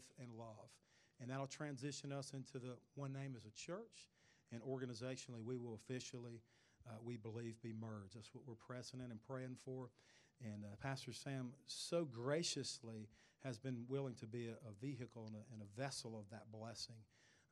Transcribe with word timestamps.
with, 0.00 0.26
and 0.26 0.38
love. 0.38 0.70
And 1.20 1.30
that'll 1.30 1.46
transition 1.46 2.12
us 2.12 2.32
into 2.32 2.58
the 2.58 2.76
one 2.94 3.12
name 3.12 3.34
as 3.36 3.44
a 3.44 3.50
church. 3.50 4.08
And 4.52 4.62
organizationally, 4.62 5.44
we 5.44 5.56
will 5.56 5.74
officially, 5.74 6.40
uh, 6.88 6.94
we 7.04 7.16
believe, 7.16 7.60
be 7.62 7.72
merged. 7.78 8.16
That's 8.16 8.34
what 8.34 8.44
we're 8.46 8.54
pressing 8.54 9.00
in 9.00 9.10
and 9.10 9.20
praying 9.22 9.56
for. 9.64 9.90
And 10.42 10.64
uh, 10.64 10.68
Pastor 10.82 11.12
Sam 11.12 11.52
so 11.66 12.04
graciously 12.04 13.08
has 13.44 13.58
been 13.58 13.84
willing 13.88 14.14
to 14.14 14.26
be 14.26 14.48
a, 14.48 14.52
a 14.52 14.72
vehicle 14.80 15.24
and 15.26 15.36
a, 15.36 15.44
and 15.52 15.62
a, 15.62 15.80
vessel 15.80 16.18
of 16.18 16.28
that 16.30 16.50
blessing. 16.50 16.96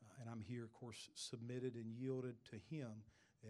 Uh, 0.02 0.20
and 0.20 0.30
I'm 0.30 0.40
here, 0.40 0.64
of 0.64 0.72
course, 0.72 1.10
submitted 1.14 1.74
and 1.74 1.92
yielded 1.92 2.36
to 2.50 2.56
him 2.74 2.88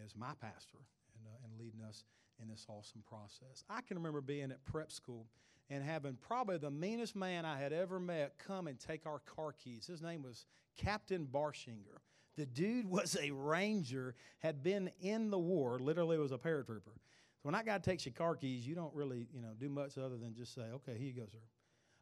as 0.04 0.14
my 0.16 0.32
pastor 0.40 0.78
and, 1.16 1.26
uh, 1.26 1.44
and 1.44 1.58
leading 1.58 1.82
us 1.82 2.04
in 2.42 2.48
this 2.48 2.66
awesome 2.68 3.02
process. 3.08 3.64
I 3.70 3.80
can 3.80 3.96
remember 3.96 4.20
being 4.20 4.50
at 4.50 4.64
prep 4.64 4.92
school 4.92 5.26
and 5.70 5.84
having 5.84 6.16
probably 6.16 6.56
the 6.56 6.70
meanest 6.70 7.14
man 7.14 7.44
I 7.44 7.58
had 7.58 7.72
ever 7.72 8.00
met 8.00 8.38
come 8.38 8.66
and 8.66 8.78
take 8.78 9.06
our 9.06 9.20
car 9.20 9.52
keys. 9.52 9.86
His 9.86 10.02
name 10.02 10.22
was 10.22 10.46
Captain 10.76 11.26
Barshinger. 11.26 12.00
The 12.36 12.46
dude 12.46 12.86
was 12.90 13.16
a 13.20 13.30
ranger, 13.30 14.14
had 14.38 14.62
been 14.62 14.90
in 15.00 15.30
the 15.30 15.38
war, 15.38 15.78
literally 15.78 16.18
was 16.18 16.32
a 16.32 16.38
paratrooper. 16.38 16.94
So 17.38 17.42
when 17.42 17.52
that 17.52 17.66
guy 17.66 17.78
takes 17.78 18.04
your 18.06 18.14
car 18.14 18.34
keys, 18.34 18.66
you 18.66 18.74
don't 18.74 18.94
really, 18.94 19.28
you 19.32 19.42
know, 19.42 19.52
do 19.58 19.68
much 19.68 19.96
other 19.98 20.16
than 20.16 20.34
just 20.34 20.54
say, 20.54 20.62
okay, 20.74 20.96
here 20.98 21.08
you 21.08 21.12
go, 21.12 21.26
sir. 21.30 21.38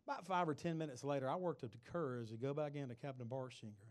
About 0.06 0.24
five 0.24 0.48
or 0.48 0.54
ten 0.54 0.78
minutes 0.78 1.02
later, 1.02 1.28
I 1.28 1.34
worked 1.34 1.64
up 1.64 1.72
the 1.72 1.90
Kurz 1.90 2.30
to 2.30 2.36
go 2.36 2.54
back 2.54 2.76
into 2.76 2.94
Captain 2.94 3.26
Barshinger 3.26 3.90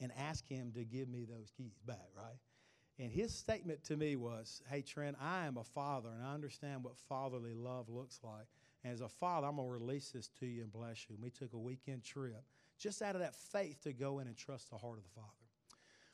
and 0.00 0.10
ask 0.18 0.48
him 0.48 0.72
to 0.74 0.84
give 0.84 1.08
me 1.08 1.24
those 1.24 1.52
keys 1.54 1.78
back, 1.86 2.08
right? 2.16 2.38
And 2.98 3.12
his 3.12 3.34
statement 3.34 3.84
to 3.84 3.96
me 3.96 4.16
was, 4.16 4.62
Hey, 4.70 4.82
Trent, 4.82 5.16
I 5.20 5.46
am 5.46 5.58
a 5.58 5.64
father 5.64 6.08
and 6.08 6.26
I 6.26 6.34
understand 6.34 6.82
what 6.82 6.96
fatherly 7.08 7.54
love 7.54 7.88
looks 7.88 8.20
like. 8.22 8.46
And 8.84 8.92
as 8.92 9.00
a 9.00 9.08
father, 9.08 9.46
I'm 9.46 9.56
going 9.56 9.68
to 9.68 9.72
release 9.72 10.10
this 10.10 10.28
to 10.40 10.46
you 10.46 10.62
and 10.62 10.72
bless 10.72 11.08
you. 11.08 11.16
And 11.16 11.22
we 11.22 11.30
took 11.30 11.52
a 11.52 11.58
weekend 11.58 12.02
trip 12.02 12.44
just 12.78 13.02
out 13.02 13.14
of 13.14 13.20
that 13.20 13.34
faith 13.34 13.82
to 13.82 13.92
go 13.92 14.20
in 14.20 14.26
and 14.26 14.36
trust 14.36 14.70
the 14.70 14.78
heart 14.78 14.96
of 14.96 15.04
the 15.04 15.10
Father. 15.10 15.28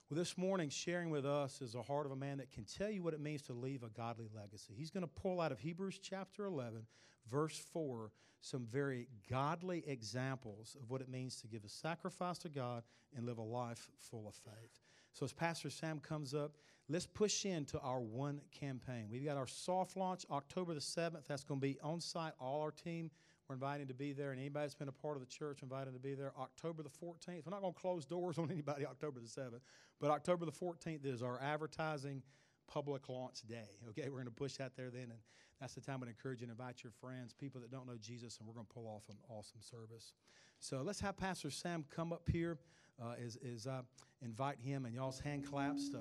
Well, 0.09 0.19
this 0.19 0.39
morning, 0.39 0.69
sharing 0.69 1.11
with 1.11 1.27
us 1.27 1.61
is 1.61 1.73
the 1.73 1.83
heart 1.83 2.07
of 2.07 2.13
a 2.13 2.17
man 2.17 2.39
that 2.39 2.53
can 2.53 2.65
tell 2.65 2.91
you 2.91 3.03
what 3.03 3.15
it 3.15 3.21
means 3.21 3.43
to 3.43 3.53
leave 3.53 3.83
a 3.83 3.89
godly 3.89 4.29
legacy. 4.35 4.73
He's 4.77 4.91
going 4.91 5.03
to 5.03 5.09
pull 5.09 5.41
out 5.41 5.51
of 5.51 5.59
Hebrews 5.59 5.99
chapter 6.01 6.45
11, 6.45 6.87
verse 7.29 7.59
4, 7.73 8.13
some 8.41 8.67
very 8.67 9.09
godly 9.29 9.83
examples 9.87 10.77
of 10.81 10.91
what 10.91 11.01
it 11.01 11.09
means 11.09 11.41
to 11.41 11.49
give 11.49 11.65
a 11.65 11.69
sacrifice 11.69 12.39
to 12.39 12.49
God 12.49 12.85
and 13.17 13.27
live 13.27 13.39
a 13.39 13.43
life 13.43 13.89
full 13.99 14.29
of 14.29 14.35
faith. 14.35 14.81
So, 15.13 15.25
as 15.25 15.33
Pastor 15.33 15.71
Sam 15.71 15.99
comes 15.99 16.35
up, 16.35 16.57
let's 16.89 17.07
push 17.07 17.45
into 17.45 17.79
our 17.81 18.01
one 18.01 18.41
campaign. 18.53 19.09
We've 19.11 19.25
got 19.25 19.37
our 19.37 19.47
soft 19.47 19.97
launch 19.97 20.25
October 20.31 20.75
the 20.75 20.81
7th. 20.81 21.27
That's 21.27 21.45
going 21.45 21.61
to 21.61 21.67
be 21.67 21.79
on 21.83 22.01
site. 22.01 22.33
All 22.41 22.61
our 22.63 22.71
team 22.71 23.11
we're 23.49 23.55
inviting 23.55 23.87
to 23.87 23.95
be 23.95 24.13
there, 24.13 24.33
and 24.33 24.41
anybody 24.41 24.65
that's 24.65 24.75
been 24.75 24.89
a 24.89 24.93
part 24.93 25.17
of 25.17 25.21
the 25.21 25.27
church 25.27 25.63
invited 25.63 25.95
to 25.95 26.01
be 26.01 26.15
there. 26.15 26.33
October 26.37 26.83
the 26.83 26.89
14th. 26.89 27.47
We're 27.47 27.51
not 27.51 27.61
going 27.61 27.75
to 27.75 27.81
close 27.81 28.05
doors 28.05 28.39
on 28.41 28.51
anybody 28.51 28.85
October 28.85 29.21
the 29.21 29.29
7th, 29.29 29.61
but 30.01 30.11
October 30.11 30.45
the 30.45 30.53
14th 30.53 31.05
is 31.05 31.23
our 31.23 31.41
advertising 31.41 32.23
public 32.67 33.09
launch 33.09 33.43
day. 33.49 33.69
Okay, 33.91 34.09
we're 34.09 34.17
going 34.17 34.25
to 34.25 34.31
push 34.33 34.59
out 34.61 34.73
there 34.77 34.91
then, 34.91 35.03
and 35.03 35.21
that's 35.61 35.75
the 35.75 35.81
time 35.81 36.03
I 36.05 36.09
encourage 36.09 36.41
you 36.41 36.47
to 36.47 36.53
invite 36.53 36.83
your 36.83 36.91
friends, 37.01 37.33
people 37.33 37.61
that 37.61 37.71
don't 37.71 37.87
know 37.87 37.97
Jesus, 38.01 38.39
and 38.39 38.49
we're 38.49 38.55
going 38.55 38.67
to 38.67 38.75
pull 38.75 38.89
off 38.89 39.05
an 39.09 39.17
awesome 39.29 39.61
service. 39.61 40.13
So 40.59 40.83
let's 40.83 40.99
have 41.01 41.17
Pastor 41.17 41.51
Sam 41.51 41.85
come 41.95 42.13
up 42.13 42.29
here 42.29 42.59
uh, 43.03 43.15
I 43.15 43.81
invite 44.25 44.59
him 44.59 44.87
and 44.87 44.95
y'all's 44.95 45.21
hand 45.21 45.47
claps 45.49 45.91
to, 45.91 45.99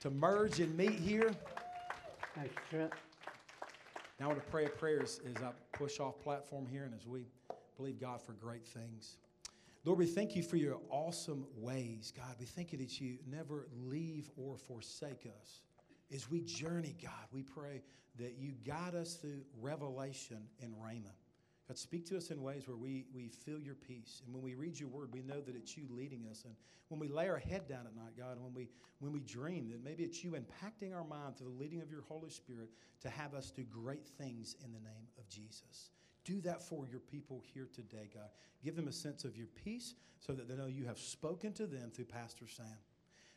to 0.00 0.10
merge 0.10 0.60
and 0.60 0.76
meet 0.76 0.98
here. 0.98 1.30
Thanks, 2.34 2.54
Trent. 2.70 2.92
Now 4.18 4.26
I 4.26 4.28
want 4.28 4.44
to 4.44 4.50
pray 4.50 4.64
a 4.66 4.68
prayer 4.68 5.02
as, 5.02 5.20
as 5.26 5.42
I 5.42 5.50
push 5.72 6.00
off 6.00 6.20
platform 6.20 6.66
here 6.66 6.84
and 6.84 6.94
as 6.94 7.06
we 7.06 7.26
believe 7.76 8.00
God 8.00 8.20
for 8.22 8.32
great 8.32 8.66
things. 8.66 9.16
Lord, 9.84 9.98
we 9.98 10.06
thank 10.06 10.34
you 10.34 10.42
for 10.42 10.56
your 10.56 10.78
awesome 10.90 11.46
ways, 11.56 12.12
God. 12.16 12.34
We 12.40 12.46
thank 12.46 12.72
you 12.72 12.78
that 12.78 13.00
you 13.00 13.18
never 13.30 13.68
leave 13.84 14.30
or 14.36 14.56
forsake 14.56 15.28
us. 15.40 15.62
As 16.12 16.30
we 16.30 16.40
journey, 16.40 16.96
God, 17.02 17.12
we 17.32 17.42
pray 17.42 17.82
that 18.18 18.36
you 18.38 18.52
guide 18.66 18.94
us 18.94 19.14
through 19.14 19.42
revelation 19.60 20.38
and 20.62 20.72
rhema. 20.74 21.12
God, 21.68 21.76
speak 21.76 22.06
to 22.06 22.16
us 22.16 22.30
in 22.30 22.42
ways 22.42 22.68
where 22.68 22.76
we, 22.76 23.06
we 23.12 23.28
feel 23.28 23.58
your 23.58 23.74
peace. 23.74 24.22
And 24.24 24.32
when 24.32 24.42
we 24.42 24.54
read 24.54 24.78
your 24.78 24.88
word, 24.88 25.12
we 25.12 25.22
know 25.22 25.40
that 25.40 25.56
it's 25.56 25.76
you 25.76 25.84
leading 25.90 26.26
us. 26.30 26.44
And 26.44 26.54
when 26.88 27.00
we 27.00 27.08
lay 27.08 27.28
our 27.28 27.38
head 27.38 27.68
down 27.68 27.86
at 27.86 27.96
night, 27.96 28.16
God, 28.16 28.36
and 28.36 28.42
when 28.42 28.54
we, 28.54 28.68
when 29.00 29.12
we 29.12 29.20
dream, 29.20 29.70
that 29.70 29.82
maybe 29.82 30.04
it's 30.04 30.22
you 30.22 30.32
impacting 30.32 30.94
our 30.94 31.02
mind 31.02 31.36
through 31.36 31.50
the 31.50 31.60
leading 31.60 31.82
of 31.82 31.90
your 31.90 32.02
Holy 32.02 32.30
Spirit 32.30 32.70
to 33.00 33.10
have 33.10 33.34
us 33.34 33.50
do 33.50 33.64
great 33.64 34.06
things 34.06 34.54
in 34.64 34.72
the 34.72 34.78
name 34.78 35.08
of 35.18 35.28
Jesus. 35.28 35.90
Do 36.24 36.40
that 36.42 36.62
for 36.62 36.86
your 36.86 37.00
people 37.00 37.42
here 37.52 37.68
today, 37.74 38.10
God. 38.14 38.28
Give 38.64 38.76
them 38.76 38.88
a 38.88 38.92
sense 38.92 39.24
of 39.24 39.36
your 39.36 39.48
peace 39.64 39.94
so 40.20 40.32
that 40.34 40.48
they 40.48 40.54
know 40.54 40.66
you 40.66 40.84
have 40.84 40.98
spoken 40.98 41.52
to 41.54 41.66
them 41.66 41.90
through 41.92 42.06
Pastor 42.06 42.46
Sam. 42.48 42.66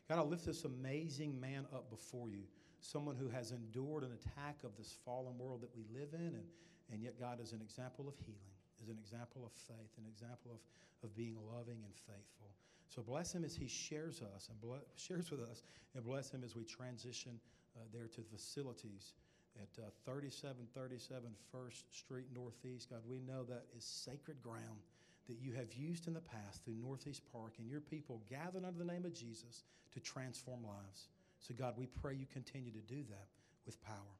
God, 0.07 0.19
I 0.19 0.21
lift 0.21 0.45
this 0.45 0.65
amazing 0.65 1.39
man 1.39 1.65
up 1.73 1.89
before 1.89 2.29
you, 2.29 2.43
someone 2.79 3.15
who 3.15 3.29
has 3.29 3.51
endured 3.51 4.03
an 4.03 4.11
attack 4.13 4.57
of 4.63 4.75
this 4.77 4.97
fallen 5.05 5.37
world 5.37 5.61
that 5.61 5.75
we 5.75 5.83
live 5.93 6.13
in 6.13 6.27
and 6.27 6.45
and 6.91 7.01
yet, 7.01 7.19
God 7.19 7.39
is 7.39 7.53
an 7.53 7.61
example 7.61 8.07
of 8.07 8.17
healing, 8.17 8.55
is 8.81 8.89
an 8.89 8.97
example 8.97 9.45
of 9.45 9.51
faith, 9.51 9.93
an 9.97 10.05
example 10.09 10.51
of, 10.51 10.59
of 11.03 11.15
being 11.15 11.35
loving 11.53 11.77
and 11.83 11.93
faithful. 11.95 12.49
So 12.89 13.03
bless 13.03 13.33
him 13.33 13.45
as 13.45 13.55
he 13.55 13.67
shares 13.67 14.21
us 14.35 14.49
and 14.49 14.59
bless, 14.59 14.81
shares 14.95 15.29
with 15.29 15.41
us, 15.41 15.63
and 15.95 16.03
bless 16.03 16.31
him 16.31 16.43
as 16.43 16.55
we 16.55 16.63
transition 16.63 17.39
uh, 17.77 17.85
there 17.93 18.07
to 18.07 18.21
the 18.21 18.27
facilities 18.37 19.13
at 19.57 19.83
uh, 19.83 19.89
3737 20.05 21.29
First 21.51 21.85
Street 21.93 22.25
Northeast. 22.33 22.89
God, 22.89 23.01
we 23.07 23.19
know 23.19 23.43
that 23.43 23.65
is 23.77 23.85
sacred 23.85 24.41
ground 24.41 24.81
that 25.27 25.37
you 25.39 25.53
have 25.53 25.71
used 25.73 26.07
in 26.07 26.13
the 26.13 26.21
past 26.21 26.65
through 26.65 26.73
Northeast 26.81 27.21
Park 27.31 27.53
and 27.59 27.69
your 27.69 27.81
people 27.81 28.21
gathered 28.29 28.65
under 28.65 28.79
the 28.79 28.91
name 28.91 29.05
of 29.05 29.13
Jesus 29.13 29.63
to 29.93 29.99
transform 29.99 30.63
lives. 30.63 31.09
So, 31.39 31.53
God, 31.53 31.75
we 31.77 31.85
pray 31.85 32.15
you 32.15 32.25
continue 32.25 32.71
to 32.71 32.81
do 32.81 33.03
that 33.09 33.27
with 33.65 33.81
power. 33.83 34.18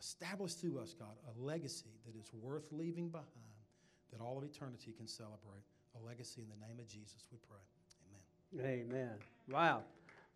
Establish 0.00 0.54
through 0.54 0.78
us, 0.78 0.94
God, 0.98 1.16
a 1.28 1.40
legacy 1.40 1.90
that 2.06 2.18
is 2.18 2.30
worth 2.34 2.72
leaving 2.72 3.08
behind, 3.08 3.28
that 4.12 4.20
all 4.20 4.38
of 4.38 4.44
eternity 4.44 4.92
can 4.96 5.06
celebrate. 5.06 5.62
A 6.00 6.06
legacy 6.06 6.42
in 6.42 6.48
the 6.48 6.66
name 6.66 6.78
of 6.78 6.88
Jesus, 6.88 7.24
we 7.30 7.38
pray. 7.48 7.58
Amen. 8.54 8.86
Amen. 8.90 9.10
Wow. 9.50 9.82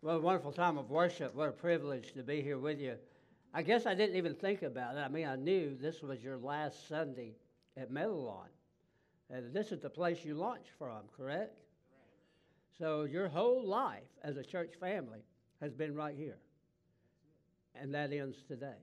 What 0.01 0.13
a 0.13 0.19
wonderful 0.19 0.51
time 0.51 0.77
of 0.77 0.89
worship. 0.89 1.33
What 1.35 1.49
a 1.49 1.51
privilege 1.51 2.13
to 2.13 2.23
be 2.23 2.41
here 2.41 2.57
with 2.57 2.79
you. 2.79 2.95
I 3.53 3.63
guess 3.63 3.85
I 3.85 3.95
didn't 3.95 4.15
even 4.15 4.35
think 4.35 4.61
about 4.61 4.95
it. 4.95 4.99
I 4.99 5.07
mean, 5.07 5.27
I 5.27 5.35
knew 5.35 5.75
this 5.79 6.01
was 6.01 6.23
your 6.23 6.37
last 6.37 6.87
Sunday 6.87 7.35
at 7.75 7.91
Meadowlawn. 7.91 8.49
And 9.29 9.53
this 9.53 9.71
is 9.71 9.79
the 9.79 9.89
place 9.89 10.23
you 10.23 10.35
launched 10.35 10.69
from, 10.77 11.01
correct? 11.15 11.17
Correct. 11.17 11.53
So 12.77 13.03
your 13.03 13.27
whole 13.27 13.65
life 13.65 14.07
as 14.23 14.37
a 14.37 14.43
church 14.43 14.75
family 14.79 15.19
has 15.61 15.73
been 15.73 15.95
right 15.95 16.15
here. 16.15 16.37
And 17.75 17.93
that 17.93 18.13
ends 18.13 18.37
today. 18.47 18.77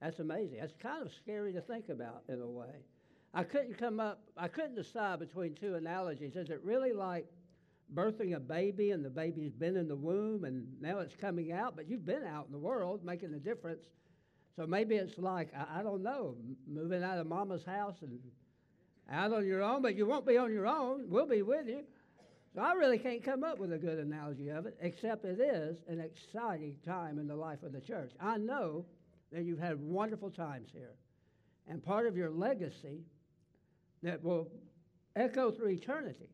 That's 0.00 0.18
amazing. 0.18 0.58
That's 0.60 0.74
kind 0.80 1.04
of 1.04 1.12
scary 1.12 1.52
to 1.54 1.60
think 1.60 1.88
about 1.88 2.22
in 2.28 2.40
a 2.40 2.46
way. 2.46 2.84
I 3.32 3.44
couldn't 3.44 3.78
come 3.78 4.00
up, 4.00 4.20
I 4.36 4.48
couldn't 4.48 4.76
decide 4.76 5.18
between 5.18 5.54
two 5.54 5.74
analogies. 5.74 6.36
Is 6.36 6.50
it 6.50 6.60
really 6.62 6.92
like 6.92 7.26
birthing 7.94 8.34
a 8.34 8.40
baby 8.40 8.90
and 8.90 9.04
the 9.04 9.10
baby's 9.10 9.52
been 9.52 9.76
in 9.76 9.88
the 9.88 9.96
womb 9.96 10.44
and 10.44 10.66
now 10.80 11.00
it's 11.00 11.14
coming 11.14 11.52
out, 11.52 11.76
but 11.76 11.88
you've 11.88 12.06
been 12.06 12.24
out 12.24 12.46
in 12.46 12.52
the 12.52 12.58
world 12.58 13.04
making 13.04 13.34
a 13.34 13.38
difference? 13.38 13.84
So 14.56 14.66
maybe 14.66 14.96
it's 14.96 15.18
like, 15.18 15.50
I, 15.54 15.80
I 15.80 15.82
don't 15.82 16.02
know, 16.02 16.36
moving 16.66 17.02
out 17.02 17.18
of 17.18 17.26
mama's 17.26 17.64
house 17.64 17.96
and 18.00 18.18
out 19.10 19.32
on 19.32 19.46
your 19.46 19.62
own, 19.62 19.82
but 19.82 19.94
you 19.94 20.06
won't 20.06 20.26
be 20.26 20.38
on 20.38 20.52
your 20.52 20.66
own. 20.66 21.04
We'll 21.08 21.26
be 21.26 21.42
with 21.42 21.68
you. 21.68 21.84
So 22.54 22.62
I 22.62 22.72
really 22.72 22.98
can't 22.98 23.22
come 23.22 23.44
up 23.44 23.58
with 23.58 23.72
a 23.74 23.78
good 23.78 23.98
analogy 23.98 24.48
of 24.48 24.64
it, 24.64 24.78
except 24.80 25.26
it 25.26 25.40
is 25.40 25.76
an 25.88 26.00
exciting 26.00 26.76
time 26.86 27.18
in 27.18 27.28
the 27.28 27.36
life 27.36 27.62
of 27.62 27.72
the 27.72 27.82
church. 27.82 28.12
I 28.18 28.38
know 28.38 28.86
that 29.32 29.44
you've 29.44 29.58
had 29.58 29.80
wonderful 29.80 30.30
times 30.30 30.68
here. 30.72 30.94
And 31.68 31.82
part 31.82 32.06
of 32.06 32.16
your 32.16 32.30
legacy 32.30 33.00
that 34.02 34.22
will 34.22 34.48
echo 35.16 35.50
through 35.50 35.70
eternity 35.70 36.28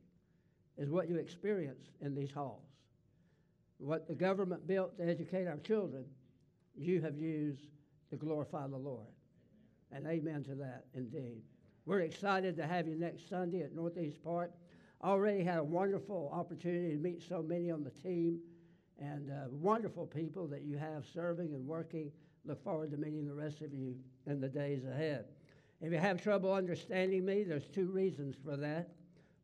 is 0.77 0.91
what 0.91 1.09
you 1.09 1.17
experience 1.17 1.85
in 2.01 2.15
these 2.15 2.31
halls. 2.31 2.67
What 3.79 4.07
the 4.07 4.15
government 4.15 4.67
built 4.67 4.97
to 4.99 5.09
educate 5.09 5.47
our 5.47 5.59
children, 5.59 6.05
you 6.77 7.01
have 7.01 7.17
used 7.17 7.67
to 8.11 8.17
glorify 8.17 8.67
the 8.69 8.77
Lord. 8.77 9.09
And 9.91 10.07
amen 10.07 10.45
to 10.45 10.55
that, 10.57 10.85
indeed. 10.95 11.43
We're 11.85 12.01
excited 12.01 12.57
to 12.57 12.67
have 12.67 12.87
you 12.87 12.95
next 12.95 13.29
Sunday 13.29 13.63
at 13.63 13.75
Northeast 13.75 14.23
Park. 14.23 14.53
Already 15.03 15.43
had 15.43 15.59
a 15.59 15.65
wonderful 15.65 16.31
opportunity 16.33 16.95
to 16.95 16.99
meet 17.03 17.23
so 17.29 17.43
many 17.43 17.71
on 17.71 17.83
the 17.83 17.91
team 17.91 18.39
and 19.01 19.31
uh, 19.31 19.49
wonderful 19.51 20.07
people 20.07 20.47
that 20.47 20.63
you 20.63 20.79
have 20.79 21.05
serving 21.13 21.55
and 21.55 21.67
working 21.67 22.13
look 22.45 22.63
forward 22.63 22.91
to 22.91 22.97
meeting 22.97 23.27
the 23.27 23.35
rest 23.35 23.61
of 23.61 23.73
you 23.73 23.95
in 24.27 24.41
the 24.41 24.49
days 24.49 24.85
ahead. 24.85 25.27
If 25.81 25.93
you 25.93 25.99
have 25.99 26.23
trouble 26.23 26.53
understanding 26.53 27.25
me, 27.25 27.43
there's 27.43 27.67
two 27.67 27.87
reasons 27.87 28.37
for 28.45 28.57
that. 28.57 28.91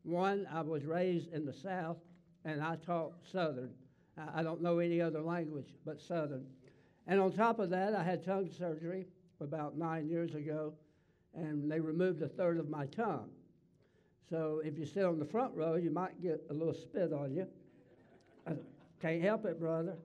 One, 0.03 0.47
I 0.51 0.61
was 0.61 0.85
raised 0.85 1.33
in 1.33 1.45
the 1.45 1.53
South 1.53 1.97
and 2.45 2.61
I 2.61 2.77
talk 2.77 3.13
Southern. 3.31 3.71
I 4.33 4.43
don't 4.43 4.61
know 4.61 4.79
any 4.79 5.01
other 5.01 5.21
language 5.21 5.67
but 5.85 6.01
Southern. 6.01 6.45
And 7.07 7.19
on 7.19 7.31
top 7.31 7.59
of 7.59 7.69
that, 7.71 7.95
I 7.95 8.03
had 8.03 8.23
tongue 8.23 8.49
surgery 8.57 9.07
about 9.41 9.77
nine 9.77 10.07
years 10.07 10.35
ago, 10.35 10.73
and 11.33 11.71
they 11.71 11.79
removed 11.79 12.21
a 12.21 12.27
third 12.27 12.59
of 12.59 12.69
my 12.69 12.85
tongue. 12.87 13.29
So 14.29 14.61
if 14.63 14.77
you 14.77 14.85
sit 14.85 15.05
on 15.05 15.17
the 15.17 15.25
front 15.25 15.55
row, 15.55 15.75
you 15.75 15.89
might 15.89 16.21
get 16.21 16.43
a 16.49 16.53
little 16.53 16.73
spit 16.73 17.11
on 17.11 17.33
you. 17.33 17.47
I 18.45 18.53
can't 19.01 19.21
help 19.23 19.45
it, 19.45 19.59
brother. 19.59 19.95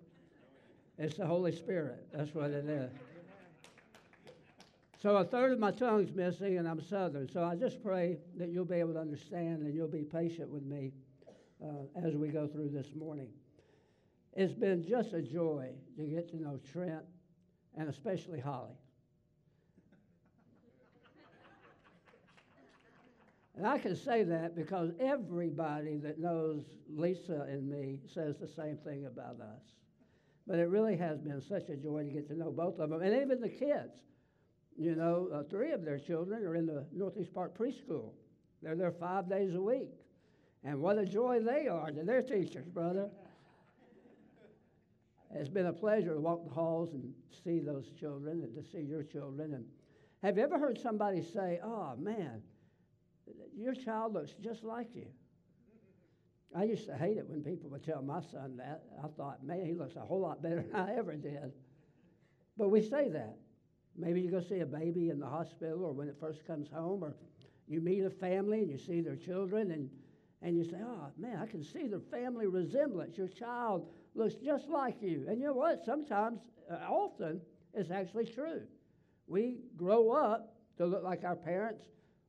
It's 0.99 1.17
the 1.17 1.27
Holy 1.27 1.53
Spirit. 1.53 2.07
That's 2.13 2.35
what 2.35 2.51
it 2.51 2.69
is. 2.69 2.91
So 5.03 5.17
a 5.17 5.25
third 5.25 5.53
of 5.53 5.59
my 5.59 5.71
tongue's 5.71 6.15
missing, 6.15 6.57
and 6.57 6.67
I'm 6.67 6.81
Southern. 6.81 7.29
So 7.29 7.45
I 7.45 7.57
just 7.57 7.83
pray 7.83 8.19
that 8.39 8.49
you'll 8.49 8.65
be 8.65 8.77
able 8.77 8.95
to 8.95 9.01
understand 9.01 9.63
and 9.63 9.75
you'll 9.75 9.87
be 9.87 10.03
patient 10.03 10.49
with 10.49 10.63
me 10.63 10.93
uh, 11.63 12.07
as 12.07 12.15
we 12.15 12.29
go 12.29 12.47
through 12.47 12.71
this 12.71 12.95
morning. 12.95 13.29
It's 14.33 14.55
been 14.55 14.83
just 14.83 15.13
a 15.13 15.21
joy 15.21 15.71
to 15.97 16.05
get 16.05 16.31
to 16.31 16.37
know 16.41 16.59
Trent 16.73 17.05
and 17.77 17.89
especially 17.89 18.41
Holly. 18.41 18.79
And 23.57 23.67
I 23.67 23.79
can 23.79 23.95
say 23.95 24.25
that 24.25 24.57
because 24.57 24.91
everybody 24.99 25.97
that 25.99 26.19
knows 26.19 26.65
Lisa 26.89 27.47
and 27.49 27.69
me 27.69 28.01
says 28.13 28.37
the 28.39 28.49
same 28.49 28.77
thing 28.79 29.07
about 29.07 29.41
us. 29.41 29.63
But 30.47 30.59
it 30.59 30.69
really 30.69 30.97
has 30.97 31.19
been 31.19 31.41
such 31.41 31.69
a 31.71 31.77
joy 31.77 32.05
to 32.05 32.11
get 32.11 32.29
to 32.29 32.35
know 32.35 32.51
both 32.51 32.79
of 32.79 32.91
them, 32.91 33.01
and 33.01 33.23
even 33.23 33.41
the 33.41 33.49
kids. 33.49 33.95
You 34.77 34.95
know, 34.95 35.29
uh, 35.33 35.43
three 35.45 35.71
of 35.71 35.85
their 35.85 35.99
children 35.99 36.45
are 36.45 36.57
in 36.57 36.67
the 36.67 36.85
Northeast 36.93 37.33
Park 37.33 37.57
preschool. 37.57 38.11
They're 38.63 38.75
there 38.75 38.91
five 38.91 39.29
days 39.29 39.55
a 39.55 39.61
week. 39.61 39.91
And 40.65 40.81
what 40.81 40.99
a 40.99 41.05
joy 41.05 41.41
they 41.41 41.69
are 41.69 41.91
to 41.91 42.03
their 42.03 42.23
teachers, 42.23 42.67
brother. 42.67 43.11
It's 45.37 45.49
been 45.49 45.67
a 45.67 45.73
pleasure 45.73 46.15
to 46.15 46.21
walk 46.21 46.45
the 46.45 46.55
halls 46.55 46.93
and 46.93 47.13
see 47.43 47.59
those 47.59 47.91
children 47.99 48.45
and 48.45 48.55
to 48.55 48.63
see 48.63 48.83
your 48.83 49.03
children. 49.03 49.55
And 49.55 49.65
have 50.23 50.37
you 50.37 50.45
ever 50.45 50.61
heard 50.61 50.79
somebody 50.79 51.23
say, 51.23 51.59
"Oh 51.61 51.97
man, 51.97 52.41
your 53.53 53.75
child 53.75 54.13
looks 54.13 54.35
just 54.41 54.63
like 54.63 54.95
you"? 54.95 55.09
I 56.57 56.65
used 56.65 56.87
to 56.87 56.97
hate 56.97 57.17
it 57.17 57.29
when 57.29 57.43
people 57.43 57.69
would 57.71 57.85
tell 57.85 58.01
my 58.01 58.21
son 58.21 58.57
that. 58.59 58.85
I 59.03 59.09
thought, 59.09 59.45
man, 59.45 59.67
he 59.67 59.75
looks 59.75 59.97
a 59.97 60.01
whole 60.01 60.21
lot 60.21 60.43
better 60.43 60.65
than 60.73 60.77
I 60.77 60.95
ever 60.97 61.15
did. 61.15 61.53
But 62.57 62.71
we 62.71 62.81
say 62.81 63.09
that. 63.09 63.37
Maybe 63.97 64.21
you 64.21 64.31
go 64.31 64.41
see 64.41 64.61
a 64.61 64.67
baby 64.67 65.11
in 65.11 65.19
the 65.19 65.27
hospital 65.27 65.85
or 65.85 65.93
when 65.93 66.09
it 66.09 66.17
first 66.19 66.47
comes 66.47 66.69
home, 66.69 67.03
or 67.03 67.15
you 67.69 67.81
meet 67.81 68.05
a 68.05 68.11
family 68.11 68.61
and 68.61 68.71
you 68.71 68.79
see 68.79 69.01
their 69.01 69.17
children 69.17 69.71
and, 69.71 69.89
and 70.43 70.57
you 70.57 70.65
say, 70.65 70.79
oh, 70.85 71.09
man, 71.17 71.39
I 71.41 71.47
can 71.47 71.63
see 71.63 71.87
their 71.87 72.01
family 72.01 72.47
resemblance. 72.47 73.17
Your 73.17 73.29
child 73.29 73.89
looks 74.15 74.35
just 74.35 74.69
like 74.69 75.01
you. 75.01 75.27
And 75.29 75.41
you 75.41 75.47
know 75.47 75.55
what? 75.55 75.85
Sometimes, 75.85 76.41
uh, 76.71 76.75
often, 76.89 77.41
it's 77.73 77.91
actually 77.91 78.27
true. 78.27 78.63
We 79.27 79.59
grow 79.77 80.11
up 80.11 80.55
to 80.79 80.87
look 80.87 81.03
like 81.03 81.25
our 81.25 81.37
parents 81.37 81.85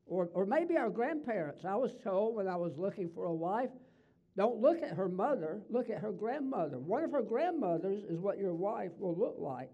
or, 0.06 0.30
or 0.34 0.46
maybe 0.46 0.78
our 0.78 0.90
grandparents. 0.90 1.66
I 1.66 1.76
was 1.76 1.96
told 2.04 2.36
when 2.36 2.48
I 2.48 2.56
was 2.56 2.78
looking 2.78 3.10
for 3.10 3.26
a 3.26 3.34
wife, 3.34 3.72
don't 4.38 4.62
look 4.62 4.82
at 4.82 4.98
her 4.98 5.08
mother, 5.08 5.62
look 5.70 5.90
at 5.90 6.02
her 6.02 6.12
grandmother. 6.12 6.78
One 6.78 7.04
of 7.04 7.12
her 7.12 7.22
grandmothers 7.22 8.04
is 8.04 8.20
what 8.20 8.38
your 8.38 8.54
wife 8.54 8.92
will 9.00 9.16
look 9.16 9.38
like 9.40 9.72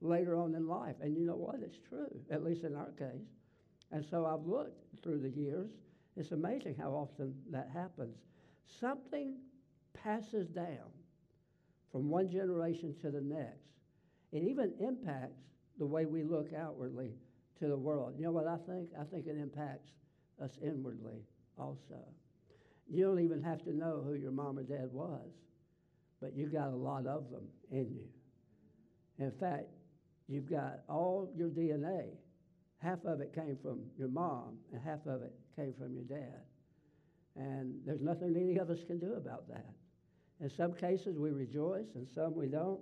later 0.00 0.36
on 0.36 0.54
in 0.54 0.68
life. 0.68 0.94
And 1.00 1.16
you 1.16 1.26
know 1.26 1.36
what? 1.36 1.56
It's 1.60 1.78
true, 1.88 2.20
at 2.30 2.44
least 2.44 2.62
in 2.64 2.76
our 2.76 2.92
case. 2.92 3.26
And 3.90 4.04
so 4.08 4.24
I've 4.26 4.46
looked 4.46 5.02
through 5.02 5.20
the 5.20 5.30
years. 5.30 5.70
It's 6.16 6.32
amazing 6.32 6.76
how 6.78 6.90
often 6.90 7.34
that 7.50 7.68
happens. 7.72 8.16
Something 8.80 9.38
passes 9.92 10.48
down 10.48 10.92
from 11.90 12.08
one 12.08 12.30
generation 12.30 12.94
to 13.00 13.10
the 13.10 13.20
next. 13.20 13.66
It 14.32 14.42
even 14.42 14.72
impacts 14.80 15.42
the 15.78 15.86
way 15.86 16.04
we 16.04 16.22
look 16.22 16.52
outwardly 16.56 17.12
to 17.58 17.68
the 17.68 17.76
world. 17.76 18.14
You 18.16 18.24
know 18.24 18.32
what 18.32 18.46
I 18.46 18.56
think? 18.66 18.90
I 18.98 19.04
think 19.04 19.26
it 19.26 19.36
impacts 19.36 19.90
us 20.42 20.58
inwardly 20.62 21.24
also. 21.58 22.04
You 22.88 23.04
don't 23.04 23.20
even 23.20 23.42
have 23.42 23.62
to 23.64 23.76
know 23.76 24.02
who 24.06 24.14
your 24.14 24.30
mom 24.30 24.58
or 24.58 24.62
dad 24.62 24.88
was, 24.92 25.28
but 26.20 26.34
you 26.36 26.46
got 26.46 26.68
a 26.68 26.76
lot 26.76 27.06
of 27.06 27.30
them 27.30 27.46
in 27.70 27.90
you. 27.92 28.08
In 29.18 29.32
fact, 29.32 29.66
you've 30.28 30.48
got 30.48 30.80
all 30.88 31.30
your 31.36 31.48
DNA. 31.48 32.10
Half 32.78 33.04
of 33.04 33.20
it 33.20 33.34
came 33.34 33.56
from 33.62 33.80
your 33.98 34.08
mom, 34.08 34.58
and 34.72 34.80
half 34.82 35.06
of 35.06 35.22
it 35.22 35.34
came 35.56 35.72
from 35.78 35.94
your 35.94 36.04
dad. 36.04 36.42
And 37.34 37.74
there's 37.84 38.00
nothing 38.00 38.34
any 38.36 38.56
of 38.58 38.70
us 38.70 38.84
can 38.86 38.98
do 38.98 39.14
about 39.14 39.48
that. 39.48 39.74
In 40.40 40.50
some 40.50 40.74
cases, 40.74 41.18
we 41.18 41.30
rejoice, 41.30 41.86
and 41.94 42.06
some 42.14 42.34
we 42.34 42.46
don't. 42.46 42.80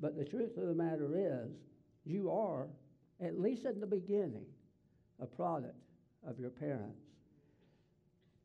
But 0.00 0.16
the 0.16 0.24
truth 0.24 0.56
of 0.58 0.66
the 0.66 0.74
matter 0.74 1.16
is, 1.16 1.50
you 2.04 2.30
are, 2.30 2.68
at 3.24 3.40
least 3.40 3.64
in 3.64 3.80
the 3.80 3.86
beginning, 3.86 4.44
a 5.20 5.26
product 5.26 5.74
of 6.26 6.38
your 6.38 6.50
parents. 6.50 7.05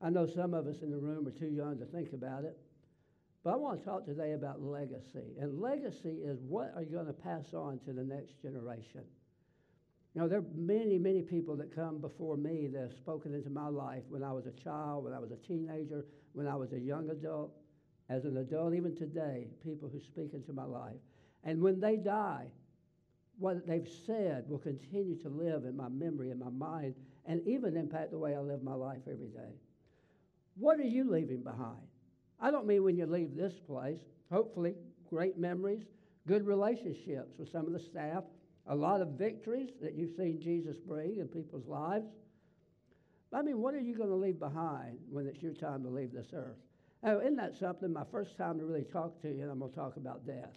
I 0.04 0.10
know 0.10 0.26
some 0.26 0.54
of 0.54 0.66
us 0.68 0.82
in 0.82 0.90
the 0.90 0.98
room 0.98 1.28
are 1.28 1.32
too 1.32 1.52
young 1.52 1.78
to 1.78 1.86
think 1.86 2.14
about 2.14 2.44
it, 2.44 2.58
but 3.44 3.54
I 3.54 3.56
want 3.56 3.80
to 3.80 3.86
talk 3.86 4.06
today 4.06 4.34
about 4.34 4.62
legacy. 4.62 5.36
And 5.40 5.62
legacy 5.62 6.20
is 6.24 6.40
what 6.42 6.74
are 6.76 6.82
you 6.82 6.90
going 6.90 7.08
to 7.08 7.14
pass 7.14 7.54
on 7.54 7.80
to 7.86 7.94
the 7.94 8.04
next 8.04 8.42
generation? 8.42 9.04
You 10.14 10.22
know, 10.22 10.28
there 10.28 10.40
are 10.40 10.46
many, 10.56 10.98
many 10.98 11.22
people 11.22 11.56
that 11.58 11.74
come 11.74 12.00
before 12.00 12.36
me 12.36 12.68
that 12.68 12.82
have 12.82 12.94
spoken 12.94 13.34
into 13.34 13.50
my 13.50 13.68
life 13.68 14.04
when 14.10 14.24
I 14.24 14.34
was 14.34 14.46
a 14.46 14.52
child, 14.52 15.06
when 15.06 15.14
I 15.14 15.20
was 15.20 15.32
a 15.32 15.38
teenager, 15.38 16.06
when 16.34 16.48
I 16.48 16.56
was 16.56 16.74
a 16.74 16.80
young 16.80 17.10
adult, 17.10 17.52
as 18.10 18.26
an 18.26 18.38
adult, 18.38 18.74
even 18.74 18.96
today, 18.96 19.48
people 19.64 19.88
who 19.88 20.02
speak 20.02 20.34
into 20.34 20.52
my 20.52 20.66
life. 20.66 21.00
And 21.44 21.62
when 21.62 21.80
they 21.80 21.96
die, 21.96 22.48
what 23.38 23.66
they've 23.66 23.90
said 24.06 24.46
will 24.50 24.60
continue 24.60 25.16
to 25.22 25.30
live 25.30 25.64
in 25.64 25.78
my 25.78 25.88
memory, 25.88 26.30
in 26.32 26.40
my 26.40 26.50
mind, 26.50 26.94
and 27.26 27.42
even 27.48 27.78
impact 27.78 28.12
the 28.12 28.18
way 28.18 28.36
I 28.36 28.40
live 28.40 28.64
my 28.64 28.74
life 28.74 29.02
every 29.08 29.30
day. 29.30 29.54
What 30.56 30.80
are 30.80 30.84
you 30.84 31.10
leaving 31.10 31.42
behind? 31.42 31.88
I 32.40 32.52
don't 32.52 32.66
mean 32.66 32.84
when 32.84 32.98
you 32.98 33.06
leave 33.06 33.36
this 33.36 33.54
place. 33.68 34.00
Hopefully, 34.32 34.76
great 35.10 35.38
memories, 35.38 35.84
good 36.28 36.46
relationships 36.46 37.34
with 37.38 37.52
some 37.52 37.66
of 37.66 37.74
the 37.74 37.80
staff, 37.80 38.24
a 38.68 38.76
lot 38.76 39.02
of 39.02 39.10
victories 39.10 39.70
that 39.82 39.94
you've 39.96 40.16
seen 40.16 40.40
Jesus 40.42 40.78
bring 40.78 41.18
in 41.18 41.28
people's 41.28 41.68
lives. 41.68 42.08
I 43.34 43.42
mean, 43.42 43.60
what 43.60 43.74
are 43.74 43.80
you 43.80 43.96
going 43.96 44.10
to 44.10 44.16
leave 44.16 44.40
behind 44.40 44.98
when 45.10 45.26
it's 45.26 45.42
your 45.42 45.54
time 45.54 45.84
to 45.84 45.90
leave 45.90 46.12
this 46.12 46.28
earth? 46.34 46.58
Oh, 47.04 47.20
isn't 47.20 47.38
that 47.38 47.56
something? 47.56 47.92
My 47.92 48.04
first 48.12 48.38
time 48.38 48.60
to 48.60 48.66
really 48.66 48.84
talk 48.84 49.22
to 49.22 49.30
you, 49.30 49.42
and 49.42 49.52
I'm 49.52 49.60
going 49.60 49.72
to 49.72 49.78
talk 49.78 49.98
about 49.98 50.26
death. 50.26 50.52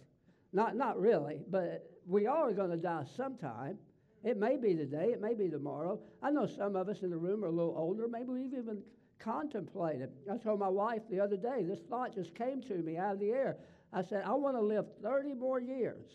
Not, 0.53 0.75
not 0.75 0.99
really, 0.99 1.39
but 1.49 1.89
we 2.05 2.27
all 2.27 2.45
are 2.45 2.53
going 2.53 2.69
to 2.69 2.77
die 2.77 3.05
sometime. 3.15 3.77
It 4.23 4.37
may 4.37 4.57
be 4.57 4.75
today, 4.75 5.11
it 5.11 5.21
may 5.21 5.33
be 5.33 5.49
tomorrow. 5.49 5.99
I 6.21 6.31
know 6.31 6.47
some 6.47 6.75
of 6.75 6.89
us 6.89 7.01
in 7.01 7.09
the 7.09 7.17
room 7.17 7.43
are 7.43 7.47
a 7.47 7.51
little 7.51 7.75
older. 7.77 8.07
Maybe 8.07 8.29
we've 8.29 8.53
even 8.53 8.81
contemplated. 9.19 10.09
I 10.31 10.37
told 10.37 10.59
my 10.59 10.67
wife 10.67 11.01
the 11.09 11.19
other 11.19 11.37
day, 11.37 11.63
this 11.63 11.81
thought 11.89 12.13
just 12.13 12.35
came 12.35 12.61
to 12.63 12.75
me 12.75 12.97
out 12.97 13.13
of 13.13 13.19
the 13.19 13.31
air. 13.31 13.57
I 13.93 14.03
said, 14.03 14.23
I 14.25 14.33
want 14.33 14.55
to 14.55 14.61
live 14.61 14.85
30 15.01 15.33
more 15.33 15.59
years. 15.59 16.05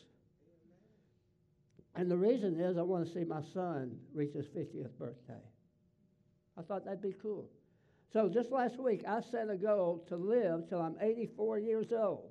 And 1.94 2.10
the 2.10 2.16
reason 2.16 2.58
is 2.60 2.76
I 2.76 2.82
want 2.82 3.06
to 3.06 3.12
see 3.12 3.24
my 3.24 3.42
son 3.52 3.96
reach 4.14 4.32
his 4.32 4.46
50th 4.46 4.96
birthday. 4.98 5.42
I 6.56 6.62
thought 6.62 6.84
that'd 6.84 7.02
be 7.02 7.14
cool. 7.20 7.48
So 8.12 8.28
just 8.28 8.50
last 8.50 8.78
week, 8.78 9.02
I 9.06 9.20
set 9.20 9.48
a 9.48 9.56
goal 9.56 10.04
to 10.08 10.16
live 10.16 10.68
till 10.68 10.80
I'm 10.80 10.96
84 11.00 11.58
years 11.58 11.92
old. 11.92 12.30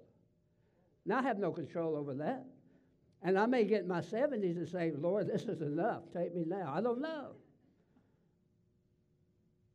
Now 1.05 1.19
I 1.19 1.23
have 1.23 1.39
no 1.39 1.51
control 1.51 1.95
over 1.95 2.13
that. 2.15 2.45
And 3.21 3.37
I 3.37 3.45
may 3.45 3.63
get 3.65 3.81
in 3.81 3.87
my 3.87 4.01
70s 4.01 4.57
and 4.57 4.67
say, 4.67 4.91
Lord, 4.95 5.27
this 5.27 5.43
is 5.43 5.61
enough. 5.61 6.03
Take 6.13 6.35
me 6.35 6.45
now. 6.45 6.71
I 6.73 6.81
don't 6.81 7.01
know. 7.01 7.31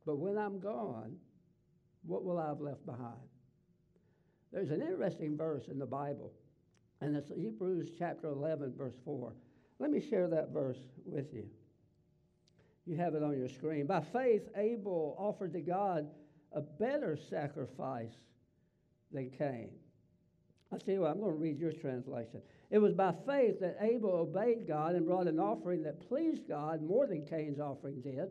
But 0.06 0.18
when 0.18 0.36
I'm 0.36 0.60
gone, 0.60 1.16
what 2.02 2.24
will 2.24 2.38
I 2.38 2.48
have 2.48 2.60
left 2.60 2.84
behind? 2.84 3.28
There's 4.52 4.70
an 4.70 4.82
interesting 4.82 5.36
verse 5.36 5.64
in 5.68 5.78
the 5.78 5.86
Bible, 5.86 6.32
and 7.00 7.16
it's 7.16 7.30
Hebrews 7.34 7.90
chapter 7.98 8.28
11, 8.28 8.74
verse 8.76 8.94
4. 9.04 9.32
Let 9.80 9.90
me 9.90 10.00
share 10.00 10.28
that 10.28 10.52
verse 10.52 10.78
with 11.04 11.32
you. 11.32 11.46
You 12.86 12.96
have 12.96 13.14
it 13.14 13.22
on 13.22 13.36
your 13.36 13.48
screen. 13.48 13.86
By 13.86 14.02
faith, 14.12 14.42
Abel 14.56 15.16
offered 15.18 15.54
to 15.54 15.60
God 15.60 16.06
a 16.52 16.60
better 16.60 17.16
sacrifice 17.16 18.14
than 19.10 19.30
Cain. 19.30 19.70
I'll 20.72 20.78
tell 20.78 20.94
you 20.94 21.00
what, 21.00 21.10
I'm 21.10 21.20
going 21.20 21.32
to 21.32 21.38
read 21.38 21.58
your 21.58 21.72
translation. 21.72 22.42
It 22.70 22.78
was 22.78 22.94
by 22.94 23.14
faith 23.26 23.60
that 23.60 23.78
Abel 23.80 24.10
obeyed 24.10 24.66
God 24.66 24.94
and 24.94 25.06
brought 25.06 25.28
an 25.28 25.38
offering 25.38 25.82
that 25.84 26.08
pleased 26.08 26.48
God 26.48 26.82
more 26.82 27.06
than 27.06 27.24
Cain's 27.24 27.60
offering 27.60 28.00
did. 28.00 28.30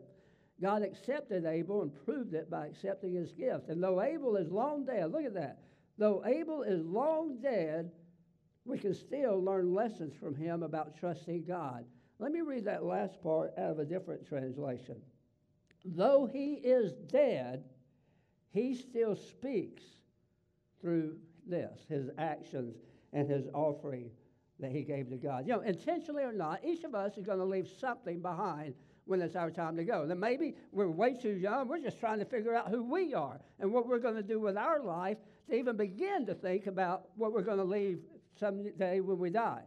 God 0.60 0.82
accepted 0.82 1.44
Abel 1.44 1.82
and 1.82 1.92
proved 2.04 2.34
it 2.34 2.50
by 2.50 2.66
accepting 2.66 3.14
his 3.14 3.32
gift. 3.32 3.68
And 3.68 3.82
though 3.82 4.02
Abel 4.02 4.36
is 4.36 4.50
long 4.50 4.84
dead, 4.84 5.10
look 5.12 5.24
at 5.24 5.34
that. 5.34 5.58
Though 5.98 6.22
Abel 6.24 6.62
is 6.62 6.84
long 6.84 7.38
dead, 7.40 7.90
we 8.64 8.78
can 8.78 8.94
still 8.94 9.42
learn 9.42 9.74
lessons 9.74 10.14
from 10.14 10.34
him 10.34 10.62
about 10.62 10.96
trusting 10.96 11.44
God. 11.44 11.84
Let 12.18 12.32
me 12.32 12.40
read 12.40 12.64
that 12.64 12.84
last 12.84 13.20
part 13.22 13.52
out 13.58 13.70
of 13.70 13.78
a 13.78 13.84
different 13.84 14.26
translation. 14.26 14.96
Though 15.84 16.26
he 16.32 16.54
is 16.54 16.92
dead, 17.08 17.64
he 18.50 18.74
still 18.74 19.16
speaks 19.16 19.82
through 20.80 21.16
this, 21.46 21.80
his 21.88 22.08
actions 22.16 22.76
and 23.12 23.28
his 23.28 23.46
offering 23.52 24.10
that 24.60 24.70
he 24.70 24.82
gave 24.82 25.10
to 25.10 25.16
God. 25.16 25.46
You 25.46 25.54
know, 25.54 25.60
intentionally 25.60 26.22
or 26.22 26.32
not, 26.32 26.64
each 26.64 26.84
of 26.84 26.94
us 26.94 27.16
is 27.18 27.26
going 27.26 27.38
to 27.38 27.44
leave 27.44 27.68
something 27.80 28.20
behind 28.20 28.74
when 29.06 29.20
it's 29.20 29.36
our 29.36 29.50
time 29.50 29.76
to 29.76 29.84
go. 29.84 30.06
Then 30.06 30.18
maybe 30.18 30.54
we're 30.72 30.88
way 30.88 31.14
too 31.14 31.34
young. 31.34 31.68
We're 31.68 31.80
just 31.80 32.00
trying 32.00 32.18
to 32.20 32.24
figure 32.24 32.54
out 32.54 32.68
who 32.70 32.82
we 32.82 33.14
are 33.14 33.40
and 33.60 33.72
what 33.72 33.86
we're 33.86 33.98
going 33.98 34.16
to 34.16 34.22
do 34.22 34.40
with 34.40 34.56
our 34.56 34.82
life 34.82 35.18
to 35.48 35.56
even 35.56 35.76
begin 35.76 36.26
to 36.26 36.34
think 36.34 36.66
about 36.66 37.06
what 37.16 37.32
we're 37.32 37.42
going 37.42 37.58
to 37.58 37.64
leave 37.64 38.00
someday 38.38 39.00
when 39.00 39.18
we 39.18 39.30
die. 39.30 39.62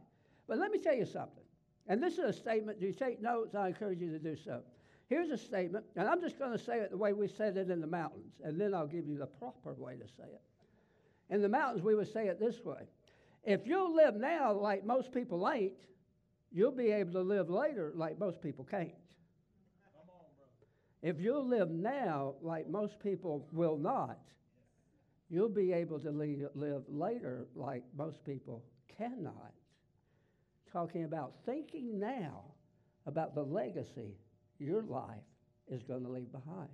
But 0.48 0.58
let 0.58 0.72
me 0.72 0.80
tell 0.80 0.96
you 0.96 1.06
something. 1.06 1.44
And 1.88 2.02
this 2.02 2.14
is 2.14 2.26
a 2.26 2.34
statement. 2.34 2.80
Do 2.80 2.88
you 2.88 2.94
take 2.94 3.22
notes? 3.22 3.56
I 3.56 3.68
encourage 3.68 4.00
you 4.00 4.12
to 4.12 4.20
do 4.20 4.36
so. 4.36 4.62
Here's 5.08 5.30
a 5.30 5.38
statement, 5.38 5.86
and 5.96 6.08
I'm 6.08 6.20
just 6.20 6.38
going 6.38 6.52
to 6.52 6.60
say 6.60 6.80
it 6.80 6.92
the 6.92 6.98
way 6.98 7.14
we 7.14 7.30
said 7.30 7.56
it 7.56 7.70
in 7.70 7.80
the 7.80 7.88
mountains, 7.88 8.34
and 8.44 8.60
then 8.60 8.74
I'll 8.74 8.88
give 8.88 9.08
you 9.08 9.18
the 9.18 9.26
proper 9.26 9.74
way 9.74 9.96
to 9.96 10.06
say 10.06 10.26
it. 10.26 10.42
In 11.30 11.42
the 11.42 11.48
mountains, 11.48 11.82
we 11.82 11.96
would 11.96 12.12
say 12.12 12.28
it 12.28 12.40
this 12.40 12.64
way 12.66 12.84
If 13.46 13.66
you'll 13.66 13.96
live 13.96 14.16
now 14.16 14.52
like 14.52 14.86
most 14.86 15.14
people 15.14 15.50
ain't, 15.50 15.74
you'll 16.52 16.72
be 16.72 16.92
able 16.92 17.14
to 17.14 17.22
live 17.22 17.50
later 17.50 17.94
like 17.96 18.20
most 18.20 18.42
people 18.42 18.66
can't. 18.66 18.92
If 21.02 21.20
you'll 21.20 21.48
live 21.48 21.70
now 21.70 22.36
like 22.42 22.68
most 22.68 23.00
people 23.00 23.48
will 23.52 23.78
not, 23.78 24.20
you'll 25.30 25.50
be 25.50 25.74
able 25.74 26.00
to 26.00 26.12
live 26.12 26.84
later 26.88 27.48
like 27.56 27.84
most 27.96 28.24
people 28.26 28.64
cannot. 28.98 29.54
Talking 30.72 31.04
about 31.04 31.34
thinking 31.46 32.00
now 32.00 32.44
about 33.06 33.36
the 33.36 33.44
legacy 33.44 34.18
your 34.60 34.84
life 34.84 35.24
is 35.70 35.84
going 35.84 36.04
to 36.04 36.10
leave 36.10 36.32
behind. 36.32 36.70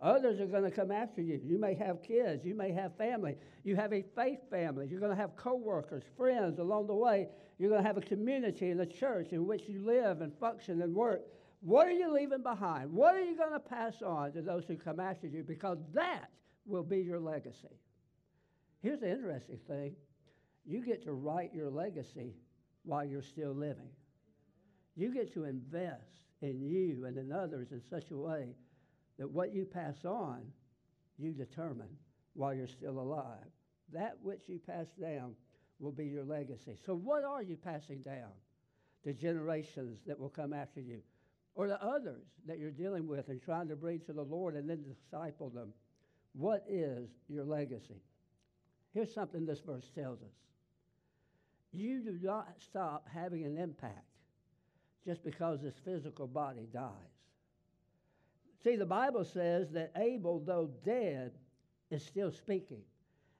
Others 0.00 0.40
are 0.40 0.46
going 0.46 0.64
to 0.64 0.70
come 0.70 0.90
after 0.90 1.22
you. 1.22 1.40
You 1.42 1.58
may 1.58 1.74
have 1.74 2.02
kids, 2.02 2.44
you 2.44 2.54
may 2.54 2.70
have 2.72 2.94
family. 2.96 3.36
You 3.64 3.76
have 3.76 3.94
a 3.94 4.04
faith 4.14 4.40
family. 4.50 4.86
You're 4.88 5.00
going 5.00 5.14
to 5.14 5.20
have 5.20 5.34
coworkers, 5.36 6.04
friends 6.16 6.58
along 6.58 6.86
the 6.86 6.94
way. 6.94 7.28
You're 7.58 7.70
going 7.70 7.82
to 7.82 7.86
have 7.86 7.96
a 7.96 8.02
community 8.02 8.70
and 8.70 8.80
a 8.82 8.86
church 8.86 9.32
in 9.32 9.46
which 9.46 9.62
you 9.66 9.84
live 9.84 10.20
and 10.20 10.36
function 10.38 10.82
and 10.82 10.94
work. 10.94 11.22
What 11.60 11.86
are 11.86 11.92
you 11.92 12.12
leaving 12.12 12.42
behind? 12.42 12.92
What 12.92 13.14
are 13.14 13.20
you 13.20 13.36
going 13.36 13.52
to 13.52 13.58
pass 13.58 14.02
on 14.02 14.32
to 14.32 14.42
those 14.42 14.64
who 14.66 14.76
come 14.76 15.00
after 15.00 15.26
you? 15.26 15.42
Because 15.42 15.78
that 15.94 16.30
will 16.66 16.82
be 16.82 16.98
your 16.98 17.20
legacy. 17.20 17.80
Here's 18.82 19.00
the 19.00 19.10
interesting 19.10 19.58
thing 19.66 19.96
you 20.64 20.84
get 20.84 21.04
to 21.04 21.12
write 21.12 21.54
your 21.54 21.70
legacy 21.70 22.34
while 22.84 23.04
you're 23.04 23.22
still 23.22 23.52
living. 23.52 23.90
You 24.96 25.12
get 25.12 25.32
to 25.34 25.44
invest 25.44 26.22
in 26.42 26.60
you 26.60 27.04
and 27.06 27.16
in 27.16 27.32
others 27.32 27.68
in 27.70 27.80
such 27.88 28.10
a 28.10 28.16
way 28.16 28.54
that 29.18 29.30
what 29.30 29.54
you 29.54 29.64
pass 29.64 30.04
on, 30.04 30.42
you 31.18 31.32
determine 31.32 31.88
while 32.34 32.54
you're 32.54 32.66
still 32.66 32.98
alive. 32.98 33.46
That 33.92 34.16
which 34.22 34.42
you 34.46 34.58
pass 34.58 34.86
down 35.00 35.34
will 35.78 35.92
be 35.92 36.06
your 36.06 36.24
legacy. 36.24 36.76
So, 36.84 36.94
what 36.94 37.24
are 37.24 37.42
you 37.42 37.56
passing 37.56 38.02
down? 38.02 38.30
The 39.04 39.12
generations 39.12 40.00
that 40.06 40.18
will 40.18 40.28
come 40.28 40.52
after 40.52 40.80
you, 40.80 41.00
or 41.56 41.66
the 41.66 41.82
others 41.82 42.26
that 42.46 42.58
you're 42.58 42.70
dealing 42.70 43.08
with 43.08 43.28
and 43.28 43.42
trying 43.42 43.66
to 43.66 43.76
bring 43.76 43.98
to 44.00 44.12
the 44.12 44.22
Lord 44.22 44.54
and 44.54 44.68
then 44.68 44.84
disciple 44.84 45.48
them. 45.48 45.72
What 46.34 46.64
is 46.68 47.08
your 47.28 47.44
legacy? 47.44 48.02
Here's 48.92 49.12
something 49.12 49.44
this 49.44 49.60
verse 49.60 49.90
tells 49.94 50.20
us 50.20 50.34
you 51.72 52.00
do 52.00 52.18
not 52.22 52.48
stop 52.58 53.06
having 53.12 53.44
an 53.44 53.58
impact 53.58 54.06
just 55.04 55.24
because 55.24 55.60
this 55.60 55.74
physical 55.84 56.26
body 56.26 56.68
dies. 56.72 56.90
See, 58.62 58.76
the 58.76 58.86
Bible 58.86 59.24
says 59.24 59.70
that 59.72 59.92
Abel, 59.96 60.42
though 60.44 60.70
dead, 60.84 61.32
is 61.90 62.02
still 62.04 62.30
speaking. 62.30 62.82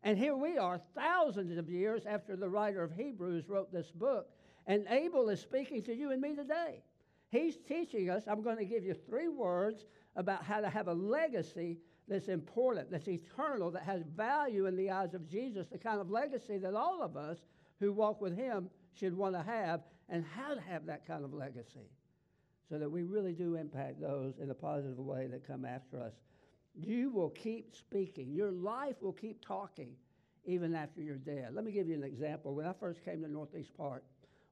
And 0.02 0.18
here 0.18 0.36
we 0.36 0.58
are, 0.58 0.80
thousands 0.94 1.56
of 1.56 1.70
years 1.70 2.04
after 2.06 2.36
the 2.36 2.48
writer 2.48 2.82
of 2.82 2.92
Hebrews 2.92 3.48
wrote 3.48 3.72
this 3.72 3.90
book, 3.90 4.28
and 4.66 4.86
Abel 4.88 5.28
is 5.30 5.40
speaking 5.40 5.82
to 5.84 5.94
you 5.94 6.12
and 6.12 6.20
me 6.20 6.34
today. 6.34 6.82
He's 7.30 7.56
teaching 7.56 8.10
us, 8.10 8.24
I'm 8.26 8.42
going 8.42 8.58
to 8.58 8.64
give 8.64 8.84
you 8.84 8.94
three 8.94 9.28
words 9.28 9.84
about 10.14 10.44
how 10.44 10.60
to 10.60 10.70
have 10.70 10.88
a 10.88 10.94
legacy 10.94 11.78
that's 12.08 12.28
important, 12.28 12.90
that's 12.90 13.08
eternal, 13.08 13.70
that 13.72 13.82
has 13.82 14.02
value 14.16 14.66
in 14.66 14.76
the 14.76 14.90
eyes 14.90 15.14
of 15.14 15.28
Jesus, 15.28 15.66
the 15.70 15.78
kind 15.78 16.00
of 16.00 16.10
legacy 16.10 16.58
that 16.58 16.74
all 16.74 17.02
of 17.02 17.16
us 17.16 17.38
who 17.80 17.92
walk 17.92 18.20
with 18.20 18.36
Him 18.36 18.70
should 18.94 19.16
want 19.16 19.34
to 19.34 19.42
have, 19.42 19.82
and 20.08 20.24
how 20.24 20.54
to 20.54 20.60
have 20.60 20.86
that 20.86 21.06
kind 21.06 21.24
of 21.24 21.34
legacy 21.34 21.90
so 22.68 22.78
that 22.78 22.90
we 22.90 23.02
really 23.02 23.32
do 23.32 23.54
impact 23.54 24.00
those 24.00 24.38
in 24.38 24.50
a 24.50 24.54
positive 24.54 24.98
way 24.98 25.26
that 25.26 25.46
come 25.46 25.64
after 25.64 26.00
us. 26.00 26.14
You 26.74 27.10
will 27.10 27.30
keep 27.30 27.74
speaking, 27.74 28.32
your 28.32 28.50
life 28.50 28.96
will 29.00 29.12
keep 29.12 29.44
talking 29.44 29.90
even 30.44 30.74
after 30.74 31.00
you're 31.00 31.16
dead. 31.16 31.48
Let 31.52 31.64
me 31.64 31.72
give 31.72 31.88
you 31.88 31.94
an 31.94 32.04
example. 32.04 32.54
When 32.54 32.66
I 32.66 32.72
first 32.72 33.04
came 33.04 33.22
to 33.22 33.28
Northeast 33.28 33.76
Park, 33.76 34.04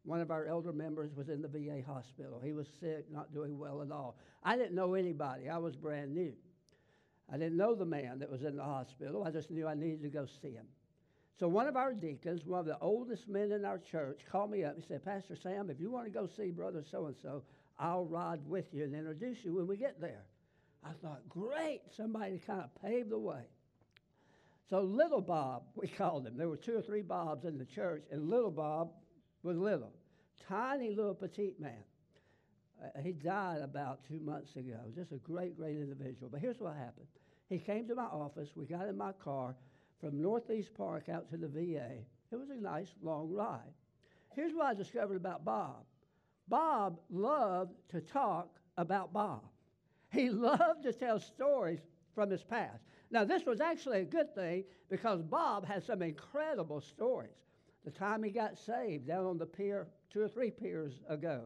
one 0.04 0.20
of 0.20 0.30
our 0.30 0.46
elder 0.46 0.72
members 0.72 1.14
was 1.14 1.28
in 1.28 1.40
the 1.40 1.48
VA 1.48 1.82
hospital. 1.86 2.40
He 2.42 2.52
was 2.52 2.68
sick, 2.80 3.06
not 3.10 3.32
doing 3.32 3.58
well 3.58 3.82
at 3.82 3.90
all. 3.90 4.16
I 4.42 4.56
didn't 4.56 4.74
know 4.74 4.94
anybody, 4.94 5.48
I 5.48 5.58
was 5.58 5.76
brand 5.76 6.14
new. 6.14 6.32
I 7.32 7.38
didn't 7.38 7.56
know 7.56 7.74
the 7.74 7.86
man 7.86 8.18
that 8.18 8.30
was 8.30 8.42
in 8.42 8.56
the 8.56 8.64
hospital. 8.64 9.24
I 9.24 9.30
just 9.30 9.50
knew 9.50 9.66
I 9.66 9.74
needed 9.74 10.02
to 10.02 10.10
go 10.10 10.26
see 10.42 10.52
him. 10.52 10.66
So 11.40 11.48
one 11.48 11.66
of 11.66 11.76
our 11.76 11.94
deacons, 11.94 12.44
one 12.44 12.60
of 12.60 12.66
the 12.66 12.78
oldest 12.80 13.28
men 13.28 13.50
in 13.50 13.64
our 13.64 13.78
church, 13.78 14.20
called 14.30 14.50
me 14.50 14.62
up. 14.62 14.76
He 14.76 14.82
said, 14.86 15.04
Pastor 15.04 15.34
Sam, 15.34 15.70
if 15.70 15.80
you 15.80 15.90
want 15.90 16.04
to 16.04 16.10
go 16.10 16.28
see 16.36 16.50
brother 16.50 16.84
so 16.88 17.06
and 17.06 17.16
so, 17.20 17.42
I'll 17.78 18.04
ride 18.04 18.40
with 18.46 18.72
you 18.72 18.84
and 18.84 18.94
introduce 18.94 19.44
you 19.44 19.54
when 19.54 19.66
we 19.66 19.76
get 19.76 20.00
there. 20.00 20.26
I 20.84 20.90
thought, 21.02 21.28
great, 21.28 21.80
somebody 21.96 22.38
kind 22.46 22.60
of 22.60 22.82
paved 22.82 23.10
the 23.10 23.18
way. 23.18 23.42
So 24.68 24.82
little 24.82 25.22
Bob, 25.22 25.62
we 25.74 25.88
called 25.88 26.26
him. 26.26 26.36
There 26.36 26.48
were 26.48 26.56
two 26.56 26.76
or 26.76 26.82
three 26.82 27.02
Bobs 27.02 27.46
in 27.46 27.58
the 27.58 27.64
church, 27.64 28.04
and 28.12 28.28
little 28.28 28.50
Bob 28.50 28.90
was 29.44 29.56
little, 29.56 29.92
tiny 30.48 30.90
little 30.90 31.14
petite 31.14 31.60
man. 31.60 31.84
Uh, 32.82 33.00
he 33.02 33.12
died 33.12 33.60
about 33.60 34.00
two 34.08 34.18
months 34.20 34.56
ago. 34.56 34.78
Just 34.94 35.12
a 35.12 35.18
great, 35.18 35.56
great 35.56 35.76
individual. 35.76 36.28
But 36.30 36.40
here's 36.40 36.58
what 36.58 36.74
happened. 36.74 37.06
He 37.48 37.58
came 37.58 37.86
to 37.88 37.94
my 37.94 38.04
office. 38.04 38.50
We 38.56 38.64
got 38.64 38.88
in 38.88 38.96
my 38.96 39.12
car 39.12 39.54
from 40.00 40.20
Northeast 40.20 40.74
Park 40.74 41.08
out 41.08 41.30
to 41.30 41.36
the 41.36 41.46
VA. 41.46 41.90
It 42.32 42.36
was 42.36 42.50
a 42.50 42.56
nice 42.56 42.88
long 43.02 43.30
ride. 43.32 43.72
Here's 44.34 44.52
what 44.52 44.66
I 44.66 44.74
discovered 44.74 45.16
about 45.16 45.44
Bob 45.44 45.84
Bob 46.48 46.98
loved 47.10 47.74
to 47.90 48.00
talk 48.00 48.48
about 48.76 49.12
Bob. 49.12 49.42
He 50.10 50.30
loved 50.30 50.82
to 50.82 50.92
tell 50.92 51.20
stories 51.20 51.80
from 52.14 52.30
his 52.30 52.42
past. 52.42 52.82
Now, 53.10 53.24
this 53.24 53.44
was 53.44 53.60
actually 53.60 54.00
a 54.00 54.04
good 54.04 54.34
thing 54.34 54.64
because 54.90 55.22
Bob 55.22 55.66
had 55.66 55.84
some 55.84 56.02
incredible 56.02 56.80
stories. 56.80 57.30
The 57.84 57.90
time 57.90 58.22
he 58.22 58.30
got 58.30 58.58
saved 58.58 59.06
down 59.06 59.26
on 59.26 59.38
the 59.38 59.46
pier, 59.46 59.88
two 60.10 60.22
or 60.22 60.28
three 60.28 60.50
piers 60.50 60.94
ago, 61.08 61.42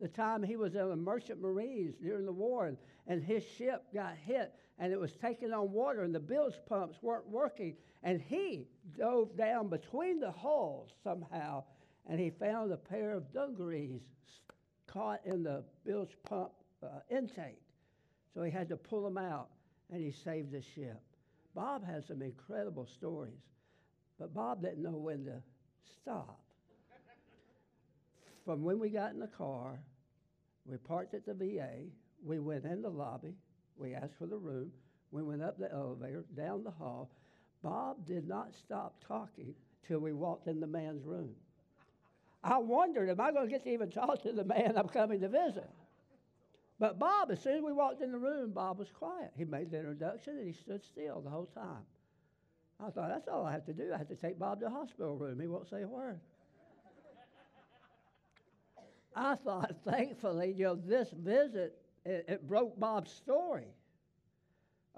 the 0.00 0.08
time 0.08 0.42
he 0.42 0.56
was 0.56 0.74
in 0.74 0.88
the 0.88 0.96
merchant 0.96 1.40
marines 1.40 1.94
during 2.00 2.24
the 2.24 2.32
war 2.32 2.66
and, 2.66 2.76
and 3.06 3.22
his 3.22 3.44
ship 3.44 3.84
got 3.92 4.16
hit 4.16 4.54
and 4.78 4.92
it 4.92 4.98
was 4.98 5.12
taking 5.12 5.52
on 5.52 5.72
water 5.72 6.02
and 6.02 6.14
the 6.14 6.20
bilge 6.20 6.54
pumps 6.66 6.96
weren't 7.02 7.28
working. 7.28 7.76
And 8.02 8.20
he 8.20 8.66
dove 8.96 9.36
down 9.36 9.68
between 9.68 10.20
the 10.20 10.30
hulls 10.30 10.90
somehow 11.04 11.64
and 12.06 12.18
he 12.18 12.30
found 12.30 12.72
a 12.72 12.76
pair 12.76 13.12
of 13.12 13.32
dungarees 13.32 14.00
caught 14.86 15.20
in 15.26 15.42
the 15.42 15.64
bilge 15.84 16.16
pump 16.24 16.52
uh, 16.82 17.00
intake. 17.10 17.60
So 18.32 18.42
he 18.42 18.50
had 18.50 18.68
to 18.70 18.76
pull 18.76 19.02
them 19.02 19.18
out 19.18 19.48
and 19.92 20.00
he 20.00 20.12
saved 20.12 20.52
the 20.52 20.62
ship. 20.62 21.02
Bob 21.54 21.84
has 21.84 22.06
some 22.06 22.22
incredible 22.22 22.86
stories 22.86 23.42
but 24.20 24.34
bob 24.34 24.62
didn't 24.62 24.82
know 24.82 24.98
when 24.98 25.24
to 25.24 25.42
stop 26.00 26.40
from 28.44 28.62
when 28.62 28.78
we 28.78 28.88
got 28.88 29.12
in 29.12 29.20
the 29.20 29.26
car 29.26 29.78
we 30.70 30.76
parked 30.76 31.14
at 31.14 31.26
the 31.26 31.34
VA. 31.34 31.86
We 32.22 32.38
went 32.38 32.64
in 32.64 32.82
the 32.82 32.90
lobby. 32.90 33.34
We 33.76 33.94
asked 33.94 34.16
for 34.18 34.26
the 34.26 34.36
room. 34.36 34.70
We 35.10 35.22
went 35.22 35.42
up 35.42 35.58
the 35.58 35.72
elevator, 35.72 36.24
down 36.36 36.62
the 36.62 36.70
hall. 36.70 37.10
Bob 37.62 38.06
did 38.06 38.28
not 38.28 38.54
stop 38.54 39.02
talking 39.06 39.54
till 39.86 39.98
we 39.98 40.12
walked 40.12 40.46
in 40.46 40.60
the 40.60 40.66
man's 40.66 41.04
room. 41.04 41.34
I 42.42 42.58
wondered, 42.58 43.10
am 43.10 43.20
I 43.20 43.32
going 43.32 43.46
to 43.46 43.50
get 43.50 43.64
to 43.64 43.72
even 43.72 43.90
talk 43.90 44.22
to 44.22 44.32
the 44.32 44.44
man 44.44 44.74
I'm 44.76 44.88
coming 44.88 45.20
to 45.20 45.28
visit? 45.28 45.68
But 46.78 46.98
Bob, 46.98 47.30
as 47.30 47.42
soon 47.42 47.58
as 47.58 47.62
we 47.62 47.72
walked 47.72 48.00
in 48.00 48.12
the 48.12 48.18
room, 48.18 48.52
Bob 48.52 48.78
was 48.78 48.90
quiet. 48.90 49.32
He 49.36 49.44
made 49.44 49.70
the 49.70 49.78
introduction 49.78 50.38
and 50.38 50.46
he 50.46 50.54
stood 50.54 50.82
still 50.84 51.20
the 51.20 51.28
whole 51.28 51.50
time. 51.54 51.84
I 52.82 52.90
thought, 52.90 53.08
that's 53.08 53.28
all 53.28 53.44
I 53.44 53.52
have 53.52 53.66
to 53.66 53.72
do. 53.72 53.92
I 53.94 53.98
have 53.98 54.08
to 54.08 54.14
take 54.14 54.38
Bob 54.38 54.60
to 54.60 54.66
the 54.66 54.70
hospital 54.70 55.16
room. 55.16 55.38
He 55.38 55.46
won't 55.46 55.68
say 55.68 55.82
a 55.82 55.88
word. 55.88 56.18
I 59.14 59.34
thought, 59.34 59.74
thankfully, 59.84 60.54
you 60.56 60.64
know, 60.64 60.74
this 60.74 61.10
visit, 61.10 61.76
it, 62.04 62.24
it 62.28 62.48
broke 62.48 62.78
Bob's 62.78 63.10
story. 63.10 63.66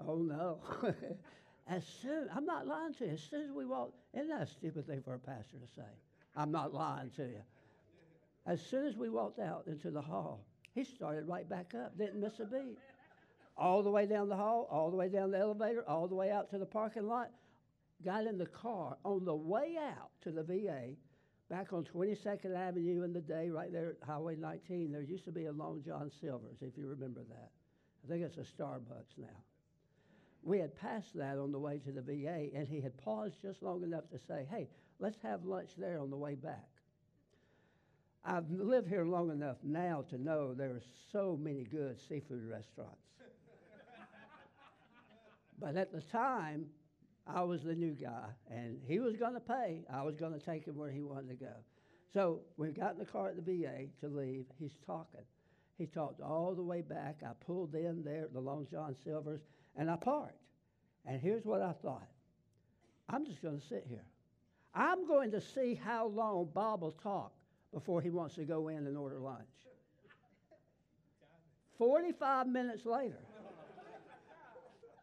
Oh, 0.07 0.17
no. 0.17 0.59
as 1.67 1.83
soon, 2.01 2.29
I'm 2.33 2.45
not 2.45 2.67
lying 2.67 2.93
to 2.95 3.05
you, 3.05 3.11
as 3.11 3.21
soon 3.21 3.43
as 3.43 3.51
we 3.51 3.65
walked, 3.65 3.95
isn't 4.13 4.29
that 4.29 4.41
a 4.41 4.47
stupid 4.47 4.87
thing 4.87 5.01
for 5.01 5.15
a 5.15 5.19
pastor 5.19 5.57
to 5.57 5.67
say? 5.75 5.87
I'm 6.35 6.51
not 6.51 6.73
lying 6.73 7.11
to 7.17 7.23
you. 7.23 7.41
As 8.45 8.61
soon 8.61 8.85
as 8.85 8.95
we 8.95 9.09
walked 9.09 9.39
out 9.39 9.63
into 9.67 9.91
the 9.91 10.01
hall, 10.01 10.45
he 10.73 10.83
started 10.83 11.27
right 11.27 11.47
back 11.47 11.73
up, 11.75 11.97
didn't 11.97 12.19
miss 12.19 12.39
a 12.39 12.45
beat. 12.45 12.77
All 13.55 13.83
the 13.83 13.91
way 13.91 14.05
down 14.05 14.29
the 14.29 14.35
hall, 14.35 14.67
all 14.71 14.89
the 14.89 14.97
way 14.97 15.09
down 15.09 15.31
the 15.31 15.37
elevator, 15.37 15.87
all 15.87 16.07
the 16.07 16.15
way 16.15 16.31
out 16.31 16.49
to 16.49 16.57
the 16.57 16.65
parking 16.65 17.07
lot, 17.07 17.29
got 18.03 18.25
in 18.25 18.37
the 18.37 18.45
car 18.45 18.97
on 19.03 19.25
the 19.25 19.35
way 19.35 19.77
out 19.79 20.11
to 20.21 20.31
the 20.31 20.43
VA 20.43 20.95
back 21.49 21.73
on 21.73 21.83
22nd 21.83 22.55
Avenue 22.55 23.03
in 23.03 23.13
the 23.13 23.21
day, 23.21 23.49
right 23.49 23.71
there 23.71 23.89
at 23.89 24.07
Highway 24.07 24.35
19, 24.35 24.91
there 24.91 25.01
used 25.01 25.25
to 25.25 25.31
be 25.31 25.45
a 25.45 25.51
Long 25.51 25.83
John 25.85 26.11
Silver's, 26.19 26.57
if 26.61 26.77
you 26.77 26.87
remember 26.87 27.21
that. 27.29 27.51
I 28.03 28.09
think 28.09 28.23
it's 28.23 28.37
a 28.37 28.41
Starbucks 28.41 29.17
now. 29.17 29.43
We 30.41 30.59
had 30.59 30.75
passed 30.75 31.15
that 31.15 31.37
on 31.37 31.51
the 31.51 31.59
way 31.59 31.79
to 31.79 31.91
the 31.91 32.01
VA, 32.01 32.49
and 32.55 32.67
he 32.67 32.81
had 32.81 32.97
paused 32.97 33.41
just 33.41 33.61
long 33.61 33.83
enough 33.83 34.09
to 34.09 34.19
say, 34.27 34.45
Hey, 34.49 34.67
let's 34.99 35.17
have 35.23 35.45
lunch 35.45 35.69
there 35.77 35.99
on 35.99 36.09
the 36.09 36.17
way 36.17 36.35
back. 36.35 36.67
I've 38.25 38.49
lived 38.49 38.87
here 38.87 39.05
long 39.05 39.31
enough 39.31 39.57
now 39.63 40.05
to 40.09 40.17
know 40.17 40.53
there 40.53 40.71
are 40.71 40.81
so 41.11 41.37
many 41.41 41.63
good 41.63 41.99
seafood 41.99 42.49
restaurants. 42.49 43.01
but 45.59 45.75
at 45.75 45.91
the 45.91 46.01
time, 46.01 46.65
I 47.25 47.41
was 47.43 47.63
the 47.63 47.75
new 47.75 47.91
guy, 47.91 48.25
and 48.51 48.79
he 48.85 48.99
was 48.99 49.15
going 49.15 49.33
to 49.33 49.39
pay. 49.39 49.83
I 49.91 50.03
was 50.03 50.15
going 50.15 50.33
to 50.33 50.45
take 50.45 50.65
him 50.65 50.77
where 50.77 50.91
he 50.91 51.01
wanted 51.01 51.29
to 51.29 51.45
go. 51.45 51.53
So 52.13 52.41
we 52.57 52.69
got 52.69 52.93
in 52.93 52.99
the 52.99 53.05
car 53.05 53.29
at 53.29 53.35
the 53.35 53.41
VA 53.41 53.85
to 54.01 54.07
leave. 54.07 54.45
He's 54.59 54.75
talking. 54.85 55.21
He 55.77 55.87
talked 55.87 56.21
all 56.21 56.53
the 56.53 56.61
way 56.61 56.81
back. 56.81 57.21
I 57.25 57.31
pulled 57.45 57.73
in 57.75 58.03
there 58.03 58.23
at 58.23 58.33
the 58.33 58.39
Long 58.39 58.67
John 58.69 58.95
Silver's, 59.03 59.41
and 59.75 59.89
I 59.89 59.95
parked. 59.95 60.37
And 61.05 61.19
here's 61.19 61.45
what 61.45 61.61
I 61.61 61.73
thought 61.81 62.07
I'm 63.09 63.25
just 63.25 63.41
going 63.41 63.59
to 63.59 63.67
sit 63.67 63.85
here. 63.87 64.05
I'm 64.75 65.07
going 65.07 65.31
to 65.31 65.41
see 65.41 65.75
how 65.75 66.07
long 66.07 66.49
Bob 66.53 66.81
will 66.81 66.91
talk 66.91 67.33
before 67.73 68.01
he 68.01 68.09
wants 68.09 68.35
to 68.35 68.43
go 68.43 68.67
in 68.67 68.87
and 68.87 68.97
order 68.97 69.19
lunch. 69.19 69.39
45 71.77 72.47
minutes 72.47 72.85
later, 72.85 73.19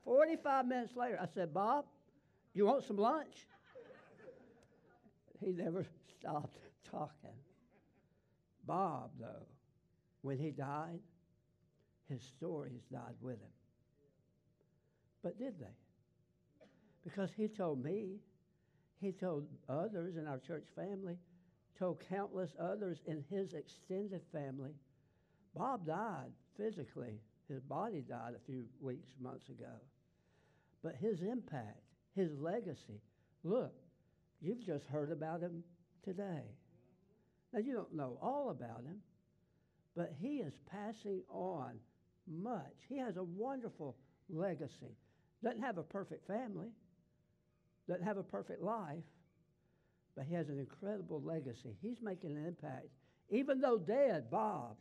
45 0.05 0.67
minutes 0.67 0.97
later, 0.97 1.19
I 1.21 1.27
said, 1.27 1.53
Bob, 1.53 1.85
you 2.55 2.67
want 2.67 2.85
some 2.85 2.97
lunch? 2.97 3.47
He 5.39 5.53
never 5.53 5.87
stopped 6.19 6.59
talking. 6.91 7.39
Bob, 8.67 9.11
though, 9.19 9.47
when 10.23 10.39
he 10.39 10.51
died, 10.51 11.01
his 12.09 12.23
stories 12.23 12.83
died 12.93 13.15
with 13.21 13.41
him. 13.41 13.53
But 15.23 15.39
did 15.39 15.59
they? 15.59 15.77
Because 17.05 17.31
he 17.37 17.49
told 17.49 17.83
me, 17.83 18.19
he 19.01 19.13
told 19.13 19.47
others 19.69 20.17
in 20.17 20.27
our 20.27 20.39
church 20.39 20.67
family, 20.77 21.17
told 21.79 22.03
countless 22.09 22.51
others 22.61 22.99
in 23.07 23.25
his 23.31 23.55
extended 23.55 24.21
family. 24.33 24.75
Bob 25.57 25.87
died 25.87 26.33
physically. 26.57 27.21
His 27.49 27.63
body 27.63 28.03
died 28.07 28.35
a 28.37 28.45
few 28.47 28.67
weeks, 28.81 29.15
months 29.21 29.49
ago. 29.49 29.73
But 30.83 30.97
his 30.97 31.23
impact, 31.23 31.81
his 32.21 32.39
legacy, 32.39 33.01
look, 33.45 33.73
you've 34.41 34.65
just 34.65 34.87
heard 34.87 35.11
about 35.11 35.41
him 35.41 35.63
today. 36.05 36.43
Now, 37.53 37.61
you 37.61 37.73
don't 37.73 37.95
know 37.95 38.19
all 38.23 38.51
about 38.51 38.85
him, 38.85 38.99
but 39.97 40.13
he 40.21 40.37
is 40.39 40.53
passing 40.71 41.23
on 41.29 41.73
much. 42.29 42.75
He 42.89 42.99
has 42.99 43.17
a 43.17 43.25
wonderful 43.25 43.97
legacy. 44.29 44.97
Doesn't 45.43 45.63
have 45.63 45.79
a 45.79 45.83
perfect 45.83 46.27
family, 46.27 46.69
doesn't 47.89 48.05
have 48.05 48.19
a 48.19 48.23
perfect 48.23 48.63
life, 48.63 49.03
but 50.15 50.27
he 50.27 50.35
has 50.35 50.49
an 50.49 50.59
incredible 50.59 51.23
legacy. 51.23 51.77
He's 51.81 52.03
making 52.03 52.33
an 52.33 52.47
impact. 52.47 52.89
Even 53.31 53.61
though 53.61 53.79
dead, 53.79 54.31
Bob 54.31 54.77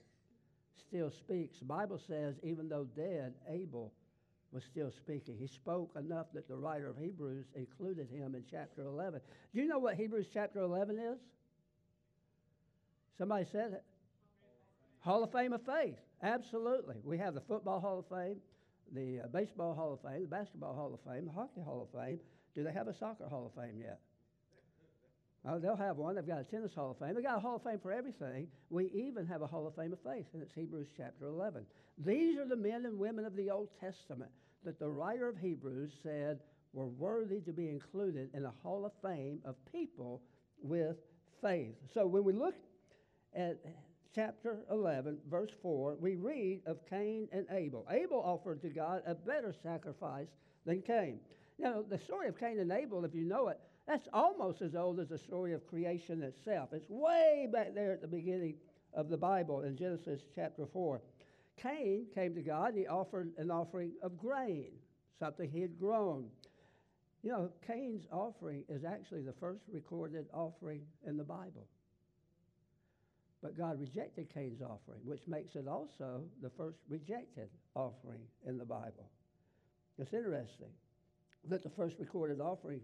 still 0.87 1.11
speaks. 1.11 1.59
The 1.59 1.65
Bible 1.65 1.99
says, 2.07 2.35
even 2.43 2.67
though 2.67 2.87
dead, 2.95 3.33
Abel 3.47 3.93
was 4.51 4.63
still 4.63 4.91
speaking. 4.91 5.37
He 5.37 5.47
spoke 5.47 5.91
enough 5.95 6.27
that 6.33 6.47
the 6.47 6.55
writer 6.55 6.87
of 6.87 6.97
Hebrews 6.97 7.45
included 7.55 8.09
him 8.09 8.35
in 8.35 8.43
chapter 8.49 8.83
11. 8.83 9.21
Do 9.53 9.61
you 9.61 9.67
know 9.67 9.79
what 9.79 9.95
Hebrews 9.95 10.27
chapter 10.33 10.61
11 10.61 10.97
is? 10.97 11.19
Somebody 13.17 13.45
said 13.51 13.73
it. 13.73 13.83
Hall 15.01 15.23
of 15.23 15.31
Fame 15.31 15.53
of 15.53 15.61
Faith. 15.61 15.97
Absolutely. 16.23 16.95
We 17.03 17.17
have 17.17 17.33
the 17.33 17.41
Football 17.41 17.79
Hall 17.79 17.99
of 17.99 18.05
Fame, 18.07 18.37
the 18.93 19.21
uh, 19.23 19.27
Baseball 19.27 19.75
Hall 19.75 19.93
of 19.93 20.01
Fame, 20.01 20.23
the 20.23 20.27
Basketball 20.27 20.73
Hall 20.73 20.93
of 20.93 20.99
Fame, 21.11 21.25
the 21.25 21.31
Hockey 21.31 21.61
Hall 21.61 21.87
of 21.93 21.99
Fame. 21.99 22.19
Do 22.55 22.63
they 22.63 22.71
have 22.71 22.87
a 22.87 22.93
Soccer 22.93 23.27
Hall 23.27 23.51
of 23.55 23.61
Fame 23.61 23.79
yet? 23.79 23.99
Oh, 25.51 25.57
they'll 25.57 25.75
have 25.75 25.97
one. 25.97 26.15
They've 26.15 26.27
got 26.27 26.41
a 26.41 26.43
tennis 26.43 26.75
Hall 26.75 26.91
of 26.91 26.99
Fame. 26.99 27.15
They've 27.15 27.23
got 27.23 27.37
a 27.37 27.39
Hall 27.39 27.55
of 27.55 27.63
Fame 27.63 27.79
for 27.81 27.91
everything. 27.91 28.47
We 28.69 28.91
even 28.93 29.25
have 29.25 29.41
a 29.41 29.47
Hall 29.47 29.65
of 29.65 29.75
Fame 29.75 29.93
of 29.93 29.99
faith, 30.03 30.25
and 30.33 30.43
it's 30.43 30.53
Hebrews 30.53 30.89
chapter 30.95 31.25
11. 31.25 31.65
These 32.05 32.37
are 32.37 32.47
the 32.47 32.55
men 32.55 32.85
and 32.85 32.99
women 32.99 33.25
of 33.25 33.35
the 33.35 33.49
Old 33.49 33.69
Testament 33.79 34.29
that 34.63 34.77
the 34.77 34.89
writer 34.89 35.27
of 35.27 35.37
Hebrews 35.37 35.91
said 36.03 36.39
were 36.73 36.87
worthy 36.87 37.39
to 37.41 37.51
be 37.51 37.67
included 37.69 38.29
in 38.35 38.45
a 38.45 38.53
Hall 38.61 38.85
of 38.85 38.91
Fame 39.01 39.39
of 39.43 39.55
people 39.71 40.21
with 40.61 40.97
faith. 41.41 41.75
So 41.95 42.05
when 42.05 42.23
we 42.23 42.33
look 42.33 42.55
at 43.35 43.57
chapter 44.13 44.59
11, 44.69 45.17
verse 45.31 45.51
4, 45.63 45.97
we 45.99 46.15
read 46.15 46.61
of 46.67 46.77
Cain 46.87 47.27
and 47.31 47.47
Abel. 47.51 47.87
Abel 47.89 48.21
offered 48.23 48.61
to 48.61 48.69
God 48.69 49.01
a 49.07 49.15
better 49.15 49.55
sacrifice 49.63 50.27
than 50.65 50.83
Cain. 50.83 51.19
Now, 51.57 51.83
the 51.89 51.97
story 51.97 52.27
of 52.27 52.39
Cain 52.39 52.59
and 52.59 52.71
Abel, 52.71 53.03
if 53.03 53.15
you 53.15 53.25
know 53.25 53.47
it, 53.47 53.59
that's 53.89 54.07
almost 54.13 54.61
as 54.61 54.75
old 54.75 54.99
as 54.99 55.09
the 55.09 55.17
story 55.17 55.51
of 55.51 55.65
creation 55.65 56.21
itself. 56.21 56.69
It's 56.73 56.87
way 56.89 57.49
back 57.51 57.73
there 57.73 57.91
at 57.91 58.01
the 58.01 58.07
beginning 58.07 58.53
of 58.93 59.09
the 59.09 59.17
Bible 59.17 59.61
in 59.61 59.75
Genesis 59.75 60.21
chapter 60.35 60.67
4. 60.71 61.01
Cain 61.57 62.05
came 62.13 62.35
to 62.35 62.43
God, 62.43 62.69
and 62.69 62.77
he 62.77 62.87
offered 62.87 63.31
an 63.39 63.49
offering 63.49 63.93
of 64.03 64.15
grain, 64.15 64.69
something 65.17 65.49
he 65.49 65.61
had 65.61 65.79
grown. 65.79 66.27
You 67.23 67.31
know, 67.31 67.49
Cain's 67.65 68.05
offering 68.11 68.63
is 68.69 68.85
actually 68.85 69.23
the 69.23 69.33
first 69.33 69.63
recorded 69.73 70.27
offering 70.31 70.81
in 71.07 71.17
the 71.17 71.23
Bible. 71.23 71.67
But 73.41 73.57
God 73.57 73.79
rejected 73.79 74.31
Cain's 74.31 74.61
offering, 74.61 74.99
which 75.03 75.21
makes 75.25 75.55
it 75.55 75.67
also 75.67 76.21
the 76.43 76.51
first 76.51 76.77
rejected 76.89 77.49
offering 77.73 78.21
in 78.45 78.59
the 78.59 78.65
Bible. 78.65 79.09
It's 79.97 80.13
interesting 80.13 80.69
that 81.47 81.63
the 81.63 81.69
first 81.69 81.97
recorded 81.97 82.39
offering 82.39 82.81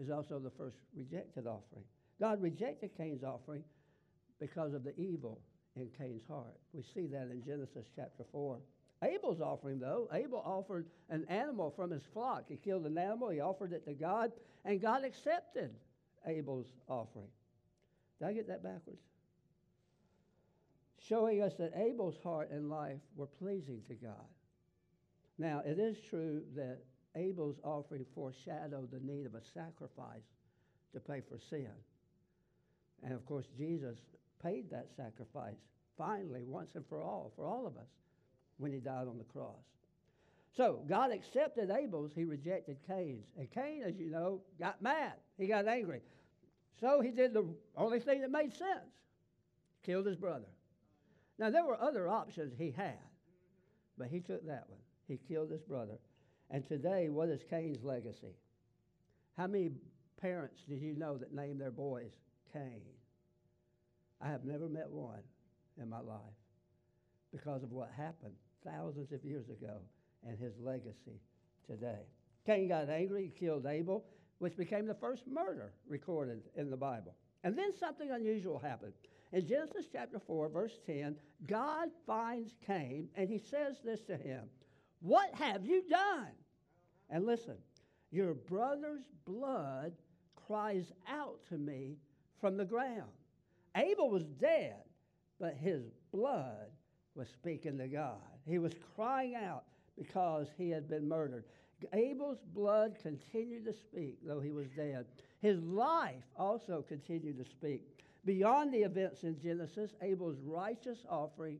is 0.00 0.10
also 0.10 0.38
the 0.38 0.50
first 0.50 0.76
rejected 0.96 1.46
offering. 1.46 1.84
God 2.20 2.40
rejected 2.42 2.90
Cain's 2.96 3.24
offering 3.24 3.62
because 4.40 4.74
of 4.74 4.84
the 4.84 4.98
evil 4.98 5.40
in 5.76 5.88
Cain's 5.98 6.26
heart. 6.28 6.58
We 6.72 6.82
see 6.82 7.06
that 7.06 7.30
in 7.30 7.42
Genesis 7.44 7.86
chapter 7.94 8.24
4. 8.32 8.58
Abel's 9.02 9.40
offering, 9.40 9.78
though, 9.80 10.08
Abel 10.12 10.42
offered 10.44 10.86
an 11.10 11.24
animal 11.28 11.72
from 11.74 11.90
his 11.90 12.02
flock. 12.12 12.44
He 12.48 12.56
killed 12.56 12.86
an 12.86 12.96
animal, 12.96 13.28
he 13.28 13.40
offered 13.40 13.72
it 13.72 13.84
to 13.86 13.92
God, 13.92 14.32
and 14.64 14.80
God 14.80 15.04
accepted 15.04 15.70
Abel's 16.26 16.66
offering. 16.88 17.28
Did 18.18 18.28
I 18.28 18.32
get 18.32 18.48
that 18.48 18.62
backwards? 18.62 19.02
Showing 21.08 21.42
us 21.42 21.54
that 21.58 21.72
Abel's 21.76 22.16
heart 22.22 22.50
and 22.50 22.70
life 22.70 23.00
were 23.14 23.26
pleasing 23.26 23.82
to 23.88 23.94
God. 23.94 24.24
Now, 25.36 25.62
it 25.66 25.78
is 25.78 25.96
true 26.08 26.42
that 26.56 26.78
Abel's 27.16 27.60
offering 27.62 28.04
foreshadowed 28.14 28.90
the 28.90 29.00
need 29.00 29.26
of 29.26 29.34
a 29.34 29.42
sacrifice 29.54 30.26
to 30.92 31.00
pay 31.00 31.20
for 31.20 31.38
sin. 31.50 31.70
And 33.02 33.12
of 33.12 33.24
course, 33.26 33.46
Jesus 33.56 33.98
paid 34.42 34.70
that 34.70 34.88
sacrifice 34.96 35.56
finally, 35.96 36.44
once 36.44 36.70
and 36.74 36.84
for 36.88 37.02
all, 37.02 37.32
for 37.36 37.46
all 37.46 37.66
of 37.66 37.76
us, 37.76 37.88
when 38.58 38.72
he 38.72 38.78
died 38.78 39.06
on 39.08 39.18
the 39.18 39.24
cross. 39.24 39.62
So 40.56 40.80
God 40.88 41.10
accepted 41.10 41.70
Abel's, 41.70 42.12
he 42.14 42.24
rejected 42.24 42.78
Cain's. 42.86 43.26
And 43.36 43.50
Cain, 43.50 43.82
as 43.86 43.96
you 43.96 44.10
know, 44.10 44.40
got 44.58 44.80
mad. 44.80 45.14
He 45.36 45.46
got 45.46 45.66
angry. 45.66 46.00
So 46.80 47.00
he 47.00 47.10
did 47.10 47.32
the 47.32 47.46
only 47.76 48.00
thing 48.00 48.20
that 48.20 48.30
made 48.30 48.52
sense 48.52 48.94
killed 49.84 50.06
his 50.06 50.16
brother. 50.16 50.46
Now, 51.38 51.50
there 51.50 51.64
were 51.64 51.80
other 51.80 52.08
options 52.08 52.54
he 52.56 52.70
had, 52.70 52.98
but 53.98 54.08
he 54.08 54.20
took 54.20 54.46
that 54.46 54.64
one. 54.68 54.80
He 55.08 55.18
killed 55.28 55.50
his 55.50 55.62
brother. 55.62 55.98
And 56.50 56.66
today, 56.66 57.08
what 57.08 57.28
is 57.28 57.42
Cain's 57.48 57.82
legacy? 57.82 58.36
How 59.36 59.46
many 59.46 59.70
parents 60.20 60.62
did 60.68 60.80
you 60.80 60.94
know 60.94 61.16
that 61.16 61.34
named 61.34 61.60
their 61.60 61.70
boys 61.70 62.12
Cain? 62.52 62.82
I 64.20 64.28
have 64.28 64.44
never 64.44 64.68
met 64.68 64.88
one 64.88 65.22
in 65.80 65.88
my 65.88 66.00
life 66.00 66.20
because 67.32 67.62
of 67.62 67.72
what 67.72 67.90
happened 67.96 68.34
thousands 68.64 69.12
of 69.12 69.24
years 69.24 69.48
ago 69.48 69.78
and 70.26 70.38
his 70.38 70.54
legacy 70.60 71.20
today. 71.66 72.06
Cain 72.46 72.68
got 72.68 72.88
angry, 72.88 73.24
he 73.24 73.46
killed 73.46 73.66
Abel, 73.66 74.04
which 74.38 74.56
became 74.56 74.86
the 74.86 74.94
first 74.94 75.26
murder 75.26 75.72
recorded 75.88 76.42
in 76.56 76.70
the 76.70 76.76
Bible. 76.76 77.14
And 77.42 77.58
then 77.58 77.76
something 77.76 78.10
unusual 78.10 78.58
happened. 78.58 78.92
In 79.32 79.46
Genesis 79.46 79.86
chapter 79.90 80.18
4, 80.18 80.48
verse 80.48 80.78
10, 80.86 81.16
God 81.46 81.88
finds 82.06 82.54
Cain 82.64 83.08
and 83.16 83.28
he 83.28 83.38
says 83.38 83.76
this 83.84 84.00
to 84.02 84.16
him 84.16 84.44
what 85.04 85.34
have 85.34 85.66
you 85.66 85.82
done? 85.88 86.30
And 87.10 87.26
listen, 87.26 87.56
your 88.10 88.32
brother's 88.32 89.04
blood 89.26 89.92
cries 90.46 90.92
out 91.06 91.38
to 91.50 91.58
me 91.58 91.98
from 92.40 92.56
the 92.56 92.64
ground. 92.64 93.10
Abel 93.76 94.08
was 94.08 94.24
dead, 94.24 94.82
but 95.38 95.54
his 95.54 95.82
blood 96.10 96.70
was 97.14 97.28
speaking 97.28 97.76
to 97.78 97.86
God. 97.86 98.16
He 98.46 98.58
was 98.58 98.72
crying 98.96 99.34
out 99.34 99.64
because 99.98 100.48
he 100.56 100.70
had 100.70 100.88
been 100.88 101.06
murdered. 101.06 101.44
Abel's 101.92 102.40
blood 102.54 102.96
continued 103.02 103.66
to 103.66 103.74
speak, 103.74 104.18
though 104.26 104.40
he 104.40 104.52
was 104.52 104.68
dead. 104.74 105.04
His 105.42 105.60
life 105.60 106.24
also 106.36 106.82
continued 106.88 107.36
to 107.38 107.44
speak 107.44 107.82
Beyond 108.24 108.72
the 108.72 108.78
events 108.78 109.22
in 109.22 109.38
Genesis, 109.38 109.90
Abel's 110.00 110.38
righteous 110.44 111.04
offering 111.10 111.58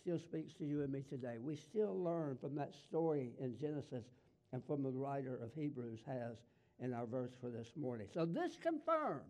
still 0.00 0.18
speaks 0.18 0.54
to 0.54 0.64
you 0.64 0.82
and 0.82 0.92
me 0.92 1.02
today. 1.08 1.36
We 1.40 1.56
still 1.56 2.02
learn 2.02 2.38
from 2.40 2.54
that 2.56 2.74
story 2.88 3.32
in 3.40 3.58
Genesis 3.58 4.04
and 4.52 4.64
from 4.64 4.82
the 4.82 4.90
writer 4.90 5.38
of 5.42 5.50
Hebrews 5.54 6.00
has 6.06 6.36
in 6.80 6.92
our 6.92 7.06
verse 7.06 7.32
for 7.40 7.50
this 7.50 7.68
morning. 7.76 8.06
So 8.12 8.24
this 8.24 8.56
confirms 8.62 9.22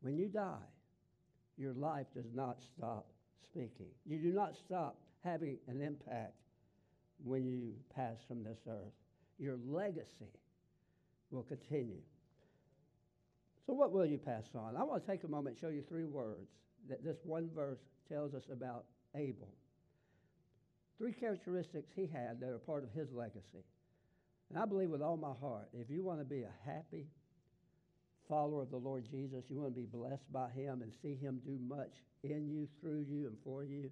when 0.00 0.16
you 0.16 0.28
die, 0.28 0.68
your 1.56 1.74
life 1.74 2.06
does 2.14 2.32
not 2.34 2.58
stop 2.76 3.06
speaking. 3.42 3.88
You 4.04 4.18
do 4.18 4.32
not 4.32 4.54
stop 4.56 4.98
having 5.24 5.58
an 5.68 5.80
impact 5.80 6.34
when 7.24 7.46
you 7.46 7.72
pass 7.94 8.16
from 8.28 8.44
this 8.44 8.58
earth. 8.68 8.92
Your 9.38 9.56
legacy 9.66 10.32
will 11.30 11.42
continue. 11.42 12.00
So, 13.66 13.72
what 13.72 13.92
will 13.92 14.06
you 14.06 14.18
pass 14.18 14.44
on? 14.54 14.76
I 14.76 14.84
want 14.84 15.04
to 15.04 15.10
take 15.10 15.24
a 15.24 15.28
moment 15.28 15.56
and 15.56 15.60
show 15.60 15.74
you 15.74 15.82
three 15.88 16.04
words 16.04 16.50
that 16.88 17.02
this 17.02 17.16
one 17.24 17.50
verse 17.54 17.80
tells 18.08 18.34
us 18.34 18.44
about 18.52 18.84
Abel. 19.16 19.48
Three 20.98 21.12
characteristics 21.12 21.90
he 21.94 22.06
had 22.06 22.40
that 22.40 22.50
are 22.50 22.58
part 22.58 22.84
of 22.84 22.90
his 22.92 23.12
legacy. 23.12 23.64
And 24.50 24.58
I 24.58 24.64
believe 24.64 24.90
with 24.90 25.02
all 25.02 25.16
my 25.16 25.34
heart, 25.40 25.68
if 25.74 25.90
you 25.90 26.02
want 26.02 26.20
to 26.20 26.24
be 26.24 26.42
a 26.42 26.70
happy 26.70 27.06
follower 28.28 28.62
of 28.62 28.70
the 28.70 28.76
Lord 28.76 29.04
Jesus, 29.10 29.44
you 29.48 29.60
want 29.60 29.74
to 29.74 29.80
be 29.80 29.86
blessed 29.86 30.32
by 30.32 30.48
him 30.50 30.82
and 30.82 30.92
see 31.02 31.14
him 31.14 31.40
do 31.44 31.58
much 31.68 31.92
in 32.22 32.48
you, 32.48 32.68
through 32.80 33.04
you, 33.08 33.26
and 33.26 33.36
for 33.44 33.64
you, 33.64 33.90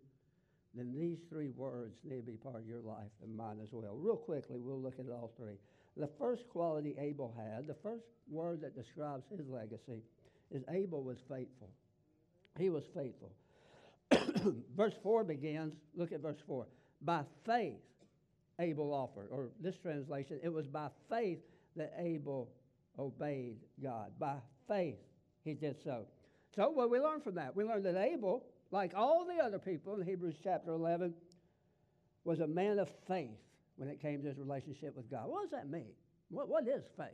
then 0.75 0.93
these 0.93 1.19
three 1.29 1.51
words 1.51 1.97
need 2.05 2.27
to 2.27 2.33
be 2.33 2.37
part 2.37 2.57
of 2.57 2.67
your 2.67 2.81
life 2.81 3.11
and 3.23 3.37
mine 3.37 3.59
as 3.63 3.69
well. 3.73 3.95
Real 3.97 4.17
quickly, 4.17 4.59
we'll 4.61 4.81
look 4.81 4.99
at 4.99 5.07
all 5.11 5.33
three. 5.37 5.55
The 5.97 6.09
first 6.19 6.49
quality 6.49 6.97
Abel 6.99 7.33
had, 7.37 7.69
the 7.69 7.77
first 7.83 8.05
word 8.29 8.61
that 8.63 8.75
describes 8.75 9.25
his 9.31 9.47
legacy, 9.49 10.03
is 10.51 10.65
Abel 10.69 11.03
was 11.03 11.19
faithful. 11.29 11.71
He 12.59 12.71
was 12.71 12.85
faithful. 12.95 13.31
verse 14.77 14.95
4 15.03 15.25
begins, 15.25 15.75
look 15.95 16.13
at 16.13 16.21
verse 16.21 16.39
4. 16.47 16.67
By 17.03 17.23
faith, 17.45 17.81
Abel 18.59 18.93
offered, 18.93 19.29
or 19.31 19.51
this 19.61 19.77
translation, 19.77 20.39
it 20.43 20.53
was 20.53 20.67
by 20.67 20.89
faith 21.11 21.39
that 21.77 21.93
Abel 21.99 22.51
obeyed 22.99 23.57
God. 23.83 24.13
By 24.19 24.37
faith, 24.69 24.99
he 25.45 25.55
did 25.55 25.77
so. 25.83 26.07
So, 26.55 26.71
what 26.71 26.91
we 26.91 27.01
learn 27.01 27.21
from 27.21 27.35
that? 27.35 27.57
We 27.57 27.65
learn 27.65 27.83
that 27.83 27.97
Abel, 27.97 28.45
like 28.71 28.93
all 28.95 29.27
the 29.27 29.43
other 29.43 29.59
people 29.59 29.95
in 29.97 30.07
Hebrews 30.07 30.37
chapter 30.43 30.71
11, 30.71 31.15
was 32.25 32.41
a 32.41 32.47
man 32.47 32.79
of 32.79 32.89
faith 33.09 33.39
when 33.77 33.89
it 33.89 34.01
came 34.01 34.23
to 34.23 34.29
his 34.29 34.39
relationship 34.39 34.97
with 34.97 35.11
God. 35.11 35.29
What 35.29 35.43
does 35.43 35.51
that 35.51 35.69
mean? 35.69 35.93
What, 36.31 36.49
what 36.49 36.69
is 36.69 36.85
faith? 36.97 37.09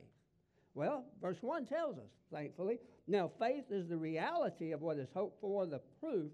Well, 0.75 1.05
verse 1.21 1.39
1 1.41 1.67
tells 1.67 1.97
us, 1.97 2.11
thankfully. 2.33 2.79
Now, 3.09 3.31
faith 3.41 3.65
is 3.71 3.89
the 3.89 3.97
reality 3.97 4.73
of 4.73 4.83
what 4.83 4.99
is 4.99 5.09
hoped 5.15 5.41
for, 5.41 5.67
the 5.67 5.81
proof 6.01 6.31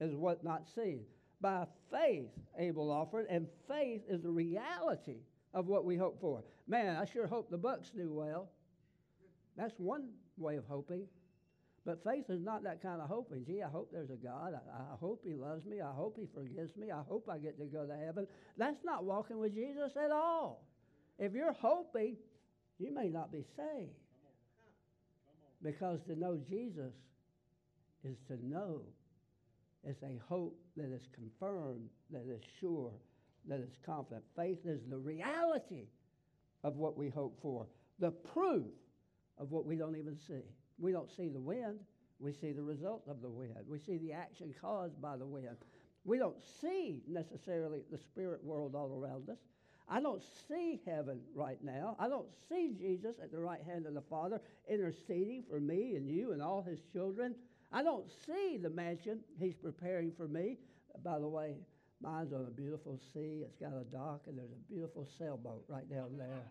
is 0.00 0.14
what 0.14 0.44
not 0.44 0.68
seen. 0.74 1.02
By 1.40 1.66
faith, 1.90 2.30
Abel 2.58 2.90
offered, 2.90 3.26
and 3.30 3.46
faith 3.68 4.02
is 4.08 4.22
the 4.22 4.30
reality 4.30 5.18
of 5.54 5.66
what 5.66 5.84
we 5.84 5.96
hope 5.96 6.20
for. 6.20 6.42
Man, 6.66 6.96
I 6.96 7.04
sure 7.04 7.26
hope 7.26 7.50
the 7.50 7.58
Bucs 7.58 7.94
do 7.94 8.12
well. 8.12 8.48
That's 9.56 9.74
one 9.78 10.08
way 10.36 10.56
of 10.56 10.64
hoping. 10.68 11.06
But 11.84 12.04
faith 12.04 12.26
is 12.28 12.42
not 12.42 12.64
that 12.64 12.82
kind 12.82 13.00
of 13.00 13.08
hoping. 13.08 13.44
Gee, 13.46 13.62
I 13.62 13.68
hope 13.68 13.90
there's 13.90 14.10
a 14.10 14.16
God. 14.16 14.52
I, 14.54 14.92
I, 14.92 14.96
hope 15.00 15.22
He 15.24 15.34
loves 15.34 15.64
me. 15.64 15.80
I 15.80 15.90
hope 15.90 16.18
He 16.18 16.26
forgives 16.34 16.76
me. 16.76 16.90
I 16.90 17.00
hope 17.08 17.28
I 17.30 17.38
get 17.38 17.58
to 17.58 17.64
go 17.64 17.86
to 17.86 17.96
heaven. 17.96 18.26
That's 18.58 18.84
not 18.84 19.04
walking 19.04 19.38
with 19.38 19.54
Jesus 19.54 19.92
at 19.96 20.10
all. 20.10 20.64
If 21.18 21.32
you're 21.32 21.54
hoping, 21.54 22.16
you 22.78 22.94
may 22.94 23.08
not 23.08 23.32
be 23.32 23.44
saved. 23.56 23.90
Because 25.62 26.00
to 26.08 26.18
know 26.18 26.38
Jesus 26.48 26.92
is 28.04 28.16
to 28.28 28.36
know. 28.46 28.82
It's 29.84 30.02
a 30.02 30.20
hope 30.28 30.58
that 30.76 30.92
is 30.92 31.08
confirmed, 31.14 31.88
that 32.10 32.26
is 32.28 32.42
sure, 32.60 32.92
that 33.46 33.60
is 33.60 33.76
confident. 33.84 34.24
Faith 34.36 34.66
is 34.66 34.80
the 34.88 34.98
reality 34.98 35.86
of 36.64 36.76
what 36.76 36.96
we 36.96 37.08
hope 37.08 37.38
for, 37.40 37.66
the 37.98 38.10
proof 38.10 38.66
of 39.38 39.50
what 39.50 39.64
we 39.64 39.76
don't 39.76 39.96
even 39.96 40.16
see. 40.16 40.42
We 40.78 40.92
don't 40.92 41.10
see 41.10 41.28
the 41.28 41.40
wind, 41.40 41.78
we 42.20 42.32
see 42.32 42.52
the 42.52 42.62
result 42.62 43.04
of 43.08 43.22
the 43.22 43.28
wind. 43.28 43.54
We 43.68 43.78
see 43.78 43.96
the 43.98 44.12
action 44.12 44.54
caused 44.60 45.00
by 45.00 45.16
the 45.16 45.26
wind. 45.26 45.56
We 46.04 46.18
don't 46.18 46.42
see 46.60 47.02
necessarily 47.06 47.82
the 47.90 47.98
spirit 47.98 48.42
world 48.42 48.74
all 48.74 48.98
around 49.00 49.28
us. 49.28 49.38
I 49.88 50.00
don't 50.00 50.22
see 50.48 50.80
heaven 50.84 51.20
right 51.34 51.62
now. 51.62 51.96
I 51.98 52.08
don't 52.08 52.28
see 52.48 52.74
Jesus 52.78 53.16
at 53.22 53.32
the 53.32 53.38
right 53.38 53.62
hand 53.62 53.86
of 53.86 53.94
the 53.94 54.02
Father 54.02 54.40
interceding 54.68 55.44
for 55.48 55.60
me 55.60 55.94
and 55.96 56.08
you 56.08 56.32
and 56.32 56.42
all 56.42 56.60
his 56.62 56.80
children. 56.92 57.34
I 57.72 57.82
don't 57.82 58.06
see 58.26 58.56
the 58.56 58.70
mansion 58.70 59.20
he's 59.38 59.56
preparing 59.56 60.12
for 60.16 60.26
me. 60.26 60.56
By 61.04 61.18
the 61.18 61.28
way, 61.28 61.54
mine's 62.02 62.32
on 62.32 62.46
a 62.46 62.50
beautiful 62.50 62.98
sea. 63.12 63.42
It's 63.44 63.56
got 63.56 63.72
a 63.72 63.84
dock, 63.84 64.22
and 64.26 64.38
there's 64.38 64.50
a 64.50 64.72
beautiful 64.72 65.06
sailboat 65.18 65.64
right 65.68 65.88
down 65.90 66.16
there. 66.16 66.44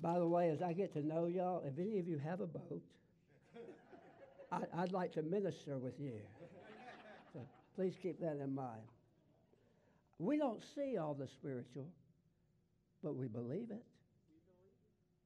By 0.00 0.18
the 0.18 0.26
way, 0.26 0.50
as 0.50 0.62
I 0.62 0.72
get 0.72 0.92
to 0.94 1.06
know 1.06 1.26
y'all, 1.26 1.62
if 1.66 1.78
any 1.78 1.98
of 1.98 2.08
you 2.08 2.18
have 2.18 2.40
a 2.40 2.46
boat, 2.46 2.82
I, 4.52 4.80
would 4.80 4.92
like 4.92 5.12
to 5.14 5.22
minister 5.22 5.76
with 5.78 5.94
you. 6.00 6.14
So 7.32 7.40
please 7.76 7.94
keep 8.02 8.20
that 8.20 8.38
in 8.42 8.54
mind. 8.54 8.80
We 10.18 10.38
don't 10.38 10.62
see 10.74 10.96
all 10.96 11.14
the 11.14 11.28
spiritual, 11.28 11.86
but 13.02 13.14
we 13.14 13.26
believe 13.26 13.70
it. 13.70 13.84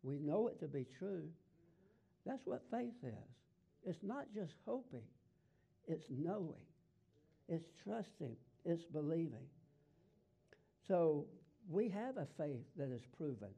We 0.03 0.19
know 0.19 0.49
it 0.49 0.61
to 0.61 0.69
be 0.69 0.87
true. 0.99 1.25
That's 2.27 2.45
what 2.45 2.63
faith 2.71 2.93
is. 3.03 3.35
It's 3.85 4.03
not 4.03 4.27
just 4.35 4.55
hoping, 4.65 5.05
it's 5.87 6.07
knowing, 6.11 6.65
it's 7.49 7.69
trusting, 7.85 8.37
it's 8.65 8.85
believing. 8.85 9.47
So 10.89 11.27
we 11.69 11.89
have 11.91 12.17
a 12.17 12.27
faith 12.39 12.65
that 12.77 12.91
is 12.91 13.03
proven. 13.17 13.49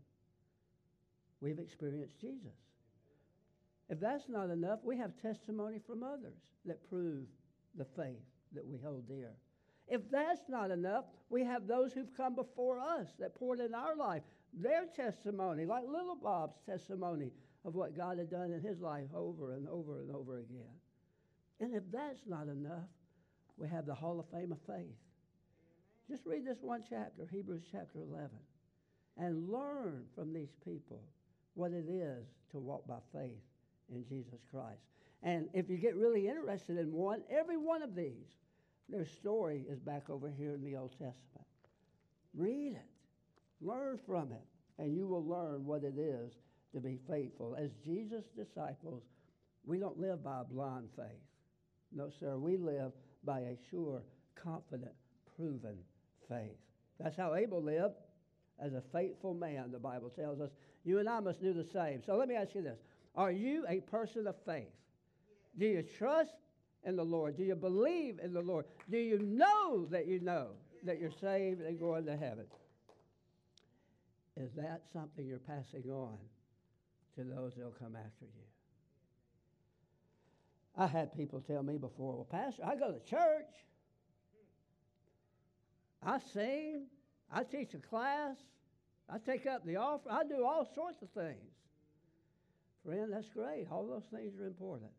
We've 1.40 1.58
experienced 1.58 2.20
Jesus. 2.20 2.56
If 3.88 4.00
that's 4.00 4.28
not 4.28 4.50
enough, 4.50 4.80
we 4.82 4.96
have 4.98 5.12
testimony 5.22 5.78
from 5.86 6.02
others 6.02 6.38
that 6.64 6.88
prove 6.88 7.26
the 7.76 7.86
faith 7.96 8.24
that 8.52 8.66
we 8.66 8.78
hold 8.78 9.06
dear. 9.06 9.30
If 9.88 10.00
that's 10.10 10.48
not 10.48 10.72
enough, 10.72 11.04
we 11.30 11.44
have 11.44 11.66
those 11.66 11.92
who've 11.92 12.16
come 12.16 12.34
before 12.34 12.80
us 12.80 13.08
that 13.20 13.36
poured 13.36 13.60
in 13.60 13.74
our 13.74 13.94
life 13.94 14.22
their 14.52 14.86
testimony, 14.86 15.66
like 15.66 15.84
little 15.86 16.16
Bob's 16.16 16.58
testimony 16.64 17.30
of 17.66 17.74
what 17.74 17.96
God 17.96 18.18
had 18.18 18.30
done 18.30 18.52
in 18.52 18.60
his 18.62 18.80
life 18.80 19.08
over 19.14 19.54
and 19.54 19.68
over 19.68 20.00
and 20.00 20.14
over 20.14 20.38
again. 20.38 20.78
And 21.60 21.74
if 21.74 21.82
that's 21.92 22.20
not 22.26 22.46
enough, 22.46 22.88
we 23.58 23.68
have 23.68 23.86
the 23.86 23.94
Hall 23.94 24.20
of 24.20 24.26
Fame 24.30 24.52
of 24.52 24.58
Faith. 24.66 24.94
Just 26.08 26.24
read 26.24 26.46
this 26.46 26.58
one 26.60 26.84
chapter, 26.88 27.26
Hebrews 27.30 27.64
chapter 27.72 27.98
11, 27.98 28.30
and 29.18 29.50
learn 29.50 30.04
from 30.14 30.32
these 30.32 30.52
people 30.64 31.02
what 31.54 31.72
it 31.72 31.86
is 31.88 32.26
to 32.52 32.58
walk 32.58 32.86
by 32.86 32.98
faith 33.12 33.42
in 33.92 34.04
Jesus 34.08 34.40
Christ. 34.48 34.82
And 35.24 35.48
if 35.52 35.68
you 35.68 35.76
get 35.76 35.96
really 35.96 36.28
interested 36.28 36.78
in 36.78 36.92
one, 36.92 37.22
every 37.28 37.56
one 37.56 37.82
of 37.82 37.96
these, 37.96 38.36
their 38.88 39.06
story 39.06 39.64
is 39.68 39.80
back 39.80 40.08
over 40.08 40.30
here 40.30 40.54
in 40.54 40.62
the 40.62 40.76
Old 40.76 40.92
Testament. 40.92 41.48
Read 42.32 42.74
it, 42.74 42.86
learn 43.60 43.98
from 44.06 44.30
it, 44.30 44.46
and 44.78 44.94
you 44.94 45.08
will 45.08 45.24
learn 45.26 45.64
what 45.64 45.82
it 45.82 45.98
is 45.98 46.32
to 46.74 46.80
be 46.80 46.98
faithful. 47.08 47.56
As 47.58 47.70
Jesus' 47.84 48.24
disciples, 48.36 49.02
we 49.64 49.78
don't 49.78 49.98
live 49.98 50.22
by 50.22 50.40
a 50.40 50.44
blind 50.44 50.88
faith. 50.96 51.22
No, 51.92 52.10
sir, 52.20 52.36
we 52.36 52.56
live 52.56 52.92
by 53.24 53.40
a 53.40 53.56
sure, 53.70 54.02
confident, 54.34 54.92
proven 55.36 55.76
faith. 56.28 56.56
That's 57.00 57.16
how 57.16 57.34
Abel 57.34 57.62
lived 57.62 57.94
as 58.58 58.72
a 58.72 58.82
faithful 58.92 59.34
man, 59.34 59.70
the 59.70 59.78
Bible 59.78 60.10
tells 60.10 60.40
us. 60.40 60.50
You 60.84 60.98
and 60.98 61.08
I 61.08 61.20
must 61.20 61.42
do 61.42 61.52
the 61.52 61.66
same. 61.72 62.02
So 62.04 62.16
let 62.16 62.28
me 62.28 62.36
ask 62.36 62.54
you 62.54 62.62
this 62.62 62.78
Are 63.14 63.32
you 63.32 63.64
a 63.68 63.80
person 63.80 64.26
of 64.26 64.36
faith? 64.46 64.72
Do 65.58 65.66
you 65.66 65.82
trust 65.82 66.32
in 66.84 66.96
the 66.96 67.04
Lord? 67.04 67.36
Do 67.36 67.42
you 67.42 67.54
believe 67.54 68.20
in 68.22 68.32
the 68.32 68.42
Lord? 68.42 68.66
Do 68.90 68.98
you 68.98 69.18
know 69.18 69.86
that 69.86 70.06
you 70.06 70.20
know 70.20 70.50
that 70.84 71.00
you're 71.00 71.10
saved 71.20 71.60
and 71.60 71.78
going 71.78 72.06
to 72.06 72.16
heaven? 72.16 72.46
Is 74.36 74.52
that 74.56 74.82
something 74.92 75.26
you're 75.26 75.38
passing 75.38 75.90
on 75.90 76.18
to 77.16 77.24
those 77.24 77.54
that'll 77.56 77.72
come 77.72 77.96
after 77.96 78.24
you? 78.24 78.44
I 80.76 80.86
had 80.86 81.16
people 81.16 81.40
tell 81.40 81.62
me 81.62 81.78
before, 81.78 82.14
well, 82.14 82.28
Pastor, 82.30 82.62
I 82.64 82.76
go 82.76 82.92
to 82.92 83.00
church, 83.10 83.50
I 86.02 86.18
sing, 86.32 86.86
I 87.32 87.42
teach 87.42 87.74
a 87.74 87.78
class. 87.78 88.36
I 89.08 89.18
take 89.18 89.46
up 89.46 89.64
the 89.64 89.76
offer. 89.76 90.10
I 90.10 90.24
do 90.24 90.44
all 90.44 90.68
sorts 90.74 91.02
of 91.02 91.10
things. 91.10 91.52
Friend, 92.84 93.12
that's 93.12 93.28
great. 93.28 93.66
All 93.70 93.86
those 93.86 94.06
things 94.12 94.38
are 94.40 94.46
important. 94.46 94.90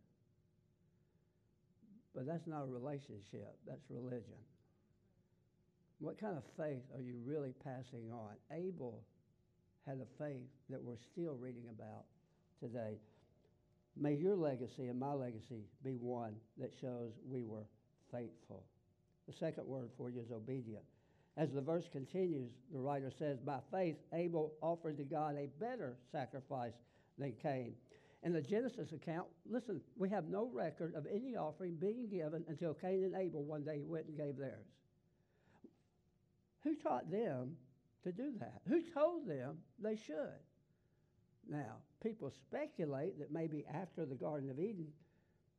But 2.15 2.25
that's 2.25 2.47
not 2.47 2.63
a 2.63 2.65
relationship, 2.65 3.55
that's 3.67 3.83
religion. 3.89 4.39
What 5.99 6.19
kind 6.19 6.37
of 6.37 6.43
faith 6.57 6.83
are 6.95 7.01
you 7.01 7.15
really 7.25 7.53
passing 7.63 8.11
on? 8.11 8.35
Abel 8.51 9.03
had 9.87 9.99
a 10.01 10.23
faith 10.23 10.49
that 10.69 10.83
we're 10.83 10.99
still 11.13 11.35
reading 11.35 11.63
about 11.69 12.03
today. 12.59 12.97
May 13.95 14.13
your 14.13 14.35
legacy 14.35 14.87
and 14.87 14.99
my 14.99 15.13
legacy 15.13 15.63
be 15.83 15.95
one 15.95 16.35
that 16.59 16.71
shows 16.79 17.13
we 17.27 17.43
were 17.43 17.65
faithful. 18.11 18.63
The 19.27 19.33
second 19.33 19.65
word 19.65 19.89
for 19.97 20.09
you 20.09 20.21
is 20.21 20.31
obedient. 20.31 20.83
As 21.37 21.51
the 21.51 21.61
verse 21.61 21.87
continues, 21.91 22.51
the 22.73 22.79
writer 22.79 23.11
says, 23.17 23.39
By 23.39 23.59
faith, 23.71 23.95
Abel 24.13 24.53
offered 24.61 24.97
to 24.97 25.03
God 25.03 25.35
a 25.37 25.47
better 25.59 25.95
sacrifice 26.11 26.73
than 27.17 27.33
Cain. 27.41 27.73
In 28.23 28.33
the 28.33 28.41
Genesis 28.41 28.91
account, 28.91 29.27
listen, 29.49 29.79
we 29.97 30.09
have 30.09 30.25
no 30.27 30.49
record 30.51 30.95
of 30.95 31.05
any 31.05 31.35
offering 31.35 31.75
being 31.75 32.07
given 32.09 32.43
until 32.49 32.73
Cain 32.73 33.03
and 33.03 33.15
Abel 33.15 33.43
one 33.43 33.63
day 33.63 33.81
went 33.85 34.07
and 34.07 34.17
gave 34.17 34.37
theirs. 34.37 34.65
Who 36.63 36.75
taught 36.75 37.09
them 37.09 37.55
to 38.07 38.13
do 38.13 38.33
that? 38.39 38.61
Who 38.67 38.81
told 38.93 39.27
them 39.27 39.57
they 39.79 39.95
should? 39.95 40.39
Now, 41.49 41.77
people 42.01 42.31
speculate 42.31 43.19
that 43.19 43.31
maybe 43.31 43.65
after 43.73 44.05
the 44.05 44.15
Garden 44.15 44.49
of 44.49 44.59
Eden, 44.59 44.87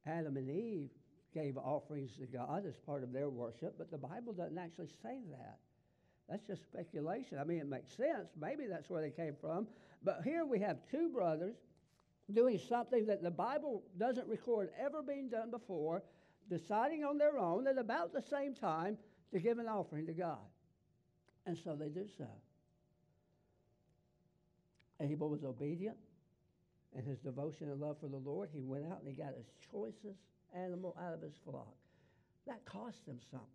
Adam 0.07 0.37
and 0.37 0.51
Eve 0.51 0.91
gave 1.35 1.57
offerings 1.57 2.17
to 2.17 2.27
God 2.27 2.65
as 2.67 2.77
part 2.77 3.03
of 3.03 3.13
their 3.13 3.29
worship, 3.29 3.75
but 3.79 3.91
the 3.91 3.99
Bible 3.99 4.33
doesn't 4.33 4.59
actually 4.59 4.89
say 5.03 5.19
that. 5.31 5.59
That's 6.29 6.47
just 6.47 6.65
speculation. 6.65 7.39
I 7.39 7.45
mean, 7.45 7.59
it 7.59 7.69
makes 7.69 7.97
sense. 7.97 8.29
Maybe 8.39 8.67
that's 8.67 8.91
where 8.91 9.01
they 9.01 9.11
came 9.11 9.35
from. 9.41 9.67
But 10.03 10.21
here 10.25 10.45
we 10.45 10.59
have 10.61 10.79
two 10.91 11.09
brothers 11.09 11.57
doing 12.33 12.59
something 12.59 13.07
that 13.07 13.23
the 13.23 13.31
Bible 13.31 13.83
doesn't 13.99 14.29
record 14.29 14.71
ever 14.79 15.03
being 15.03 15.31
done 15.31 15.51
before, 15.51 16.03
deciding 16.51 17.05
on 17.05 17.17
their 17.17 17.39
own 17.39 17.67
at 17.67 17.79
about 17.79 18.13
the 18.13 18.23
same 18.23 18.55
time 18.55 18.99
to 19.33 19.41
give 19.41 19.59
an 19.59 19.67
offering 19.67 20.07
to 20.07 20.13
God. 20.13 20.39
And 21.49 21.57
so 21.65 21.75
they 21.75 21.89
do 21.89 22.05
so. 22.19 22.27
Abel 25.01 25.31
was 25.31 25.45
obedient 25.45 25.97
in 26.95 27.05
his 27.05 27.19
devotion 27.21 27.71
and 27.71 27.81
love 27.81 27.97
for 27.99 28.09
the 28.09 28.19
Lord. 28.19 28.51
He 28.53 28.63
went 28.63 28.85
out 28.85 28.99
and 28.99 29.09
he 29.09 29.15
got 29.15 29.33
his 29.35 29.47
choicest 29.73 30.21
animal 30.55 30.95
out 31.03 31.15
of 31.15 31.23
his 31.23 31.33
flock. 31.47 31.75
That 32.47 32.63
cost 32.67 33.07
him 33.07 33.19
something. 33.31 33.49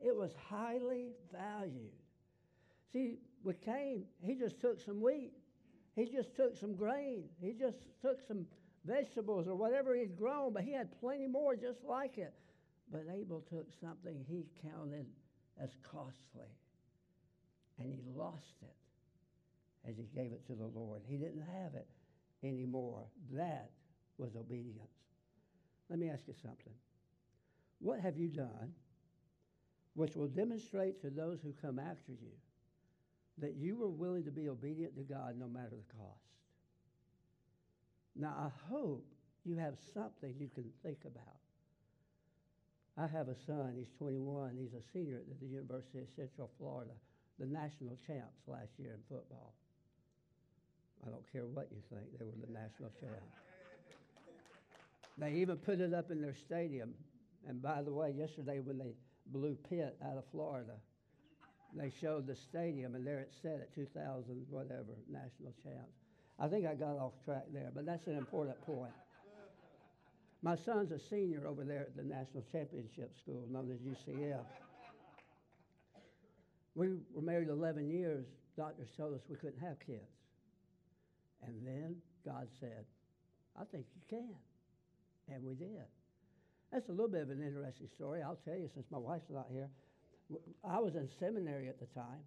It 0.00 0.16
was 0.16 0.32
highly 0.48 1.10
valued. 1.30 1.92
See, 2.90 3.18
with 3.44 3.60
Cain, 3.60 4.04
he 4.22 4.34
just 4.34 4.58
took 4.58 4.80
some 4.80 5.02
wheat. 5.02 5.32
He 5.96 6.06
just 6.06 6.34
took 6.34 6.56
some 6.56 6.74
grain. 6.74 7.24
He 7.42 7.52
just 7.52 7.76
took 8.00 8.26
some 8.26 8.46
vegetables 8.86 9.46
or 9.46 9.56
whatever 9.56 9.94
he'd 9.94 10.16
grown, 10.16 10.54
but 10.54 10.62
he 10.62 10.72
had 10.72 10.98
plenty 11.00 11.26
more 11.26 11.54
just 11.54 11.84
like 11.84 12.16
it. 12.16 12.32
But 12.90 13.02
Abel 13.14 13.44
took 13.50 13.66
something 13.78 14.24
he 14.26 14.46
counted 14.62 15.04
as 15.62 15.76
costly, 15.82 16.48
and 17.80 17.92
he 17.92 18.00
lost 18.14 18.56
it 18.62 19.88
as 19.88 19.96
he 19.96 20.04
gave 20.14 20.32
it 20.32 20.46
to 20.46 20.54
the 20.54 20.66
Lord. 20.66 21.02
He 21.06 21.16
didn't 21.16 21.44
have 21.62 21.74
it 21.74 21.88
anymore. 22.42 23.04
That 23.32 23.70
was 24.18 24.36
obedience. 24.36 24.90
Let 25.88 25.98
me 25.98 26.08
ask 26.08 26.22
you 26.26 26.34
something. 26.40 26.74
What 27.80 28.00
have 28.00 28.16
you 28.16 28.28
done 28.28 28.72
which 29.94 30.14
will 30.14 30.28
demonstrate 30.28 31.00
to 31.00 31.10
those 31.10 31.40
who 31.42 31.52
come 31.60 31.78
after 31.78 32.12
you 32.12 32.32
that 33.38 33.56
you 33.56 33.76
were 33.76 33.88
willing 33.88 34.24
to 34.24 34.30
be 34.30 34.48
obedient 34.48 34.94
to 34.96 35.02
God 35.02 35.36
no 35.38 35.48
matter 35.48 35.70
the 35.70 35.94
cost? 35.96 36.20
Now, 38.14 38.34
I 38.38 38.70
hope 38.70 39.06
you 39.44 39.56
have 39.56 39.74
something 39.94 40.34
you 40.38 40.48
can 40.54 40.70
think 40.82 40.98
about. 41.04 41.40
I 42.98 43.06
have 43.06 43.28
a 43.28 43.36
son, 43.46 43.74
he's 43.76 43.90
21, 43.98 44.56
he's 44.60 44.74
a 44.74 44.82
senior 44.92 45.16
at 45.16 45.40
the 45.40 45.46
University 45.46 46.00
of 46.00 46.08
Central 46.14 46.50
Florida, 46.58 46.92
the 47.40 47.46
national 47.46 47.96
champs 48.06 48.44
last 48.46 48.68
year 48.78 48.92
in 48.92 49.00
football. 49.08 49.54
I 51.04 51.08
don't 51.08 51.24
care 51.32 51.46
what 51.46 51.68
you 51.72 51.80
think, 51.88 52.04
they 52.18 52.24
were 52.24 52.36
the 52.36 52.52
national 52.52 52.90
champs. 53.00 53.34
They 55.16 55.32
even 55.40 55.56
put 55.56 55.80
it 55.80 55.94
up 55.94 56.10
in 56.10 56.20
their 56.20 56.36
stadium. 56.36 56.94
And 57.48 57.62
by 57.62 57.82
the 57.82 57.92
way, 57.92 58.12
yesterday 58.16 58.60
when 58.60 58.78
they 58.78 58.92
blew 59.26 59.56
Pitt 59.68 59.96
out 60.04 60.18
of 60.18 60.24
Florida, 60.30 60.76
they 61.74 61.90
showed 62.00 62.26
the 62.26 62.36
stadium, 62.36 62.94
and 62.94 63.06
there 63.06 63.20
it 63.20 63.32
said 63.42 63.60
at 63.60 63.74
2000 63.74 64.46
whatever 64.50 64.98
national 65.08 65.52
champs. 65.62 65.96
I 66.38 66.48
think 66.48 66.66
I 66.66 66.74
got 66.74 66.96
off 66.96 67.12
track 67.24 67.44
there, 67.52 67.70
but 67.74 67.86
that's 67.86 68.06
an 68.06 68.16
important 68.16 68.60
point. 68.66 68.92
My 70.42 70.56
son's 70.56 70.90
a 70.90 70.98
senior 70.98 71.46
over 71.46 71.64
there 71.64 71.82
at 71.82 71.96
the 71.96 72.02
National 72.02 72.42
Championship 72.50 73.12
School, 73.22 73.46
known 73.50 73.70
as 73.70 73.78
UCF. 73.80 74.44
We 76.74 76.88
were 77.12 77.22
married 77.22 77.48
11 77.48 77.90
years. 77.90 78.26
Doctors 78.56 78.88
told 78.96 79.14
us 79.14 79.20
we 79.28 79.36
couldn't 79.36 79.60
have 79.60 79.78
kids. 79.80 80.10
And 81.46 81.54
then 81.64 81.96
God 82.24 82.48
said, 82.60 82.84
I 83.58 83.64
think 83.64 83.86
you 83.94 84.02
can. 84.08 84.36
And 85.34 85.44
we 85.44 85.54
did. 85.54 85.86
That's 86.72 86.88
a 86.88 86.92
little 86.92 87.08
bit 87.08 87.22
of 87.22 87.30
an 87.30 87.42
interesting 87.42 87.88
story. 87.96 88.22
I'll 88.22 88.38
tell 88.44 88.56
you 88.56 88.68
since 88.74 88.86
my 88.90 88.98
wife's 88.98 89.30
not 89.30 89.46
here. 89.50 89.68
I 90.62 90.78
was 90.78 90.94
in 90.94 91.08
seminary 91.18 91.68
at 91.68 91.80
the 91.80 91.86
time. 91.86 92.22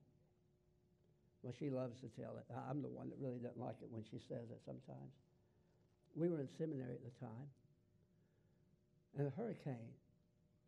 Well, 1.41 1.53
she 1.59 1.69
loves 1.69 1.99
to 2.01 2.07
tell 2.19 2.35
it. 2.37 2.45
I'm 2.69 2.81
the 2.81 2.89
one 2.89 3.09
that 3.09 3.19
really 3.19 3.39
doesn't 3.39 3.59
like 3.59 3.75
it 3.81 3.87
when 3.91 4.03
she 4.03 4.19
says 4.27 4.47
it 4.51 4.61
sometimes. 4.65 5.11
We 6.15 6.29
were 6.29 6.39
in 6.39 6.49
seminary 6.57 6.95
at 6.95 7.03
the 7.03 7.25
time. 7.25 7.47
And 9.17 9.27
a 9.27 9.31
hurricane, 9.31 9.93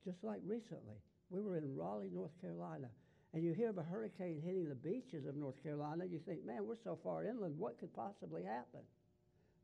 just 0.03 0.23
like 0.23 0.39
recently, 0.45 0.99
we 1.29 1.41
were 1.41 1.57
in 1.57 1.75
Raleigh, 1.75 2.11
North 2.13 2.31
Carolina. 2.41 2.87
And 3.33 3.43
you 3.43 3.53
hear 3.53 3.69
of 3.69 3.77
a 3.77 3.83
hurricane 3.83 4.41
hitting 4.43 4.69
the 4.69 4.75
beaches 4.75 5.25
of 5.25 5.35
North 5.35 5.61
Carolina, 5.61 6.05
you 6.05 6.19
think, 6.19 6.45
man, 6.45 6.65
we're 6.65 6.75
so 6.83 6.97
far 7.03 7.25
inland, 7.25 7.57
what 7.57 7.79
could 7.79 7.93
possibly 7.93 8.43
happen? 8.43 8.81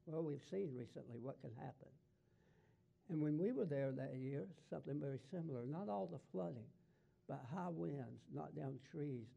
Well, 0.06 0.24
we've 0.24 0.44
seen 0.50 0.72
recently 0.76 1.18
what 1.22 1.40
can 1.42 1.52
happen. 1.56 1.88
And 3.10 3.22
when 3.22 3.38
we 3.38 3.52
were 3.52 3.66
there 3.66 3.92
that 3.92 4.16
year, 4.16 4.48
something 4.70 5.00
very 5.00 5.20
similar. 5.32 5.66
Not 5.66 5.90
all 5.90 6.08
the 6.12 6.20
flooding, 6.32 6.68
but 7.28 7.46
high 7.54 7.70
winds 7.70 8.22
knocked 8.34 8.56
down 8.56 8.80
trees. 8.92 9.28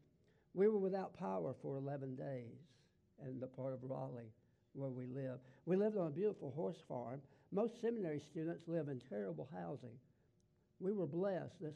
We 0.55 0.69
were 0.69 0.79
without 0.79 1.19
power 1.19 1.55
for 1.61 1.77
11 1.77 2.17
days 2.17 2.59
in 3.25 3.41
the 3.41 3.47
part 3.47 3.73
of 3.73 3.81
Raleigh 3.83 4.33
where 4.75 4.91
we 4.91 5.07
live. 5.07 5.39
We 5.67 5.77
lived 5.77 5.97
on 5.97 6.09
a 6.09 6.11
beautiful 6.11 6.53
horse 6.55 6.83
farm. 6.89 7.21
Most 7.53 7.81
seminary 7.81 8.21
students 8.31 8.65
live 8.67 8.89
in 8.89 9.01
terrible 9.09 9.49
housing. 9.55 9.97
We 10.81 10.93
were 10.93 11.07
blessed. 11.07 11.61
This 11.61 11.75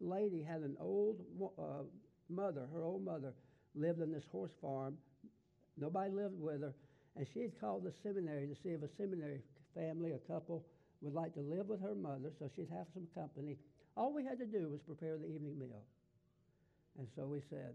lady 0.00 0.42
had 0.42 0.60
an 0.60 0.76
old 0.80 1.20
uh, 1.58 1.84
mother, 2.28 2.66
her 2.72 2.82
old 2.84 3.04
mother 3.04 3.32
lived 3.74 4.00
on 4.02 4.12
this 4.12 4.24
horse 4.30 4.52
farm. 4.60 4.96
Nobody 5.76 6.10
lived 6.10 6.38
with 6.38 6.62
her. 6.62 6.74
And 7.16 7.26
she 7.32 7.42
had 7.42 7.60
called 7.60 7.84
the 7.84 7.92
seminary 8.02 8.46
to 8.46 8.54
see 8.62 8.70
if 8.70 8.82
a 8.82 8.88
seminary 8.96 9.40
family, 9.74 10.12
a 10.12 10.32
couple, 10.32 10.64
would 11.00 11.14
like 11.14 11.34
to 11.34 11.40
live 11.40 11.68
with 11.68 11.80
her 11.80 11.94
mother 11.94 12.32
so 12.38 12.50
she'd 12.56 12.70
have 12.70 12.86
some 12.94 13.06
company. 13.14 13.56
All 13.96 14.12
we 14.12 14.24
had 14.24 14.38
to 14.38 14.46
do 14.46 14.68
was 14.68 14.80
prepare 14.80 15.16
the 15.18 15.26
evening 15.26 15.58
meal. 15.58 15.84
And 16.98 17.06
so 17.14 17.26
we 17.26 17.40
said, 17.50 17.74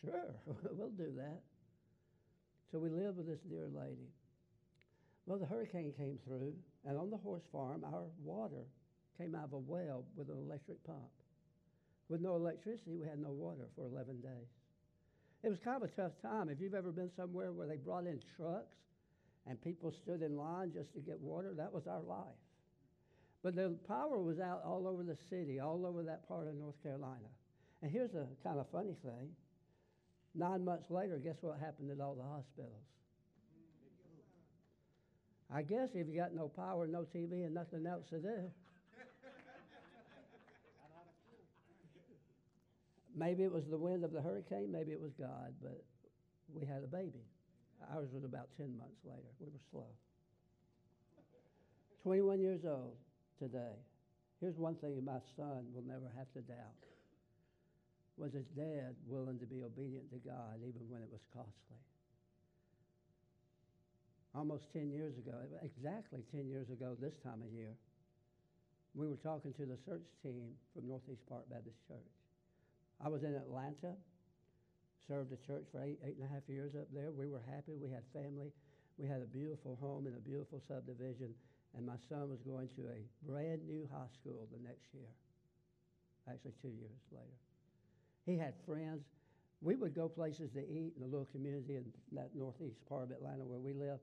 sure, 0.00 0.34
we'll 0.72 0.90
do 0.90 1.12
that. 1.16 1.40
So 2.72 2.78
we 2.78 2.90
lived 2.90 3.16
with 3.16 3.26
this 3.26 3.40
dear 3.48 3.68
lady. 3.72 4.10
Well, 5.26 5.38
the 5.38 5.46
hurricane 5.46 5.92
came 5.96 6.18
through, 6.26 6.54
and 6.84 6.96
on 6.98 7.10
the 7.10 7.16
horse 7.16 7.42
farm, 7.50 7.84
our 7.84 8.04
water 8.22 8.64
came 9.18 9.34
out 9.34 9.44
of 9.44 9.52
a 9.52 9.58
well 9.58 10.04
with 10.16 10.28
an 10.28 10.36
electric 10.38 10.84
pump. 10.84 11.10
With 12.08 12.20
no 12.20 12.36
electricity, 12.36 12.96
we 12.96 13.06
had 13.06 13.18
no 13.18 13.30
water 13.30 13.66
for 13.74 13.84
11 13.84 14.20
days. 14.20 14.48
It 15.42 15.48
was 15.48 15.58
kind 15.58 15.82
of 15.82 15.88
a 15.88 15.92
tough 15.92 16.12
time. 16.22 16.48
If 16.48 16.60
you've 16.60 16.74
ever 16.74 16.92
been 16.92 17.10
somewhere 17.16 17.52
where 17.52 17.66
they 17.66 17.76
brought 17.76 18.06
in 18.06 18.20
trucks 18.36 18.76
and 19.46 19.60
people 19.62 19.92
stood 19.92 20.22
in 20.22 20.36
line 20.36 20.72
just 20.72 20.92
to 20.94 21.00
get 21.00 21.20
water, 21.20 21.52
that 21.56 21.72
was 21.72 21.86
our 21.86 22.02
life. 22.02 22.40
But 23.42 23.54
the 23.54 23.76
power 23.86 24.18
was 24.18 24.40
out 24.40 24.62
all 24.64 24.88
over 24.88 25.02
the 25.02 25.16
city, 25.30 25.60
all 25.60 25.86
over 25.86 26.02
that 26.02 26.26
part 26.26 26.48
of 26.48 26.54
North 26.54 26.82
Carolina. 26.82 27.30
And 27.82 27.90
here's 27.90 28.14
a 28.14 28.26
kind 28.42 28.58
of 28.58 28.66
funny 28.72 28.96
thing. 29.04 29.30
Nine 30.34 30.64
months 30.64 30.90
later, 30.90 31.18
guess 31.18 31.36
what 31.40 31.58
happened 31.58 31.90
at 31.90 32.00
all 32.00 32.14
the 32.14 32.22
hospitals? 32.22 32.82
I 35.52 35.62
guess 35.62 35.90
if 35.94 36.08
you 36.08 36.16
got 36.16 36.34
no 36.34 36.48
power, 36.48 36.86
no 36.86 37.06
TV, 37.14 37.46
and 37.46 37.54
nothing 37.54 37.86
else 37.86 38.04
to 38.10 38.18
do. 38.18 38.50
Maybe 43.16 43.42
it 43.42 43.52
was 43.52 43.64
the 43.66 43.78
wind 43.78 44.04
of 44.04 44.12
the 44.12 44.20
hurricane, 44.20 44.70
maybe 44.70 44.92
it 44.92 45.00
was 45.00 45.12
God, 45.18 45.54
but 45.62 45.82
we 46.52 46.64
had 46.64 46.84
a 46.84 46.86
baby. 46.86 47.24
Ours 47.92 48.08
was 48.12 48.24
about 48.24 48.48
10 48.56 48.76
months 48.76 49.00
later. 49.04 49.32
We 49.40 49.46
were 49.46 49.64
slow. 49.70 49.88
21 52.02 52.40
years 52.40 52.64
old 52.64 52.94
today. 53.38 53.74
Here's 54.40 54.56
one 54.56 54.76
thing 54.76 55.02
my 55.04 55.18
son 55.36 55.66
will 55.74 55.84
never 55.86 56.12
have 56.16 56.30
to 56.34 56.40
doubt. 56.40 56.76
Was 58.16 58.32
his 58.32 58.46
dad 58.56 58.94
willing 59.06 59.38
to 59.40 59.46
be 59.46 59.62
obedient 59.64 60.10
to 60.12 60.18
God 60.18 60.60
even 60.62 60.88
when 60.88 61.02
it 61.02 61.08
was 61.10 61.20
costly? 61.32 61.80
Almost 64.34 64.72
10 64.72 64.92
years 64.92 65.16
ago, 65.16 65.36
exactly 65.62 66.20
10 66.32 66.48
years 66.48 66.68
ago 66.68 66.96
this 67.00 67.16
time 67.24 67.40
of 67.40 67.52
year, 67.52 67.72
we 68.94 69.08
were 69.08 69.16
talking 69.16 69.52
to 69.54 69.66
the 69.66 69.76
search 69.84 70.06
team 70.22 70.52
from 70.74 70.88
Northeast 70.88 71.26
Park 71.28 71.44
Baptist 71.50 71.76
Church. 71.88 72.25
I 73.04 73.08
was 73.08 73.22
in 73.22 73.34
Atlanta, 73.34 73.94
served 75.06 75.30
the 75.30 75.36
church 75.36 75.66
for 75.70 75.82
eight, 75.82 75.98
eight 76.04 76.16
and 76.16 76.24
a 76.24 76.32
half 76.32 76.48
years 76.48 76.74
up 76.74 76.88
there. 76.92 77.12
We 77.12 77.28
were 77.28 77.42
happy. 77.46 77.76
We 77.76 77.90
had 77.90 78.02
family. 78.12 78.52
We 78.98 79.06
had 79.06 79.20
a 79.22 79.26
beautiful 79.26 79.76
home 79.80 80.06
in 80.06 80.14
a 80.14 80.20
beautiful 80.20 80.62
subdivision, 80.66 81.34
and 81.76 81.86
my 81.86 82.00
son 82.08 82.30
was 82.30 82.40
going 82.40 82.68
to 82.76 82.88
a 82.88 83.04
brand 83.30 83.60
new 83.68 83.88
high 83.92 84.08
school 84.18 84.48
the 84.50 84.62
next 84.66 84.88
year. 84.94 85.12
Actually, 86.28 86.54
two 86.62 86.72
years 86.72 86.98
later. 87.12 87.38
He 88.24 88.36
had 88.36 88.54
friends. 88.66 89.04
We 89.60 89.76
would 89.76 89.94
go 89.94 90.08
places 90.08 90.50
to 90.52 90.60
eat 90.60 90.94
in 90.96 91.00
the 91.00 91.06
little 91.06 91.28
community 91.30 91.76
in 91.76 91.84
that 92.12 92.30
northeast 92.34 92.84
part 92.88 93.04
of 93.04 93.10
Atlanta 93.10 93.44
where 93.44 93.60
we 93.60 93.72
live, 93.72 94.00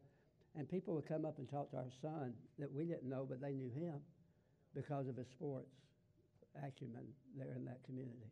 and 0.56 0.70
people 0.70 0.94
would 0.96 1.08
come 1.08 1.26
up 1.26 1.38
and 1.40 1.50
talk 1.50 1.72
to 1.72 1.78
our 1.78 1.92
son 2.02 2.34
that 2.60 2.72
we 2.72 2.86
didn't 2.86 3.10
know, 3.10 3.26
but 3.28 3.42
they 3.42 3.52
knew 3.52 3.70
him 3.70 4.00
because 4.74 5.08
of 5.08 5.18
his 5.18 5.28
sports 5.28 5.74
acumen 6.64 7.06
there 7.38 7.54
in 7.56 7.66
that 7.66 7.84
community. 7.86 8.32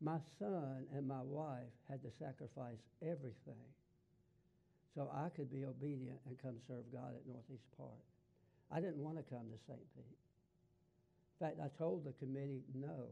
My 0.00 0.18
son 0.38 0.86
and 0.94 1.06
my 1.06 1.22
wife 1.22 1.74
had 1.88 2.02
to 2.02 2.10
sacrifice 2.18 2.78
everything 3.02 3.66
so 4.94 5.10
I 5.14 5.28
could 5.34 5.50
be 5.50 5.64
obedient 5.64 6.18
and 6.26 6.38
come 6.40 6.54
serve 6.66 6.86
God 6.92 7.14
at 7.14 7.26
Northeast 7.26 7.66
Park. 7.76 8.02
I 8.70 8.80
didn't 8.80 9.02
want 9.02 9.16
to 9.16 9.24
come 9.26 9.46
to 9.50 9.58
St. 9.66 9.80
Pete. 9.94 10.18
In 11.40 11.46
fact, 11.46 11.58
I 11.62 11.70
told 11.78 12.04
the 12.04 12.12
committee 12.18 12.62
no 12.74 13.10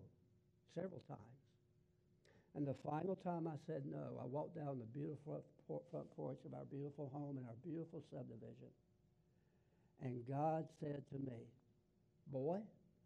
several 0.75 1.03
times. 1.09 1.37
And 2.55 2.66
the 2.66 2.75
final 2.83 3.16
time 3.16 3.46
I 3.46 3.55
said 3.66 3.83
no, 3.85 4.18
I 4.20 4.27
walked 4.27 4.57
down 4.57 4.79
the 4.79 4.90
beautiful 4.99 5.44
front 5.66 6.09
porch 6.16 6.38
of 6.46 6.55
our 6.55 6.64
beautiful 6.70 7.11
home 7.12 7.37
and 7.37 7.46
our 7.46 7.59
beautiful 7.62 8.03
subdivision. 8.11 8.72
And 10.03 10.22
God 10.29 10.66
said 10.81 11.03
to 11.12 11.18
me, 11.18 11.38
Boy, 12.33 12.59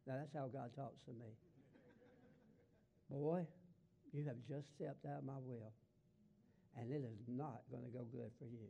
now 0.07 0.14
that's 0.16 0.33
how 0.35 0.47
God 0.47 0.71
talks 0.77 1.03
to 1.07 1.12
me. 1.12 1.31
Boy, 3.11 3.45
you 4.12 4.25
have 4.27 4.38
just 4.49 4.66
stepped 4.77 5.05
out 5.07 5.23
of 5.23 5.25
my 5.25 5.38
will 5.38 5.73
and 6.79 6.92
it 6.92 7.03
is 7.03 7.18
not 7.27 7.62
going 7.70 7.83
to 7.83 7.90
go 7.90 8.07
good 8.12 8.31
for 8.38 8.46
you. 8.46 8.66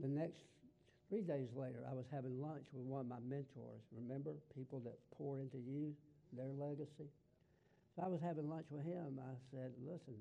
The 0.00 0.08
next 0.08 0.42
three 1.08 1.22
days 1.22 1.48
later, 1.54 1.86
I 1.86 1.94
was 1.94 2.06
having 2.10 2.40
lunch 2.40 2.66
with 2.72 2.84
one 2.84 3.06
of 3.06 3.10
my 3.10 3.22
mentors. 3.22 3.84
Remember, 3.94 4.34
people 4.56 4.80
that 4.84 4.98
pour 5.14 5.38
into 5.38 5.58
you, 5.58 5.94
their 6.32 6.50
legacy? 6.50 7.06
So 7.94 8.02
I 8.02 8.08
was 8.08 8.20
having 8.24 8.48
lunch 8.48 8.66
with 8.70 8.82
him. 8.82 9.20
I 9.20 9.36
said, 9.52 9.70
Listen, 9.84 10.16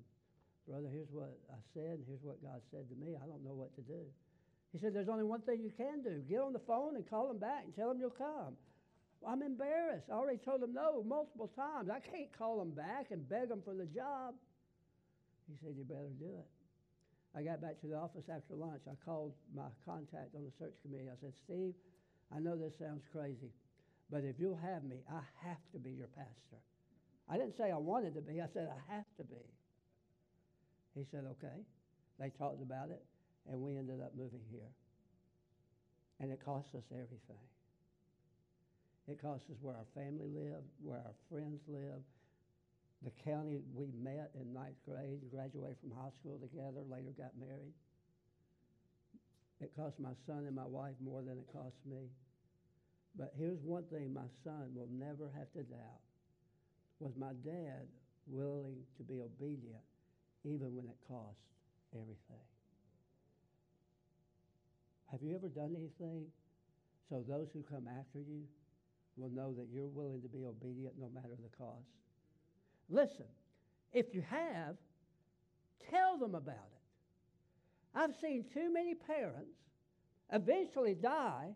brother, 0.67 0.91
here's 0.91 1.09
what 1.09 1.31
I 1.49 1.57
said, 1.73 2.03
and 2.03 2.05
here's 2.05 2.21
what 2.21 2.43
God 2.43 2.61
said 2.69 2.85
to 2.91 2.95
me. 2.99 3.15
I 3.15 3.25
don't 3.25 3.43
know 3.43 3.55
what 3.55 3.73
to 3.79 3.81
do. 3.81 4.03
He 4.71 4.77
said, 4.77 4.93
There's 4.93 5.09
only 5.09 5.23
one 5.23 5.41
thing 5.41 5.63
you 5.63 5.71
can 5.71 6.03
do 6.03 6.21
get 6.29 6.43
on 6.43 6.53
the 6.53 6.63
phone 6.67 6.95
and 6.95 7.07
call 7.09 7.27
them 7.27 7.39
back 7.39 7.63
and 7.63 7.73
tell 7.73 7.89
them 7.89 7.97
you'll 7.99 8.11
come. 8.11 8.59
Well, 9.21 9.31
I'm 9.31 9.41
embarrassed. 9.43 10.07
I 10.09 10.15
already 10.15 10.39
told 10.39 10.61
them 10.61 10.73
no 10.73 11.03
multiple 11.03 11.49
times. 11.55 11.89
I 11.89 11.99
can't 11.99 12.35
call 12.37 12.57
them 12.57 12.71
back 12.71 13.11
and 13.11 13.27
beg 13.29 13.49
them 13.49 13.61
for 13.63 13.73
the 13.73 13.85
job. 13.85 14.33
He 15.47 15.55
said, 15.61 15.75
You 15.77 15.83
better 15.83 16.11
do 16.19 16.33
it. 16.41 16.49
I 17.37 17.43
got 17.43 17.61
back 17.61 17.79
to 17.81 17.87
the 17.87 17.95
office 17.95 18.25
after 18.27 18.55
lunch. 18.55 18.81
I 18.89 18.97
called 19.05 19.33
my 19.55 19.69
contact 19.85 20.35
on 20.35 20.43
the 20.43 20.51
search 20.59 20.73
committee. 20.81 21.07
I 21.07 21.15
said, 21.21 21.33
Steve, 21.45 21.73
I 22.35 22.39
know 22.39 22.57
this 22.57 22.73
sounds 22.77 23.03
crazy, 23.13 23.53
but 24.09 24.23
if 24.25 24.35
you'll 24.37 24.59
have 24.59 24.83
me, 24.83 24.97
I 25.07 25.21
have 25.47 25.63
to 25.71 25.79
be 25.79 25.91
your 25.91 26.09
pastor. 26.11 26.59
I 27.29 27.37
didn't 27.37 27.55
say 27.55 27.71
I 27.71 27.77
wanted 27.77 28.15
to 28.15 28.21
be, 28.21 28.41
I 28.41 28.47
said 28.51 28.67
I 28.67 28.93
have 28.93 29.07
to 29.17 29.23
be. 29.23 29.45
He 30.95 31.05
said, 31.11 31.23
Okay. 31.37 31.63
They 32.19 32.29
talked 32.37 32.61
about 32.61 32.91
it, 32.91 33.01
and 33.49 33.59
we 33.61 33.77
ended 33.77 33.99
up 33.99 34.13
moving 34.15 34.45
here. 34.51 34.69
And 36.19 36.31
it 36.31 36.39
cost 36.45 36.67
us 36.75 36.83
everything. 36.91 37.41
It 39.07 39.21
cost 39.21 39.43
us 39.49 39.57
where 39.61 39.75
our 39.75 39.89
family 39.95 40.27
lived, 40.27 40.69
where 40.81 40.99
our 40.99 41.15
friends 41.29 41.61
lived, 41.67 42.05
the 43.03 43.11
county 43.25 43.59
we 43.73 43.89
met 43.97 44.31
in 44.39 44.53
ninth 44.53 44.77
grade, 44.85 45.21
graduated 45.31 45.77
from 45.81 45.91
high 45.91 46.13
school 46.19 46.37
together, 46.37 46.85
later 46.89 47.11
got 47.17 47.33
married. 47.39 47.73
It 49.59 49.75
cost 49.75 49.99
my 49.99 50.13
son 50.25 50.45
and 50.45 50.55
my 50.55 50.65
wife 50.65 50.95
more 51.03 51.21
than 51.21 51.37
it 51.37 51.47
cost 51.51 51.77
me. 51.85 52.09
But 53.17 53.33
here's 53.37 53.61
one 53.63 53.83
thing 53.91 54.13
my 54.13 54.29
son 54.43 54.71
will 54.73 54.89
never 54.91 55.29
have 55.35 55.51
to 55.53 55.63
doubt 55.63 56.01
was 56.99 57.11
my 57.17 57.33
dad 57.43 57.89
willing 58.27 58.77
to 58.97 59.03
be 59.03 59.21
obedient 59.21 59.81
even 60.45 60.75
when 60.75 60.85
it 60.85 60.97
cost 61.07 61.41
everything. 61.93 62.45
Have 65.11 65.21
you 65.21 65.35
ever 65.35 65.49
done 65.49 65.75
anything 65.75 66.25
so 67.09 67.25
those 67.27 67.49
who 67.53 67.63
come 67.63 67.87
after 67.87 68.19
you 68.19 68.43
will 69.17 69.29
know 69.29 69.53
that 69.53 69.67
you're 69.71 69.87
willing 69.87 70.21
to 70.21 70.27
be 70.27 70.45
obedient 70.45 70.95
no 70.99 71.09
matter 71.13 71.35
the 71.41 71.57
cost? 71.57 71.87
Listen, 72.89 73.25
if 73.93 74.13
you 74.13 74.21
have, 74.21 74.75
tell 75.89 76.17
them 76.17 76.35
about 76.35 76.55
it. 76.55 76.81
I've 77.93 78.15
seen 78.15 78.45
too 78.53 78.71
many 78.71 78.95
parents 78.95 79.57
eventually 80.31 80.95
die, 80.95 81.49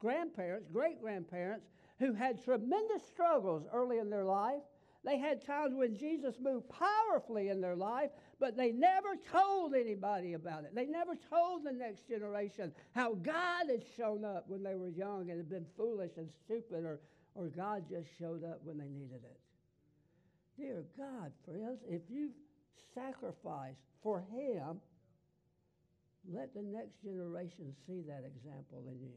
grandparents, 0.00 0.66
great 0.72 1.00
grandparents, 1.00 1.66
who 1.98 2.12
had 2.12 2.42
tremendous 2.42 3.06
struggles 3.06 3.64
early 3.72 3.98
in 3.98 4.10
their 4.10 4.24
life. 4.24 4.62
They 5.04 5.18
had 5.18 5.44
times 5.44 5.74
when 5.74 5.96
Jesus 5.96 6.36
moved 6.40 6.66
powerfully 6.68 7.48
in 7.48 7.60
their 7.60 7.76
life, 7.76 8.10
but 8.42 8.56
they 8.56 8.72
never 8.72 9.10
told 9.30 9.72
anybody 9.72 10.32
about 10.32 10.64
it. 10.64 10.74
They 10.74 10.86
never 10.86 11.12
told 11.30 11.64
the 11.64 11.70
next 11.70 12.08
generation 12.08 12.72
how 12.92 13.14
God 13.14 13.70
had 13.70 13.84
shown 13.96 14.24
up 14.24 14.46
when 14.48 14.64
they 14.64 14.74
were 14.74 14.88
young 14.88 15.30
and 15.30 15.38
had 15.38 15.48
been 15.48 15.64
foolish 15.76 16.10
and 16.16 16.28
stupid, 16.44 16.84
or, 16.84 16.98
or 17.36 17.46
God 17.46 17.84
just 17.88 18.08
showed 18.18 18.42
up 18.42 18.58
when 18.64 18.78
they 18.78 18.88
needed 18.88 19.20
it. 19.22 19.38
Dear 20.60 20.82
God, 20.98 21.30
friends, 21.44 21.78
if 21.88 22.02
you've 22.10 22.32
sacrificed 22.96 23.78
for 24.02 24.24
Him, 24.34 24.80
let 26.28 26.52
the 26.52 26.62
next 26.62 27.00
generation 27.00 27.72
see 27.86 28.00
that 28.08 28.24
example 28.26 28.82
in 28.88 29.00
you. 29.00 29.14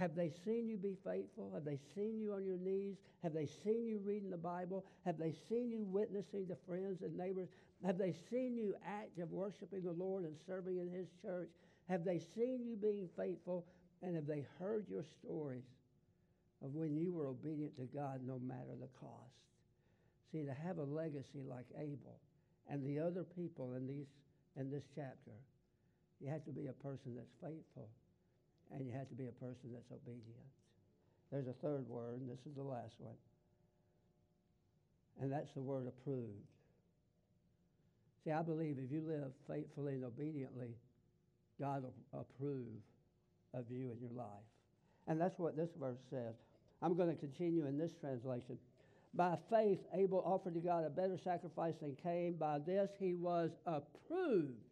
Have 0.00 0.16
they 0.16 0.32
seen 0.44 0.68
you 0.68 0.78
be 0.78 0.96
faithful? 1.04 1.52
Have 1.54 1.64
they 1.64 1.78
seen 1.94 2.18
you 2.18 2.32
on 2.32 2.44
your 2.44 2.56
knees? 2.56 2.96
Have 3.22 3.34
they 3.34 3.46
seen 3.46 3.86
you 3.86 4.00
reading 4.02 4.30
the 4.30 4.36
Bible? 4.36 4.84
Have 5.04 5.18
they 5.18 5.34
seen 5.48 5.70
you 5.70 5.84
witnessing 5.84 6.48
to 6.48 6.56
friends 6.66 7.02
and 7.02 7.16
neighbors? 7.16 7.50
Have 7.84 7.98
they 7.98 8.14
seen 8.30 8.56
you 8.56 8.74
active 8.86 9.30
worshiping 9.30 9.82
the 9.82 9.92
Lord 9.92 10.24
and 10.24 10.36
serving 10.46 10.78
in 10.78 10.90
His 10.90 11.08
church? 11.22 11.48
Have 11.88 12.04
they 12.04 12.18
seen 12.18 12.64
you 12.64 12.76
being 12.76 13.08
faithful? 13.16 13.66
And 14.02 14.14
have 14.14 14.26
they 14.26 14.46
heard 14.58 14.86
your 14.88 15.04
stories 15.20 15.64
of 16.64 16.74
when 16.74 16.96
you 16.96 17.12
were 17.12 17.26
obedient 17.26 17.76
to 17.76 17.84
God 17.84 18.20
no 18.26 18.38
matter 18.38 18.76
the 18.80 18.88
cost? 18.98 19.34
See, 20.32 20.44
to 20.44 20.54
have 20.54 20.78
a 20.78 20.84
legacy 20.84 21.42
like 21.46 21.66
Abel 21.78 22.20
and 22.68 22.84
the 22.84 23.00
other 23.00 23.24
people 23.24 23.74
in, 23.74 23.86
these, 23.86 24.06
in 24.56 24.70
this 24.70 24.84
chapter, 24.94 25.32
you 26.20 26.28
have 26.28 26.44
to 26.44 26.52
be 26.52 26.68
a 26.68 26.72
person 26.72 27.16
that's 27.16 27.34
faithful 27.42 27.88
and 28.72 28.86
you 28.86 28.92
have 28.92 29.08
to 29.08 29.14
be 29.14 29.26
a 29.26 29.32
person 29.32 29.72
that's 29.72 29.90
obedient. 29.90 30.46
There's 31.30 31.48
a 31.48 31.52
third 31.52 31.88
word, 31.88 32.20
and 32.20 32.30
this 32.30 32.44
is 32.46 32.54
the 32.56 32.62
last 32.62 32.94
one, 32.98 33.14
and 35.20 35.32
that's 35.32 35.52
the 35.54 35.60
word 35.60 35.86
approved. 35.86 36.46
See, 38.24 38.30
I 38.32 38.42
believe 38.42 38.76
if 38.78 38.92
you 38.92 39.02
live 39.06 39.32
faithfully 39.48 39.94
and 39.94 40.04
obediently, 40.04 40.76
God 41.58 41.82
will 41.82 42.20
approve 42.20 42.82
of 43.54 43.64
you 43.70 43.90
and 43.90 44.00
your 44.00 44.12
life. 44.14 44.26
And 45.06 45.20
that's 45.20 45.38
what 45.38 45.56
this 45.56 45.70
verse 45.78 45.98
says. 46.10 46.34
I'm 46.82 46.96
going 46.96 47.08
to 47.08 47.16
continue 47.16 47.66
in 47.66 47.78
this 47.78 47.92
translation. 48.00 48.58
By 49.14 49.36
faith, 49.50 49.80
Abel 49.94 50.22
offered 50.24 50.54
to 50.54 50.60
God 50.60 50.84
a 50.84 50.90
better 50.90 51.18
sacrifice 51.22 51.74
than 51.80 51.96
Cain. 52.02 52.36
By 52.38 52.58
this, 52.58 52.90
he 52.98 53.14
was 53.14 53.50
approved 53.66 54.68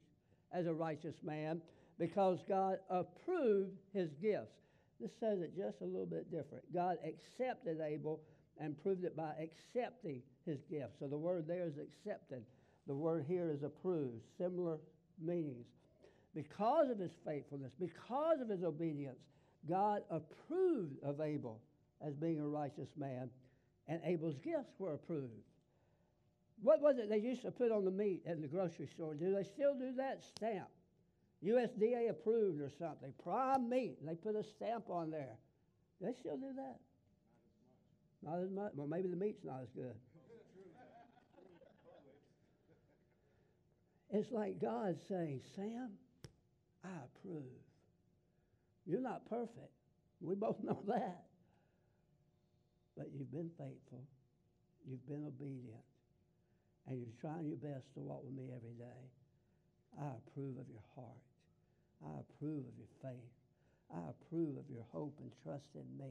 as 0.52 0.66
a 0.66 0.72
righteous 0.72 1.16
man 1.22 1.60
because 1.98 2.38
God 2.48 2.78
approved 2.88 3.76
his 3.92 4.10
gifts. 4.22 4.54
This 5.00 5.10
says 5.18 5.40
it 5.40 5.56
just 5.56 5.80
a 5.80 5.84
little 5.84 6.06
bit 6.06 6.30
different. 6.30 6.72
God 6.72 6.98
accepted 7.04 7.80
Abel 7.80 8.20
and 8.60 8.80
proved 8.82 9.04
it 9.04 9.16
by 9.16 9.32
accepting 9.40 10.22
his 10.44 10.58
gifts. 10.70 10.98
So 10.98 11.06
the 11.06 11.18
word 11.18 11.46
there 11.46 11.66
is 11.66 11.74
accepted. 11.78 12.42
The 12.88 12.94
word 12.94 13.24
here 13.28 13.50
is 13.50 13.62
approved. 13.62 14.22
Similar 14.38 14.78
meanings. 15.22 15.66
Because 16.34 16.90
of 16.90 16.98
his 16.98 17.12
faithfulness, 17.24 17.72
because 17.78 18.40
of 18.40 18.48
his 18.48 18.64
obedience, 18.64 19.18
God 19.68 20.02
approved 20.10 21.02
of 21.04 21.20
Abel 21.20 21.60
as 22.04 22.14
being 22.14 22.40
a 22.40 22.46
righteous 22.46 22.88
man 22.96 23.30
and 23.88 24.00
Abel's 24.04 24.36
gifts 24.38 24.74
were 24.78 24.94
approved. 24.94 25.32
What 26.62 26.80
was 26.80 26.98
it 26.98 27.08
they 27.08 27.18
used 27.18 27.42
to 27.42 27.50
put 27.50 27.72
on 27.72 27.84
the 27.84 27.90
meat 27.90 28.22
in 28.26 28.40
the 28.40 28.48
grocery 28.48 28.86
store? 28.86 29.14
Do 29.14 29.34
they 29.34 29.44
still 29.44 29.74
do 29.74 29.92
that? 29.96 30.24
Stamp. 30.24 30.68
USDA 31.44 32.10
approved 32.10 32.60
or 32.60 32.70
something. 32.78 33.12
Prime 33.22 33.68
meat. 33.68 33.96
They 34.04 34.14
put 34.14 34.34
a 34.34 34.42
stamp 34.42 34.90
on 34.90 35.10
there. 35.10 35.36
Do 36.00 36.06
they 36.06 36.14
still 36.18 36.36
do 36.36 36.52
that? 36.56 36.78
Not 38.22 38.42
as 38.42 38.50
much. 38.50 38.72
Well, 38.74 38.88
maybe 38.88 39.08
the 39.08 39.16
meat's 39.16 39.44
not 39.44 39.60
as 39.62 39.68
good. 39.74 39.94
It's 44.10 44.30
like 44.32 44.60
God 44.60 44.96
saying, 45.08 45.40
Sam, 45.54 45.90
I 46.84 46.88
approve. 47.04 47.44
You're 48.86 49.00
not 49.00 49.28
perfect. 49.28 49.72
We 50.20 50.34
both 50.34 50.56
know 50.62 50.82
that. 50.86 51.24
But 52.96 53.08
you've 53.14 53.30
been 53.30 53.50
faithful, 53.56 54.02
you've 54.84 55.06
been 55.06 55.24
obedient, 55.24 55.86
and 56.88 56.98
you're 56.98 57.20
trying 57.20 57.46
your 57.46 57.56
best 57.56 57.86
to 57.94 58.00
walk 58.00 58.24
with 58.24 58.34
me 58.34 58.50
every 58.50 58.74
day. 58.74 59.02
I 60.00 60.10
approve 60.18 60.58
of 60.58 60.66
your 60.66 60.82
heart. 60.96 61.22
I 62.02 62.20
approve 62.20 62.64
of 62.66 62.74
your 62.74 62.90
faith. 63.02 63.32
I 63.94 64.10
approve 64.10 64.58
of 64.58 64.64
your 64.68 64.84
hope 64.90 65.14
and 65.20 65.30
trust 65.44 65.68
in 65.74 65.86
me. 65.96 66.10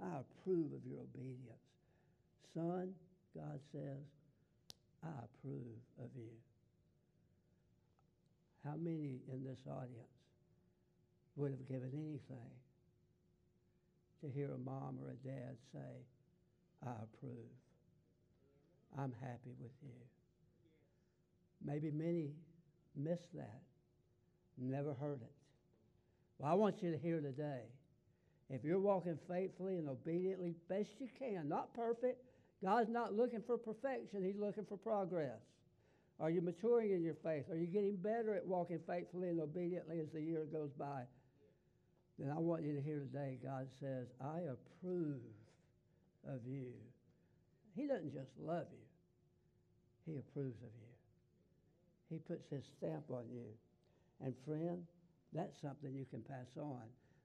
I 0.00 0.20
approve 0.24 0.72
of 0.72 0.82
your 0.88 1.00
obedience. 1.00 1.68
Son, 2.54 2.94
God 3.36 3.60
says, 3.72 4.04
I 5.04 5.12
approve 5.28 5.76
of 6.00 6.08
you. 6.16 6.32
How 8.64 8.76
many 8.76 9.20
in 9.30 9.44
this 9.44 9.58
audience 9.66 10.08
would 11.36 11.50
have 11.50 11.68
given 11.68 11.90
anything 11.92 12.50
to 14.22 14.30
hear 14.30 14.52
a 14.52 14.58
mom 14.58 14.98
or 15.02 15.10
a 15.10 15.16
dad 15.26 15.56
say, 15.72 16.06
I 16.86 16.92
approve? 17.02 17.52
I'm 18.98 19.12
happy 19.20 19.52
with 19.60 19.72
you. 19.82 19.90
Maybe 21.62 21.90
many 21.90 22.30
missed 22.96 23.34
that, 23.34 23.60
never 24.56 24.94
heard 24.94 25.20
it. 25.20 25.32
Well, 26.38 26.50
I 26.50 26.54
want 26.54 26.82
you 26.82 26.90
to 26.90 26.98
hear 26.98 27.20
today. 27.20 27.62
If 28.50 28.64
you're 28.64 28.80
walking 28.80 29.18
faithfully 29.28 29.78
and 29.78 29.88
obediently, 29.88 30.54
best 30.68 30.90
you 31.00 31.08
can, 31.18 31.48
not 31.48 31.74
perfect. 31.74 32.22
God's 32.62 32.90
not 32.90 33.14
looking 33.14 33.42
for 33.46 33.58
perfection, 33.58 34.24
He's 34.24 34.38
looking 34.38 34.64
for 34.64 34.78
progress. 34.78 35.40
Are 36.20 36.30
you 36.30 36.40
maturing 36.40 36.92
in 36.92 37.02
your 37.02 37.16
faith? 37.24 37.50
Are 37.50 37.56
you 37.56 37.66
getting 37.66 37.96
better 37.96 38.34
at 38.34 38.46
walking 38.46 38.78
faithfully 38.86 39.28
and 39.28 39.40
obediently 39.40 40.00
as 40.00 40.10
the 40.12 40.20
year 40.20 40.46
goes 40.52 40.70
by? 40.78 41.02
Then 42.18 42.30
I 42.30 42.38
want 42.38 42.62
you 42.62 42.74
to 42.74 42.80
hear 42.80 43.00
today 43.00 43.38
God 43.42 43.66
says, 43.80 44.06
I 44.20 44.40
approve 44.46 45.20
of 46.28 46.40
you. 46.46 46.72
He 47.74 47.86
doesn't 47.86 48.14
just 48.14 48.30
love 48.40 48.66
you, 48.70 50.12
He 50.12 50.18
approves 50.18 50.62
of 50.62 50.70
you. 50.80 50.92
He 52.10 52.18
puts 52.18 52.48
His 52.48 52.64
stamp 52.78 53.10
on 53.10 53.24
you. 53.32 53.46
And 54.24 54.34
friend, 54.46 54.84
that's 55.32 55.60
something 55.60 55.92
you 55.92 56.06
can 56.08 56.22
pass 56.22 56.46
on. 56.56 56.82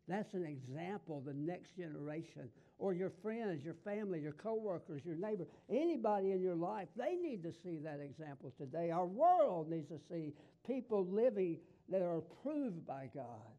That's 0.10 0.34
an 0.34 0.44
example, 0.44 1.22
the 1.24 1.36
next 1.36 1.78
generation, 1.78 2.50
or 2.80 2.94
your 2.94 3.12
friends, 3.22 3.64
your 3.64 3.76
family, 3.86 4.20
your 4.20 4.32
coworkers, 4.32 5.06
your 5.06 5.16
neighbor, 5.16 5.46
anybody 5.70 6.32
in 6.32 6.42
your 6.42 6.56
life, 6.56 6.88
they 6.98 7.16
need 7.16 7.44
to 7.44 7.54
see 7.54 7.78
that 7.84 8.00
example 8.00 8.52
today. 8.58 8.90
Our 8.90 9.06
world 9.06 9.70
needs 9.70 9.88
to 9.90 10.00
see 10.10 10.34
people 10.66 11.06
living 11.06 11.60
that 11.90 12.02
are 12.02 12.18
approved 12.18 12.88
by 12.88 13.08
God. 13.14 13.54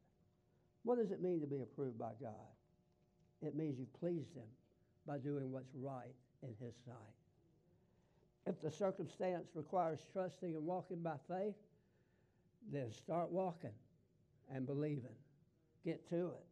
What 0.82 0.98
does 0.98 1.12
it 1.12 1.22
mean 1.22 1.40
to 1.40 1.46
be 1.46 1.61
approved 1.61 1.98
by 1.98 2.12
God? 2.20 2.34
It 3.42 3.55
means 3.55 3.78
you 3.78 3.86
please 4.01 4.26
Him 4.34 4.48
by 5.07 5.18
doing 5.18 5.53
what's 5.53 5.70
right 5.80 6.14
in 6.42 6.48
His 6.59 6.74
sight. 6.84 6.96
If 8.46 8.61
the 8.61 8.72
circumstance 8.72 9.46
requires 9.55 10.01
trusting 10.12 10.57
and 10.57 10.66
walking 10.66 11.01
by 11.01 11.16
faith, 11.28 11.55
then 12.72 12.90
start 12.90 13.30
walking 13.30 13.70
and 14.53 14.66
believing. 14.66 15.14
Get 15.84 16.08
to 16.10 16.26
it. 16.28 16.44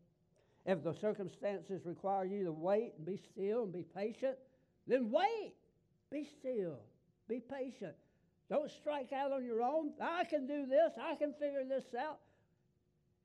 If 0.66 0.84
the 0.84 0.94
circumstances 1.00 1.82
require 1.84 2.24
you 2.24 2.44
to 2.44 2.52
wait 2.52 2.92
and 2.96 3.06
be 3.06 3.18
still 3.32 3.64
and 3.64 3.72
be 3.72 3.84
patient, 3.94 4.36
then 4.86 5.10
wait. 5.10 5.54
Be 6.10 6.28
still. 6.40 6.80
Be 7.28 7.40
patient. 7.40 7.94
Don't 8.50 8.70
strike 8.70 9.12
out 9.12 9.32
on 9.32 9.44
your 9.44 9.62
own. 9.62 9.92
I 10.00 10.24
can 10.24 10.46
do 10.46 10.66
this. 10.66 10.92
I 11.00 11.14
can 11.14 11.34
figure 11.34 11.64
this 11.68 11.84
out. 11.98 12.18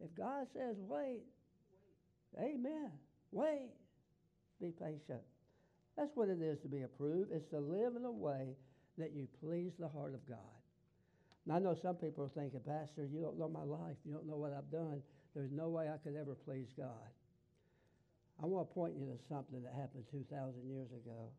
If 0.04 0.14
God 0.16 0.48
says 0.54 0.76
wait, 0.80 1.24
amen. 2.38 2.92
Wait. 3.32 3.72
Be 4.62 4.72
patient. 4.72 5.22
That's 5.98 6.12
what 6.16 6.30
it 6.30 6.42
is 6.42 6.60
to 6.62 6.68
be 6.68 6.82
approved. 6.82 7.32
It's 7.32 7.50
to 7.52 7.60
live 7.60 7.96
in 7.96 8.06
a 8.06 8.12
way 8.12 8.56
that 8.98 9.12
you 9.14 9.28
please 9.42 9.72
the 9.80 9.88
heart 9.88 10.14
of 10.14 10.28
God. 10.28 10.38
Now, 11.46 11.56
I 11.56 11.60
know 11.60 11.76
some 11.82 11.96
people 11.96 12.24
are 12.24 12.42
thinking, 12.42 12.62
Pastor, 12.66 13.06
you 13.06 13.22
don't 13.22 13.38
know 13.38 13.50
my 13.50 13.64
life. 13.64 13.98
You 14.06 14.14
don't 14.14 14.28
know 14.28 14.38
what 14.38 14.54
I've 14.54 14.72
done. 14.72 15.02
There's 15.36 15.52
no 15.52 15.70
way 15.70 15.90
I 15.90 15.98
could 15.98 16.16
ever 16.16 16.36
please 16.46 16.68
God. 16.78 17.10
I 18.42 18.46
want 18.46 18.70
to 18.70 18.74
point 18.74 18.94
you 18.98 19.06
to 19.06 19.18
something 19.30 19.62
that 19.64 19.74
happened 19.74 20.06
2,000 20.12 20.54
years 20.66 20.90
ago. 20.94 21.30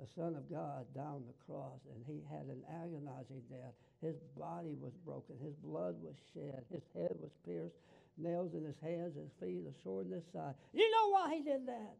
The 0.00 0.06
Son 0.14 0.36
of 0.36 0.48
God 0.48 0.86
died 0.94 1.18
on 1.18 1.24
the 1.26 1.34
cross, 1.44 1.80
and 1.90 2.00
he 2.06 2.22
had 2.30 2.46
an 2.46 2.62
agonizing 2.70 3.42
death. 3.50 3.74
His 4.00 4.14
body 4.38 4.76
was 4.78 4.92
broken. 5.04 5.34
His 5.42 5.54
blood 5.58 5.96
was 6.00 6.14
shed. 6.32 6.62
His 6.70 6.86
head 6.94 7.16
was 7.18 7.32
pierced. 7.44 7.74
Nails 8.16 8.54
in 8.54 8.64
his 8.64 8.78
hands, 8.82 9.16
his 9.16 9.30
feet, 9.40 9.66
a 9.66 9.74
sword 9.82 10.06
in 10.06 10.12
his 10.12 10.26
side. 10.32 10.54
You 10.72 10.88
know 10.90 11.10
why 11.10 11.34
he 11.34 11.42
did 11.42 11.66
that? 11.66 11.96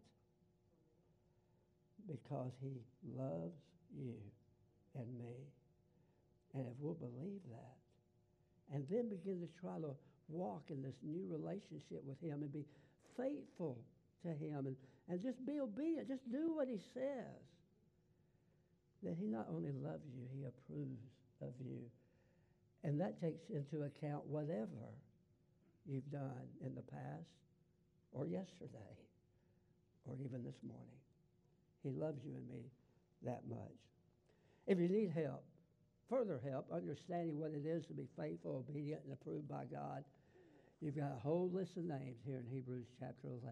Because 2.07 2.53
he 2.63 2.79
loves 3.17 3.59
you 3.97 4.15
and 4.95 5.07
me. 5.19 5.35
And 6.55 6.67
if 6.67 6.75
we'll 6.81 6.95
believe 6.95 7.43
that, 7.51 7.77
and 8.75 8.87
then 8.91 9.09
begin 9.09 9.41
to 9.41 9.49
try 9.61 9.79
to 9.79 9.95
walk 10.29 10.65
in 10.69 10.83
this 10.83 10.97
new 11.03 11.27
relationship 11.29 12.05
with 12.07 12.21
him 12.21 12.43
and 12.43 12.53
be 12.53 12.65
faithful 13.17 13.79
to 14.23 14.29
him 14.29 14.67
and, 14.67 14.77
and 15.09 15.23
just 15.23 15.45
be 15.47 15.61
obedient, 15.61 16.09
just 16.09 16.31
do 16.31 16.55
what 16.55 16.69
he 16.69 16.79
says, 16.95 17.43
that 19.03 19.17
he 19.19 19.27
not 19.27 19.47
only 19.51 19.73
loves 19.73 20.05
you, 20.15 20.25
he 20.35 20.45
approves 20.45 21.01
of 21.41 21.53
you. 21.61 21.81
And 22.85 23.01
that 23.01 23.21
takes 23.21 23.49
into 23.51 23.85
account 23.85 24.27
whatever 24.27 24.95
you've 25.87 26.11
done 26.11 26.47
in 26.65 26.75
the 26.75 26.83
past 26.83 27.31
or 28.13 28.27
yesterday 28.27 28.97
or 30.07 30.15
even 30.25 30.45
this 30.45 30.59
morning. 30.63 30.99
He 31.83 31.91
loves 31.91 32.21
you 32.25 32.35
and 32.35 32.49
me 32.49 32.71
that 33.25 33.43
much. 33.49 33.79
If 34.67 34.79
you 34.79 34.89
need 34.89 35.11
help, 35.11 35.45
further 36.11 36.41
help, 36.45 36.67
understanding 36.73 37.39
what 37.39 37.53
it 37.53 37.67
is 37.67 37.87
to 37.87 37.95
be 37.95 38.07
faithful, 38.19 38.65
obedient, 38.69 39.03
and 39.05 39.13
approved 39.13 39.49
by 39.49 39.65
God, 39.65 40.05
you've 40.81 40.97
got 40.97 41.13
a 41.17 41.21
whole 41.21 41.51
list 41.53 41.77
of 41.77 41.85
names 41.85 42.19
here 42.25 42.39
in 42.39 42.47
Hebrews 42.55 42.87
chapter 42.99 43.29
11. 43.29 43.43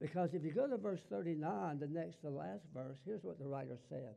Because 0.00 0.32
if 0.32 0.42
you 0.44 0.50
go 0.50 0.66
to 0.66 0.76
verse 0.76 1.00
39, 1.10 1.78
the 1.78 1.86
next 1.86 2.22
to 2.22 2.30
last 2.30 2.64
verse, 2.74 2.96
here's 3.04 3.22
what 3.22 3.38
the 3.38 3.46
writer 3.46 3.78
said. 3.88 4.14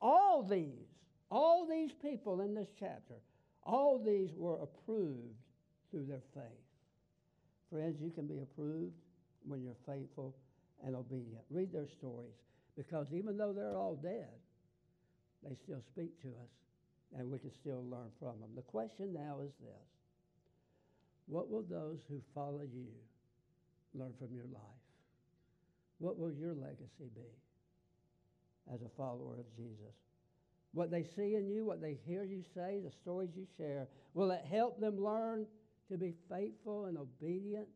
All 0.00 0.42
these, 0.42 0.88
all 1.30 1.66
these 1.66 1.92
people 2.02 2.40
in 2.40 2.54
this 2.54 2.68
chapter, 2.78 3.14
all 3.62 4.02
these 4.04 4.30
were 4.36 4.56
approved 4.62 5.36
through 5.90 6.06
their 6.06 6.22
faith. 6.34 6.66
Friends, 7.70 8.00
you 8.00 8.10
can 8.10 8.26
be 8.26 8.40
approved 8.40 8.94
when 9.46 9.62
you're 9.62 9.76
faithful 9.86 10.34
and 10.84 10.96
obedient. 10.96 11.42
Read 11.50 11.72
their 11.72 11.88
stories 11.88 12.34
because 12.76 13.06
even 13.12 13.36
though 13.36 13.52
they're 13.52 13.76
all 13.76 13.96
dead, 13.96 14.28
they 15.42 15.54
still 15.54 15.82
speak 15.92 16.20
to 16.22 16.28
us 16.28 16.50
and 17.16 17.30
we 17.30 17.38
can 17.38 17.52
still 17.52 17.84
learn 17.88 18.10
from 18.18 18.40
them. 18.40 18.50
The 18.54 18.62
question 18.62 19.12
now 19.12 19.38
is 19.44 19.52
this 19.60 19.95
What 21.26 21.50
will 21.50 21.64
those 21.68 21.98
who 22.08 22.20
follow 22.34 22.62
you 22.62 22.86
learn 23.94 24.12
from 24.18 24.34
your 24.34 24.46
life? 24.52 24.62
What 25.98 26.18
will 26.18 26.32
your 26.32 26.54
legacy 26.54 27.10
be 27.14 27.30
as 28.72 28.80
a 28.82 28.88
follower 28.96 29.34
of 29.38 29.56
Jesus? 29.56 29.94
What 30.72 30.90
they 30.90 31.04
see 31.16 31.34
in 31.36 31.48
you, 31.48 31.64
what 31.64 31.80
they 31.80 31.98
hear 32.06 32.22
you 32.22 32.42
say, 32.54 32.80
the 32.84 32.92
stories 33.02 33.30
you 33.34 33.46
share, 33.56 33.88
will 34.14 34.30
it 34.30 34.44
help 34.50 34.78
them 34.78 35.02
learn 35.02 35.46
to 35.90 35.96
be 35.96 36.14
faithful 36.28 36.86
and 36.86 36.98
obedient? 36.98 37.66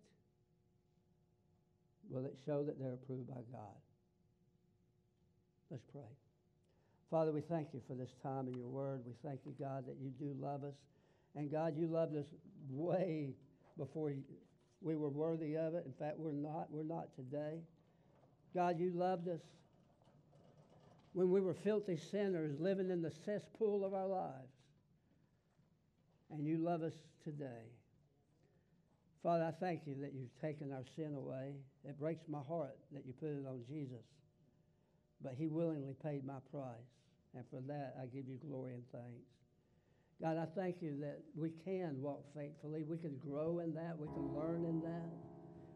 Will 2.10 2.26
it 2.26 2.36
show 2.44 2.62
that 2.64 2.78
they're 2.78 2.94
approved 2.94 3.28
by 3.28 3.40
God? 3.52 3.78
Let's 5.70 5.84
pray. 5.92 6.02
Father, 7.10 7.32
we 7.32 7.40
thank 7.40 7.68
you 7.72 7.80
for 7.88 7.94
this 7.94 8.10
time 8.22 8.48
in 8.48 8.54
your 8.54 8.68
word. 8.68 9.02
We 9.06 9.14
thank 9.24 9.40
you, 9.46 9.54
God, 9.58 9.86
that 9.86 9.96
you 10.00 10.10
do 10.10 10.34
love 10.38 10.64
us. 10.64 10.74
And 11.36 11.50
God, 11.50 11.76
you 11.76 11.86
loved 11.86 12.16
us 12.16 12.26
way 12.68 13.34
before 13.78 14.12
we 14.82 14.96
were 14.96 15.08
worthy 15.08 15.56
of 15.56 15.74
it. 15.74 15.84
In 15.86 15.92
fact, 15.92 16.18
we're 16.18 16.32
not. 16.32 16.68
We're 16.70 16.82
not 16.82 17.14
today. 17.14 17.60
God, 18.54 18.80
you 18.80 18.90
loved 18.94 19.28
us 19.28 19.40
when 21.12 21.30
we 21.30 21.40
were 21.40 21.54
filthy 21.54 21.96
sinners 21.96 22.58
living 22.60 22.90
in 22.90 23.02
the 23.02 23.10
cesspool 23.24 23.84
of 23.84 23.94
our 23.94 24.06
lives. 24.06 24.52
And 26.30 26.46
you 26.46 26.58
love 26.58 26.82
us 26.82 26.94
today. 27.24 27.66
Father, 29.22 29.44
I 29.44 29.50
thank 29.50 29.82
you 29.86 29.96
that 30.00 30.12
you've 30.14 30.34
taken 30.40 30.72
our 30.72 30.84
sin 30.96 31.14
away. 31.14 31.54
It 31.84 31.98
breaks 31.98 32.24
my 32.28 32.40
heart 32.48 32.78
that 32.92 33.04
you 33.06 33.12
put 33.12 33.28
it 33.28 33.44
on 33.46 33.60
Jesus. 33.68 34.04
But 35.22 35.34
he 35.36 35.48
willingly 35.48 35.94
paid 36.02 36.24
my 36.24 36.38
price. 36.50 36.88
And 37.34 37.44
for 37.50 37.60
that, 37.68 37.96
I 38.00 38.06
give 38.06 38.26
you 38.26 38.38
glory 38.48 38.74
and 38.74 38.82
thanks. 38.90 39.39
God, 40.22 40.36
I 40.36 40.44
thank 40.54 40.82
you 40.82 41.00
that 41.00 41.20
we 41.34 41.50
can 41.64 41.96
walk 42.02 42.24
faithfully. 42.36 42.84
We 42.84 42.98
can 42.98 43.16
grow 43.26 43.60
in 43.60 43.72
that. 43.74 43.96
We 43.98 44.06
can 44.08 44.36
learn 44.36 44.66
in 44.66 44.80
that. 44.82 45.08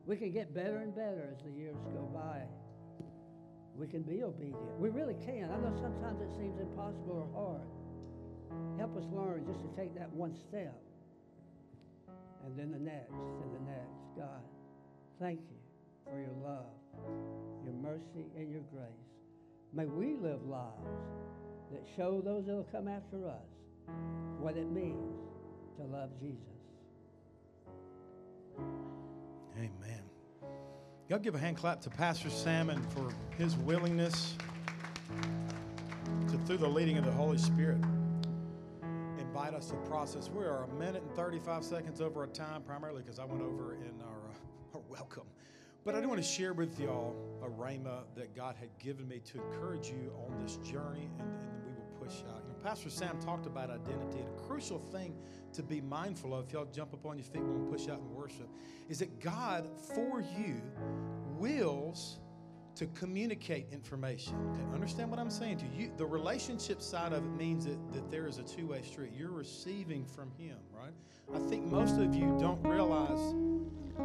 We 0.04 0.16
can 0.16 0.32
get 0.32 0.54
better 0.54 0.78
and 0.78 0.94
better 0.94 1.32
as 1.32 1.42
the 1.42 1.50
years 1.50 1.76
go 1.94 2.02
by. 2.12 2.42
We 3.74 3.86
can 3.86 4.02
be 4.02 4.22
obedient. 4.22 4.78
We 4.78 4.90
really 4.90 5.16
can. 5.24 5.50
I 5.50 5.56
know 5.56 5.74
sometimes 5.80 6.20
it 6.20 6.28
seems 6.36 6.60
impossible 6.60 7.24
or 7.24 7.28
hard. 7.32 8.78
Help 8.78 8.96
us 8.96 9.04
learn 9.10 9.46
just 9.46 9.60
to 9.62 9.68
take 9.80 9.96
that 9.96 10.12
one 10.12 10.34
step 10.34 10.76
and 12.44 12.56
then 12.58 12.70
the 12.70 12.78
next 12.78 13.12
and 13.12 13.50
the 13.54 13.70
next. 13.70 14.04
God, 14.16 14.44
thank 15.18 15.40
you 15.40 15.56
for 16.04 16.20
your 16.20 16.36
love, 16.44 16.68
your 17.64 17.72
mercy, 17.72 18.28
and 18.36 18.50
your 18.50 18.62
grace. 18.72 18.92
May 19.72 19.86
we 19.86 20.14
live 20.14 20.44
lives 20.46 21.00
that 21.72 21.82
show 21.96 22.20
those 22.20 22.44
that 22.46 22.54
will 22.54 22.68
come 22.70 22.86
after 22.86 23.26
us 23.26 23.53
what 24.38 24.56
it 24.56 24.70
means 24.70 25.16
to 25.76 25.84
love 25.84 26.10
Jesus. 26.20 26.40
Amen. 29.56 30.02
Y'all 31.08 31.18
give 31.18 31.34
a 31.34 31.38
hand 31.38 31.56
clap 31.56 31.80
to 31.82 31.90
Pastor 31.90 32.30
Salmon 32.30 32.82
for 32.90 33.12
his 33.36 33.56
willingness 33.56 34.34
to, 36.28 36.38
through 36.46 36.58
the 36.58 36.68
leading 36.68 36.98
of 36.98 37.04
the 37.04 37.12
Holy 37.12 37.38
Spirit, 37.38 37.78
invite 39.18 39.54
us 39.54 39.66
to 39.66 39.74
process. 39.88 40.30
We 40.30 40.44
are 40.44 40.64
a 40.64 40.68
minute 40.74 41.02
and 41.02 41.16
35 41.16 41.64
seconds 41.64 42.00
over 42.00 42.20
our 42.20 42.26
time, 42.28 42.62
primarily 42.62 43.02
because 43.02 43.18
I 43.18 43.24
went 43.24 43.42
over 43.42 43.74
in 43.74 44.00
our, 44.00 44.30
uh, 44.30 44.74
our 44.76 44.80
welcome. 44.88 45.26
But 45.84 45.94
I 45.94 46.00
do 46.00 46.08
want 46.08 46.22
to 46.22 46.26
share 46.26 46.54
with 46.54 46.80
y'all 46.80 47.14
a 47.42 47.48
rhema 47.48 48.04
that 48.16 48.34
God 48.34 48.56
had 48.58 48.70
given 48.78 49.06
me 49.06 49.20
to 49.26 49.42
encourage 49.42 49.88
you 49.88 50.12
on 50.26 50.42
this 50.42 50.56
journey, 50.56 51.10
and, 51.18 51.28
You 52.12 52.28
know, 52.28 52.54
Pastor 52.62 52.90
Sam 52.90 53.18
talked 53.20 53.46
about 53.46 53.70
identity, 53.70 54.20
and 54.20 54.28
a 54.28 54.42
crucial 54.42 54.78
thing 54.78 55.14
to 55.52 55.62
be 55.62 55.80
mindful 55.80 56.34
of, 56.34 56.46
if 56.46 56.52
y'all 56.52 56.68
jump 56.72 56.92
up 56.92 57.06
on 57.06 57.16
your 57.16 57.24
feet 57.24 57.42
we 57.42 57.70
push 57.70 57.88
out 57.88 57.98
and 57.98 58.10
worship, 58.10 58.48
is 58.88 58.98
that 58.98 59.20
God, 59.20 59.68
for 59.94 60.20
you, 60.20 60.60
wills 61.38 62.18
to 62.76 62.86
communicate 62.86 63.66
information. 63.70 64.34
Okay, 64.50 64.74
understand 64.74 65.10
what 65.10 65.20
I'm 65.20 65.30
saying 65.30 65.58
to 65.58 65.66
you. 65.66 65.92
The 65.96 66.06
relationship 66.06 66.82
side 66.82 67.12
of 67.12 67.24
it 67.24 67.36
means 67.36 67.66
that, 67.66 67.92
that 67.92 68.10
there 68.10 68.26
is 68.26 68.38
a 68.38 68.42
two 68.42 68.66
way 68.66 68.82
street. 68.82 69.12
You're 69.16 69.30
receiving 69.30 70.04
from 70.04 70.32
Him, 70.32 70.56
right? 70.72 70.92
I 71.34 71.38
think 71.48 71.64
most 71.64 71.98
of 71.98 72.14
you 72.14 72.36
don't 72.40 72.60
realize 72.62 73.34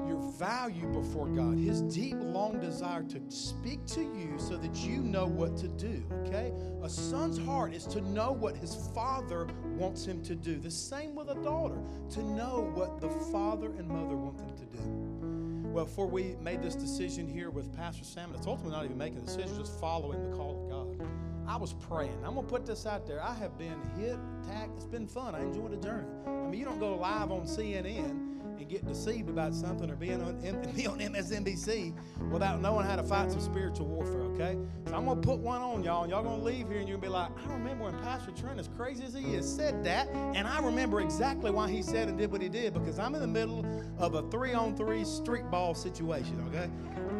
your 0.07 0.19
value 0.33 0.87
before 0.87 1.27
God, 1.27 1.57
His 1.57 1.81
deep, 1.81 2.15
long 2.19 2.59
desire 2.59 3.03
to 3.03 3.21
speak 3.29 3.85
to 3.87 4.01
you 4.01 4.35
so 4.37 4.57
that 4.57 4.75
you 4.75 4.97
know 4.97 5.25
what 5.25 5.57
to 5.57 5.67
do, 5.67 6.03
okay? 6.25 6.53
A 6.83 6.89
son's 6.89 7.37
heart 7.37 7.73
is 7.73 7.85
to 7.87 8.01
know 8.01 8.31
what 8.31 8.55
his 8.55 8.75
father 8.93 9.47
wants 9.75 10.05
him 10.05 10.21
to 10.23 10.35
do. 10.35 10.57
The 10.57 10.71
same 10.71 11.15
with 11.15 11.29
a 11.29 11.35
daughter, 11.35 11.77
to 12.11 12.23
know 12.23 12.71
what 12.73 13.01
the 13.01 13.09
father 13.31 13.67
and 13.77 13.87
mother 13.87 14.15
want 14.15 14.37
them 14.37 14.55
to 14.55 14.65
do. 14.65 15.69
Well, 15.69 15.85
before 15.85 16.07
we 16.07 16.35
made 16.41 16.61
this 16.61 16.75
decision 16.75 17.27
here 17.27 17.49
with 17.49 17.75
Pastor 17.75 18.03
Sam, 18.03 18.31
it's 18.35 18.47
ultimately 18.47 18.75
not 18.75 18.85
even 18.85 18.97
making 18.97 19.19
a 19.19 19.21
decision, 19.21 19.57
just 19.57 19.79
following 19.79 20.29
the 20.29 20.35
call 20.35 20.63
of 20.63 20.69
God. 20.69 21.07
I 21.47 21.57
was 21.57 21.73
praying. 21.73 22.15
I'm 22.23 22.35
going 22.35 22.45
to 22.45 22.51
put 22.51 22.65
this 22.65 22.85
out 22.85 23.07
there. 23.07 23.23
I 23.23 23.33
have 23.33 23.57
been 23.57 23.79
hit, 23.97 24.17
attacked. 24.43 24.71
It's 24.75 24.85
been 24.85 25.07
fun. 25.07 25.35
I 25.35 25.41
enjoyed 25.41 25.71
the 25.71 25.77
journey. 25.77 26.07
I 26.25 26.29
mean, 26.47 26.59
you 26.59 26.65
don't 26.65 26.79
go 26.79 26.95
live 26.95 27.31
on 27.31 27.41
CNN 27.41 28.28
and 28.59 28.69
get 28.69 28.85
deceived 28.85 29.29
about 29.29 29.53
something 29.53 29.89
or 29.89 29.95
being 29.95 30.21
on, 30.21 30.39
be 30.75 30.85
on 30.87 30.99
MSNBC 30.99 31.93
without 32.31 32.61
knowing 32.61 32.85
how 32.85 32.95
to 32.95 33.03
fight 33.03 33.31
some 33.31 33.41
spiritual 33.41 33.87
warfare, 33.87 34.21
okay? 34.21 34.57
So 34.87 34.95
I'm 34.95 35.05
going 35.05 35.21
to 35.21 35.27
put 35.27 35.39
one 35.39 35.61
on 35.61 35.83
y'all, 35.83 36.03
and 36.03 36.11
y'all 36.11 36.23
going 36.23 36.39
to 36.39 36.45
leave 36.45 36.67
here 36.67 36.79
and 36.79 36.87
you're 36.87 36.97
going 36.97 37.01
to 37.01 37.07
be 37.07 37.13
like, 37.13 37.31
I 37.47 37.53
remember 37.53 37.85
when 37.85 37.97
Pastor 37.99 38.31
Trent, 38.31 38.59
as 38.59 38.67
crazy 38.75 39.03
as 39.03 39.13
he 39.13 39.35
is, 39.35 39.49
said 39.49 39.83
that, 39.85 40.09
and 40.09 40.47
I 40.47 40.59
remember 40.61 41.01
exactly 41.01 41.51
why 41.51 41.69
he 41.69 41.81
said 41.81 42.09
and 42.09 42.17
did 42.17 42.31
what 42.31 42.41
he 42.41 42.49
did 42.49 42.73
because 42.73 42.99
I'm 42.99 43.15
in 43.15 43.21
the 43.21 43.27
middle 43.27 43.65
of 43.97 44.15
a 44.15 44.23
three 44.29 44.53
on 44.53 44.75
three 44.75 45.05
street 45.05 45.49
ball 45.49 45.73
situation, 45.73 46.43
okay? 46.49 46.69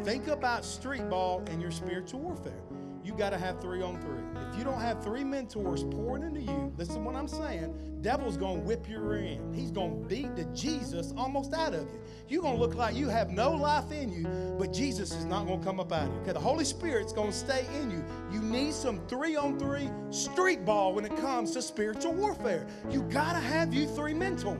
Think 0.04 0.28
about 0.28 0.66
street 0.66 1.10
ball 1.10 1.44
in 1.52 1.60
your 1.60 1.72
spiritual 1.72 2.20
warfare 2.22 2.62
you 3.10 3.16
got 3.16 3.32
to 3.32 3.40
have 3.40 3.60
three 3.60 3.82
on 3.82 4.00
three. 4.00 4.20
If 4.52 4.58
you 4.58 4.64
don't 4.64 4.80
have 4.80 5.04
three 5.04 5.24
mentors 5.24 5.84
pouring 5.84 6.22
into 6.22 6.42
you, 6.42 6.72
listen 6.78 6.96
to 6.96 7.02
what 7.02 7.16
I'm 7.16 7.28
saying, 7.28 7.74
devil's 8.02 8.38
to 8.60 8.66
whip 8.68 8.88
your 8.88 9.16
end. 9.16 9.56
He's 9.56 9.72
to 10.04 10.08
beat 10.08 10.36
the 10.36 10.46
Jesus 10.54 11.12
almost 11.18 11.54
out 11.54 11.74
of 11.74 11.82
you. 11.82 12.00
You're 12.28 12.44
to 12.56 12.62
look 12.62 12.76
like 12.76 12.96
you 12.96 13.10
have 13.10 13.32
no 13.32 13.52
life 13.52 13.92
in 13.92 14.12
you, 14.12 14.28
but 14.60 14.72
Jesus 14.72 15.12
is 15.12 15.26
not 15.26 15.48
to 15.60 15.66
come 15.66 15.80
up 15.80 15.92
out 15.92 16.08
of 16.08 16.14
you. 16.14 16.20
Okay, 16.22 16.34
the 16.34 16.40
Holy 16.40 16.64
Spirit's 16.64 17.12
to 17.32 17.36
stay 17.36 17.66
in 17.82 17.90
you. 17.90 18.04
You 18.32 18.42
need 18.42 18.76
some 18.76 19.00
three 19.08 19.36
on 19.36 19.58
three 19.58 19.90
street 20.12 20.64
ball 20.64 20.94
when 20.94 21.04
it 21.04 21.18
comes 21.18 21.50
to 21.54 21.64
spiritual 21.64 22.14
warfare. 22.14 22.68
You 22.92 23.02
got 23.04 23.34
to 23.34 23.40
have 23.40 23.74
you 23.74 23.88
three 23.88 24.14
mentors. 24.14 24.60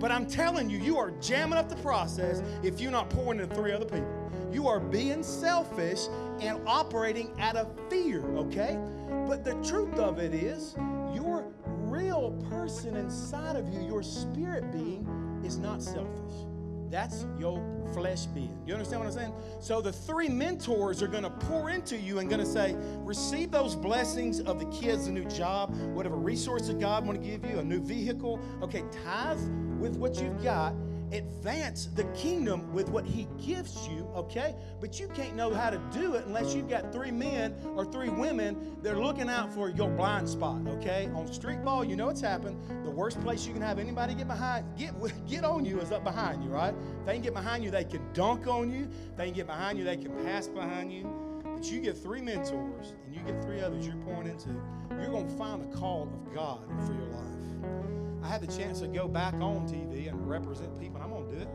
But 0.00 0.10
I'm 0.10 0.26
telling 0.26 0.68
you, 0.68 0.78
you 0.78 0.98
are 0.98 1.12
jamming 1.20 1.58
up 1.58 1.68
the 1.68 1.76
process 1.76 2.42
if 2.64 2.80
you're 2.80 2.90
not 2.90 3.08
pouring 3.08 3.38
into 3.38 3.54
three 3.54 3.70
other 3.70 3.84
people. 3.84 4.23
You 4.54 4.68
are 4.68 4.78
being 4.78 5.24
selfish 5.24 6.06
and 6.40 6.60
operating 6.64 7.28
out 7.40 7.56
of 7.56 7.76
fear, 7.90 8.24
okay? 8.36 8.78
But 9.26 9.44
the 9.44 9.54
truth 9.68 9.98
of 9.98 10.20
it 10.20 10.32
is, 10.32 10.76
your 11.12 11.52
real 11.66 12.30
person 12.48 12.94
inside 12.94 13.56
of 13.56 13.68
you, 13.68 13.84
your 13.84 14.04
spirit 14.04 14.70
being, 14.70 15.42
is 15.44 15.58
not 15.58 15.82
selfish. 15.82 16.46
That's 16.88 17.26
your 17.36 17.60
flesh 17.92 18.26
being. 18.26 18.56
You 18.64 18.74
understand 18.74 19.00
what 19.00 19.08
I'm 19.08 19.14
saying? 19.14 19.34
So 19.58 19.80
the 19.80 19.92
three 19.92 20.28
mentors 20.28 21.02
are 21.02 21.08
going 21.08 21.24
to 21.24 21.30
pour 21.30 21.70
into 21.70 21.96
you 21.96 22.20
and 22.20 22.30
going 22.30 22.40
to 22.40 22.46
say, 22.46 22.76
receive 22.98 23.50
those 23.50 23.74
blessings 23.74 24.38
of 24.40 24.60
the 24.60 24.66
kids, 24.66 25.08
a 25.08 25.12
new 25.12 25.24
job, 25.24 25.74
whatever 25.94 26.14
resources 26.14 26.74
God 26.74 27.04
want 27.04 27.20
to 27.20 27.28
give 27.28 27.44
you, 27.44 27.58
a 27.58 27.64
new 27.64 27.80
vehicle. 27.80 28.38
Okay, 28.62 28.84
tithe 29.04 29.40
with 29.80 29.96
what 29.96 30.20
you've 30.20 30.40
got 30.44 30.72
advance 31.12 31.88
the 31.94 32.04
kingdom 32.14 32.72
with 32.72 32.88
what 32.88 33.04
he 33.04 33.26
gives 33.44 33.88
you, 33.88 34.08
okay? 34.14 34.54
But 34.80 34.98
you 34.98 35.08
can't 35.08 35.34
know 35.34 35.52
how 35.52 35.70
to 35.70 35.80
do 35.92 36.14
it 36.14 36.26
unless 36.26 36.54
you've 36.54 36.68
got 36.68 36.92
three 36.92 37.10
men 37.10 37.54
or 37.76 37.84
three 37.84 38.08
women 38.08 38.76
that 38.82 38.94
are 38.94 39.02
looking 39.02 39.28
out 39.28 39.52
for 39.52 39.68
your 39.68 39.90
blind 39.90 40.28
spot, 40.28 40.60
okay? 40.66 41.10
On 41.14 41.30
street 41.32 41.64
ball, 41.64 41.84
you 41.84 41.96
know 41.96 42.08
it's 42.08 42.20
happened. 42.20 42.58
The 42.84 42.90
worst 42.90 43.20
place 43.20 43.46
you 43.46 43.52
can 43.52 43.62
have 43.62 43.78
anybody 43.78 44.14
get 44.14 44.28
behind, 44.28 44.66
get 44.76 44.94
get 45.28 45.44
on 45.44 45.64
you 45.64 45.80
is 45.80 45.92
up 45.92 46.04
behind 46.04 46.42
you, 46.42 46.50
right? 46.50 46.74
If 47.00 47.06
they 47.06 47.14
can 47.14 47.22
get 47.22 47.34
behind 47.34 47.64
you, 47.64 47.70
they 47.70 47.84
can 47.84 48.02
dunk 48.12 48.46
on 48.46 48.70
you. 48.70 48.88
If 49.10 49.16
they 49.16 49.26
can 49.26 49.34
get 49.34 49.46
behind 49.46 49.78
you, 49.78 49.84
they 49.84 49.96
can 49.96 50.12
pass 50.24 50.48
behind 50.48 50.92
you. 50.92 51.10
But 51.44 51.70
you 51.70 51.80
get 51.80 51.96
three 51.96 52.20
mentors 52.20 52.94
and 53.04 53.14
you 53.14 53.20
get 53.22 53.42
three 53.44 53.60
others 53.60 53.86
you're 53.86 53.96
pouring 53.96 54.28
into, 54.28 54.50
you're 54.90 55.10
going 55.10 55.28
to 55.28 55.34
find 55.36 55.62
the 55.62 55.76
call 55.76 56.02
of 56.02 56.34
God 56.34 56.60
for 56.84 56.92
your 56.92 57.06
life. 57.06 58.03
I 58.24 58.26
had 58.26 58.40
the 58.40 58.46
chance 58.46 58.80
to 58.80 58.88
go 58.88 59.06
back 59.06 59.34
on 59.34 59.68
TV 59.68 60.08
and 60.08 60.26
represent 60.26 60.80
people, 60.80 60.96
and 60.96 61.04
I'm 61.04 61.10
going 61.10 61.28
to 61.28 61.36
do 61.36 61.42
it 61.42 61.48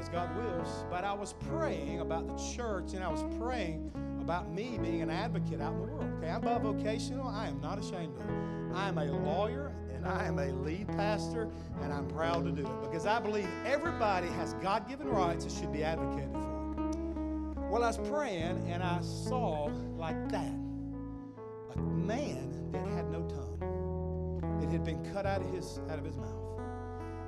as 0.00 0.08
God 0.08 0.36
wills. 0.36 0.84
But 0.90 1.04
I 1.04 1.12
was 1.12 1.34
praying 1.48 2.00
about 2.00 2.26
the 2.26 2.34
church, 2.56 2.94
and 2.94 3.04
I 3.04 3.08
was 3.08 3.22
praying 3.38 3.92
about 4.20 4.52
me 4.52 4.80
being 4.82 5.00
an 5.00 5.10
advocate 5.10 5.60
out 5.60 5.74
in 5.74 5.80
the 5.80 5.86
world. 5.86 6.10
Okay, 6.18 6.28
I'm 6.28 6.42
bivocational. 6.42 7.32
I 7.32 7.46
am 7.46 7.60
not 7.60 7.78
ashamed 7.78 8.16
of 8.16 8.22
it. 8.22 8.76
I 8.76 8.88
am 8.88 8.98
a 8.98 9.04
lawyer, 9.04 9.72
and 9.94 10.04
I 10.04 10.26
am 10.26 10.40
a 10.40 10.50
lead 10.50 10.88
pastor, 10.88 11.50
and 11.82 11.92
I'm 11.92 12.08
proud 12.08 12.44
to 12.46 12.50
do 12.50 12.66
it 12.66 12.82
because 12.82 13.06
I 13.06 13.20
believe 13.20 13.48
everybody 13.64 14.26
has 14.26 14.54
God 14.54 14.88
given 14.88 15.06
rights 15.08 15.44
and 15.44 15.52
should 15.52 15.72
be 15.72 15.84
advocated 15.84 16.32
for. 16.32 17.70
Well, 17.70 17.84
I 17.84 17.96
was 17.96 17.98
praying, 18.10 18.68
and 18.68 18.82
I 18.82 19.00
saw 19.02 19.70
like 19.96 20.28
that 20.30 20.52
a 21.76 21.80
man 21.80 22.72
that 22.72 22.84
had 22.88 23.08
no 23.08 23.22
tongue 23.28 23.47
it 24.62 24.70
had 24.70 24.84
been 24.84 25.04
cut 25.12 25.26
out 25.26 25.40
of 25.40 25.50
his 25.52 25.80
out 25.90 25.98
of 25.98 26.04
his 26.04 26.16
mouth. 26.16 26.48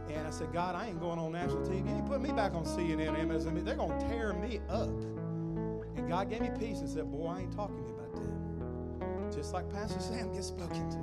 And 0.09 0.27
I 0.27 0.31
said, 0.31 0.53
God, 0.53 0.75
I 0.75 0.89
ain't 0.89 1.01
going 1.01 1.19
on 1.19 1.33
national 1.33 1.61
TV. 1.61 1.97
You 1.97 2.03
put 2.03 2.21
me 2.21 2.33
back 2.33 2.55
on 2.55 2.65
CNN, 2.65 3.17
MSNBC. 3.17 3.65
They're 3.65 3.77
going 3.77 3.99
to 3.99 4.09
tear 4.09 4.33
me 4.33 4.61
up. 4.69 4.89
And 4.89 6.09
God 6.09 6.29
gave 6.31 6.41
me 6.41 6.51
peace 6.59 6.81
and 6.81 6.89
said, 6.89 7.11
Boy, 7.11 7.29
I 7.29 7.41
ain't 7.41 7.53
talking 7.53 7.77
to 7.77 7.83
you 7.83 7.95
about 7.95 8.15
that. 8.15 9.37
Just 9.37 9.53
like 9.53 9.71
Pastor 9.73 10.01
Sam 10.01 10.33
gets 10.33 10.49
spoken 10.49 10.91
to. 10.91 10.97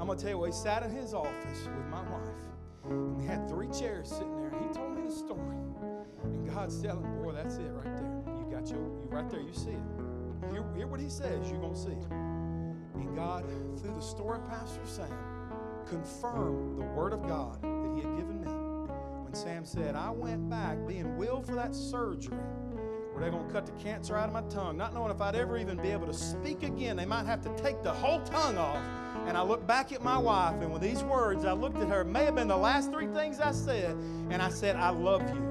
I'm 0.00 0.06
going 0.06 0.18
to 0.18 0.22
tell 0.22 0.32
you 0.32 0.38
what, 0.38 0.46
he 0.46 0.52
sat 0.52 0.82
in 0.82 0.90
his 0.90 1.14
office 1.14 1.68
with 1.76 1.86
my 1.86 2.02
wife. 2.02 2.42
And 2.84 3.16
we 3.16 3.24
had 3.24 3.48
three 3.48 3.68
chairs 3.68 4.08
sitting 4.08 4.36
there. 4.36 4.48
And 4.48 4.66
he 4.66 4.74
told 4.74 4.96
me 4.96 5.02
the 5.02 5.14
story. 5.14 5.56
And 6.24 6.48
God's 6.50 6.80
telling, 6.82 7.04
Boy, 7.22 7.32
that's 7.32 7.56
it 7.56 7.70
right 7.70 7.96
there. 7.96 8.22
You 8.26 8.46
got 8.50 8.68
your, 8.68 8.80
you 8.80 9.08
right 9.10 9.30
there, 9.30 9.40
you 9.40 9.54
see 9.54 9.70
it. 9.70 10.50
Hear, 10.50 10.64
hear 10.74 10.86
what 10.86 11.00
he 11.00 11.08
says, 11.08 11.48
you're 11.50 11.60
going 11.60 11.74
to 11.74 11.80
see 11.80 11.90
it. 11.90 12.10
And 12.10 13.14
God, 13.14 13.44
through 13.80 13.94
the 13.94 14.00
story 14.00 14.40
Pastor 14.48 14.80
Sam, 14.84 15.06
confirm 15.88 16.78
the 16.78 16.84
word 16.84 17.12
of 17.12 17.22
God 17.22 17.60
that 17.62 17.92
he 17.94 18.02
had 18.02 18.16
given 18.16 18.40
me. 18.40 18.46
When 18.48 19.34
Sam 19.34 19.64
said, 19.64 19.94
I 19.94 20.10
went 20.10 20.48
back 20.48 20.76
being 20.86 21.16
willed 21.16 21.46
for 21.46 21.54
that 21.54 21.74
surgery 21.74 22.36
where 23.12 23.20
they're 23.20 23.30
going 23.30 23.46
to 23.46 23.52
cut 23.52 23.66
the 23.66 23.72
cancer 23.82 24.16
out 24.16 24.28
of 24.28 24.32
my 24.32 24.42
tongue, 24.48 24.76
not 24.76 24.94
knowing 24.94 25.10
if 25.10 25.20
I'd 25.20 25.34
ever 25.34 25.58
even 25.58 25.76
be 25.80 25.90
able 25.90 26.06
to 26.06 26.14
speak 26.14 26.62
again. 26.62 26.96
They 26.96 27.06
might 27.06 27.26
have 27.26 27.42
to 27.42 27.62
take 27.62 27.82
the 27.82 27.92
whole 27.92 28.20
tongue 28.20 28.58
off. 28.58 28.82
And 29.26 29.36
I 29.36 29.42
looked 29.42 29.66
back 29.66 29.92
at 29.92 30.02
my 30.02 30.16
wife, 30.16 30.62
and 30.62 30.72
with 30.72 30.80
these 30.80 31.02
words, 31.02 31.44
I 31.44 31.52
looked 31.52 31.78
at 31.78 31.88
her. 31.88 32.02
It 32.02 32.06
may 32.06 32.24
have 32.24 32.34
been 32.34 32.48
the 32.48 32.56
last 32.56 32.92
three 32.92 33.08
things 33.08 33.40
I 33.40 33.52
said, 33.52 33.96
and 34.30 34.40
I 34.40 34.48
said, 34.50 34.76
I 34.76 34.90
love 34.90 35.22
you 35.34 35.47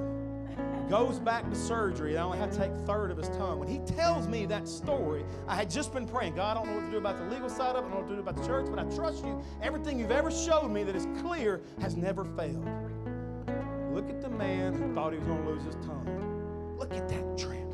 goes 0.89 1.19
back 1.19 1.49
to 1.49 1.55
surgery. 1.55 2.11
And 2.11 2.19
I 2.19 2.23
only 2.23 2.37
had 2.37 2.51
to 2.51 2.57
take 2.57 2.71
third 2.85 3.11
of 3.11 3.17
his 3.17 3.29
tongue. 3.29 3.59
When 3.59 3.67
he 3.67 3.79
tells 3.79 4.27
me 4.27 4.45
that 4.45 4.67
story, 4.67 5.23
I 5.47 5.55
had 5.55 5.69
just 5.69 5.93
been 5.93 6.07
praying, 6.07 6.35
God, 6.35 6.57
I 6.57 6.59
don't 6.59 6.67
know 6.67 6.79
what 6.79 6.85
to 6.85 6.91
do 6.91 6.97
about 6.97 7.17
the 7.17 7.25
legal 7.25 7.49
side 7.49 7.75
of 7.75 7.85
it, 7.85 7.87
I 7.87 7.91
don't 7.91 7.91
know 7.91 7.97
what 7.97 8.07
to 8.09 8.15
do 8.15 8.21
about 8.21 8.37
the 8.37 8.45
church, 8.45 8.67
but 8.69 8.79
I 8.79 8.83
trust 8.95 9.25
you. 9.25 9.41
Everything 9.61 9.99
you've 9.99 10.11
ever 10.11 10.31
showed 10.31 10.69
me 10.69 10.83
that 10.83 10.95
is 10.95 11.07
clear 11.21 11.61
has 11.81 11.95
never 11.95 12.23
failed. 12.23 12.67
Look 13.91 14.09
at 14.09 14.21
the 14.21 14.29
man 14.29 14.73
who 14.73 14.93
thought 14.93 15.11
he 15.13 15.19
was 15.19 15.27
going 15.27 15.43
to 15.43 15.49
lose 15.49 15.63
his 15.63 15.75
tongue. 15.85 16.75
Look 16.77 16.93
at 16.93 17.09
that 17.09 17.37
trend 17.37 17.66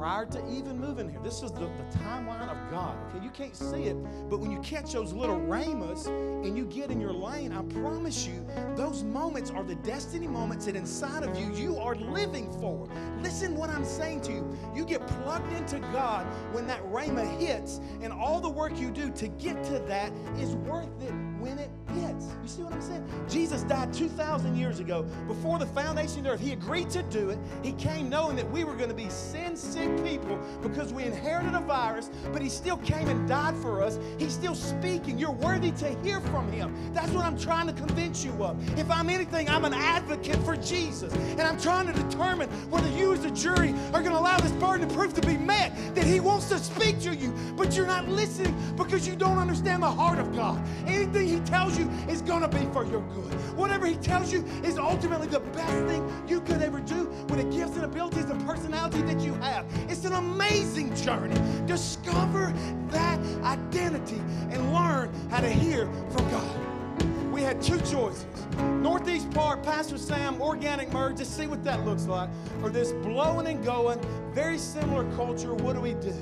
prior 0.00 0.24
to 0.24 0.42
even 0.50 0.80
moving 0.80 1.10
here. 1.10 1.20
This 1.22 1.42
is 1.42 1.52
the, 1.52 1.60
the 1.60 1.98
timeline 1.98 2.48
of 2.48 2.70
God. 2.70 2.96
Okay, 3.10 3.22
you 3.22 3.28
can't 3.28 3.54
see 3.54 3.82
it, 3.82 3.96
but 4.30 4.40
when 4.40 4.50
you 4.50 4.58
catch 4.60 4.94
those 4.94 5.12
little 5.12 5.38
rhemas 5.38 6.06
and 6.06 6.56
you 6.56 6.64
get 6.64 6.90
in 6.90 6.98
your 6.98 7.12
lane, 7.12 7.52
I 7.52 7.60
promise 7.64 8.26
you, 8.26 8.46
those 8.76 9.04
moments 9.04 9.50
are 9.50 9.62
the 9.62 9.74
destiny 9.74 10.26
moments 10.26 10.64
that 10.64 10.74
inside 10.74 11.22
of 11.22 11.38
you 11.38 11.52
you 11.52 11.76
are 11.76 11.96
living 11.96 12.50
for. 12.62 12.88
Listen 13.20 13.54
what 13.54 13.68
I'm 13.68 13.84
saying 13.84 14.22
to 14.22 14.32
you. 14.32 14.58
You 14.74 14.86
get 14.86 15.06
plugged 15.06 15.52
into 15.52 15.78
God 15.92 16.24
when 16.54 16.66
that 16.66 16.82
rhema 16.84 17.38
hits, 17.38 17.82
and 18.00 18.10
all 18.10 18.40
the 18.40 18.48
work 18.48 18.78
you 18.78 18.90
do 18.90 19.10
to 19.10 19.28
get 19.28 19.62
to 19.64 19.80
that 19.80 20.14
is 20.38 20.56
worth 20.56 21.02
it 21.02 21.12
when 21.40 21.58
it 21.58 21.70
hits. 21.94 22.26
You 22.42 22.48
see 22.48 22.62
what 22.62 22.72
I'm 22.72 22.82
saying? 22.82 23.04
Jesus 23.28 23.62
died 23.62 23.92
2,000 23.92 24.56
years 24.56 24.78
ago. 24.78 25.02
Before 25.26 25.58
the 25.58 25.66
foundation 25.66 26.18
of 26.18 26.24
the 26.24 26.30
earth, 26.30 26.40
He 26.40 26.52
agreed 26.52 26.90
to 26.90 27.02
do 27.04 27.30
it. 27.30 27.38
He 27.62 27.72
came 27.72 28.08
knowing 28.08 28.36
that 28.36 28.50
we 28.50 28.64
were 28.64 28.74
going 28.74 28.90
to 28.90 28.94
be 28.94 29.08
sin 29.08 29.56
sick 29.56 30.04
people 30.04 30.38
because 30.62 30.92
we 30.92 31.04
inherited 31.04 31.54
a 31.54 31.60
virus, 31.60 32.10
but 32.32 32.42
He 32.42 32.48
still 32.48 32.76
came 32.78 33.08
and 33.08 33.26
died 33.28 33.56
for 33.56 33.82
us. 33.82 33.98
He's 34.18 34.34
still 34.34 34.54
speaking. 34.54 35.18
You're 35.18 35.30
worthy 35.32 35.72
to 35.72 35.88
hear 36.02 36.20
from 36.20 36.50
Him. 36.52 36.74
That's 36.92 37.10
what 37.12 37.24
I'm 37.24 37.38
trying 37.38 37.66
to 37.68 37.72
convince 37.72 38.24
you 38.24 38.32
of. 38.44 38.78
If 38.78 38.90
I'm 38.90 39.08
anything, 39.08 39.48
I'm 39.48 39.64
an 39.64 39.74
advocate 39.74 40.36
for 40.44 40.56
Jesus. 40.56 41.12
And 41.12 41.40
I'm 41.40 41.58
trying 41.58 41.86
to 41.86 41.92
determine 41.92 42.48
whether 42.70 42.88
you, 42.90 43.12
as 43.12 43.24
a 43.24 43.30
jury, 43.30 43.74
are 43.94 44.00
going 44.00 44.12
to 44.12 44.18
allow 44.18 44.38
this 44.38 44.52
burden 44.52 44.86
of 44.86 44.94
proof 44.94 45.14
to 45.14 45.22
be 45.22 45.36
met 45.36 45.74
that 45.94 46.04
He 46.04 46.20
wants 46.20 46.48
to 46.50 46.58
speak 46.58 47.00
to 47.00 47.14
you, 47.14 47.32
but 47.56 47.76
you're 47.76 47.86
not 47.86 48.08
listening 48.08 48.54
because 48.76 49.06
you 49.08 49.16
don't 49.16 49.38
understand 49.38 49.82
the 49.82 49.90
heart 49.90 50.18
of 50.18 50.34
God. 50.34 50.62
Anything 50.86 51.29
He 51.30 51.38
tells 51.40 51.78
you 51.78 51.88
is 52.08 52.22
going 52.22 52.42
to 52.42 52.48
be 52.48 52.66
for 52.72 52.84
your 52.84 53.02
good. 53.02 53.32
Whatever 53.56 53.86
He 53.86 53.94
tells 53.94 54.32
you 54.32 54.44
is 54.64 54.78
ultimately 54.78 55.28
the 55.28 55.38
best 55.38 55.86
thing 55.86 56.24
you 56.26 56.40
could 56.40 56.60
ever 56.60 56.80
do 56.80 57.04
with 57.28 57.36
the 57.36 57.56
gifts 57.56 57.76
and 57.76 57.84
abilities 57.84 58.24
and 58.24 58.44
personality 58.44 59.02
that 59.02 59.20
you 59.20 59.34
have. 59.34 59.64
It's 59.88 60.04
an 60.04 60.14
amazing 60.14 60.94
journey. 60.96 61.40
Discover 61.66 62.52
that 62.88 63.20
identity 63.44 64.20
and 64.50 64.72
learn 64.72 65.12
how 65.30 65.40
to 65.40 65.48
hear 65.48 65.86
from 66.10 66.28
God. 66.30 67.30
We 67.30 67.42
had 67.42 67.62
two 67.62 67.78
choices. 67.82 68.26
Northeast 68.58 69.30
Park, 69.30 69.62
Pastor 69.62 69.98
Sam, 69.98 70.42
organic 70.42 70.92
merge, 70.92 71.18
just 71.18 71.36
see 71.36 71.46
what 71.46 71.62
that 71.62 71.84
looks 71.84 72.06
like. 72.06 72.28
Or 72.60 72.70
this 72.70 72.90
blowing 72.92 73.46
and 73.46 73.64
going, 73.64 74.00
very 74.32 74.58
similar 74.58 75.04
culture. 75.14 75.54
What 75.54 75.76
do 75.76 75.80
we 75.80 75.94
do? 75.94 76.14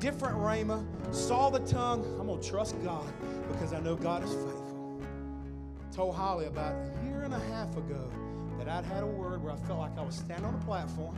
Different 0.00 0.36
Rhema, 0.36 0.84
saw 1.14 1.50
the 1.50 1.60
tongue. 1.60 2.04
I'm 2.18 2.26
going 2.26 2.40
to 2.40 2.48
trust 2.48 2.74
God 2.82 3.06
because 3.52 3.72
I 3.72 3.80
know 3.80 3.96
God 3.96 4.24
is 4.24 4.32
faithful. 4.32 5.00
Told 5.92 6.14
Holly 6.14 6.46
about 6.46 6.74
a 6.74 7.06
year 7.06 7.22
and 7.22 7.34
a 7.34 7.38
half 7.38 7.76
ago 7.76 8.10
that 8.58 8.68
I'd 8.68 8.84
had 8.84 9.02
a 9.02 9.06
word 9.06 9.42
where 9.42 9.52
I 9.52 9.56
felt 9.66 9.78
like 9.78 9.96
I 9.98 10.02
was 10.02 10.16
standing 10.16 10.44
on 10.44 10.54
a 10.54 10.64
platform. 10.64 11.16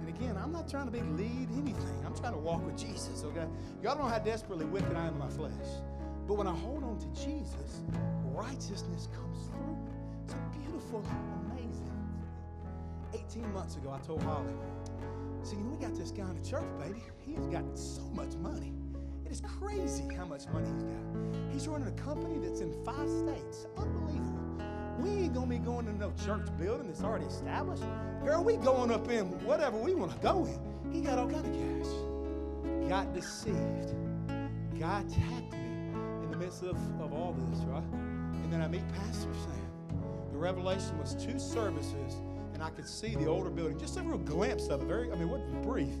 And 0.00 0.08
again, 0.08 0.36
I'm 0.36 0.52
not 0.52 0.68
trying 0.68 0.86
to 0.86 0.90
be 0.90 1.00
lead 1.00 1.48
anything. 1.56 2.04
I'm 2.04 2.14
trying 2.16 2.32
to 2.32 2.38
walk 2.38 2.64
with 2.64 2.76
Jesus, 2.76 3.24
okay? 3.24 3.46
Y'all 3.82 3.94
don't 3.94 4.04
know 4.04 4.10
how 4.10 4.18
desperately 4.18 4.66
wicked 4.66 4.96
I 4.96 5.06
am 5.06 5.14
in 5.14 5.18
my 5.18 5.28
flesh. 5.28 5.52
But 6.26 6.34
when 6.34 6.46
I 6.46 6.54
hold 6.54 6.84
on 6.84 6.98
to 6.98 7.24
Jesus, 7.24 7.80
righteousness 8.32 9.08
comes 9.14 9.48
through. 9.48 9.78
It's 10.24 10.34
a 10.34 10.58
beautiful, 10.58 11.04
amazing. 11.50 11.92
18 13.14 13.52
months 13.52 13.76
ago, 13.76 13.90
I 13.90 14.04
told 14.06 14.22
Holly, 14.22 14.52
see, 15.42 15.56
we 15.56 15.76
got 15.76 15.94
this 15.94 16.10
guy 16.10 16.28
in 16.28 16.40
the 16.40 16.48
church, 16.48 16.64
baby. 16.78 17.02
He 17.24 17.34
has 17.34 17.46
got 17.46 17.64
so 17.78 18.02
much 18.14 18.34
money. 18.36 18.77
It 19.28 19.32
is 19.32 19.42
crazy 19.60 20.08
how 20.16 20.24
much 20.24 20.46
money 20.54 20.66
he's 20.72 20.84
got. 20.84 21.52
He's 21.52 21.68
running 21.68 21.88
a 21.88 22.02
company 22.02 22.38
that's 22.38 22.60
in 22.60 22.72
five 22.82 23.10
states. 23.10 23.66
Unbelievable. 23.76 24.64
We 24.98 25.10
ain't 25.24 25.34
gonna 25.34 25.46
be 25.46 25.58
going 25.58 25.84
to 25.84 25.92
no 25.92 26.14
church 26.24 26.46
building 26.58 26.86
that's 26.86 27.02
already 27.02 27.26
established. 27.26 27.84
Girl, 28.24 28.42
we 28.42 28.56
going 28.56 28.90
up 28.90 29.10
in 29.10 29.26
whatever 29.44 29.76
we 29.76 29.94
want 29.94 30.12
to 30.12 30.18
go 30.18 30.46
in. 30.46 30.58
He 30.94 31.02
got 31.02 31.18
all 31.18 31.28
kind 31.28 31.44
of 31.44 31.52
cash. 31.52 32.88
Got 32.88 33.12
deceived. 33.12 33.94
God 34.80 35.06
attacked 35.06 35.52
me 35.52 35.92
in 36.22 36.30
the 36.30 36.38
midst 36.38 36.62
of, 36.62 36.76
of 36.98 37.12
all 37.12 37.36
this, 37.50 37.60
right? 37.66 37.82
And 37.82 38.50
then 38.50 38.62
I 38.62 38.68
meet 38.68 38.88
Pastor 38.94 39.28
Sam. 39.44 40.00
The 40.32 40.38
revelation 40.38 40.98
was 40.98 41.14
two 41.14 41.38
services, 41.38 42.14
and 42.54 42.62
I 42.62 42.70
could 42.70 42.88
see 42.88 43.14
the 43.14 43.26
older 43.26 43.50
building, 43.50 43.78
just 43.78 43.98
a 43.98 44.02
real 44.02 44.16
glimpse 44.16 44.68
of 44.68 44.80
it. 44.80 44.86
Very, 44.86 45.12
I 45.12 45.16
mean, 45.16 45.28
what 45.28 45.62
brief. 45.62 45.96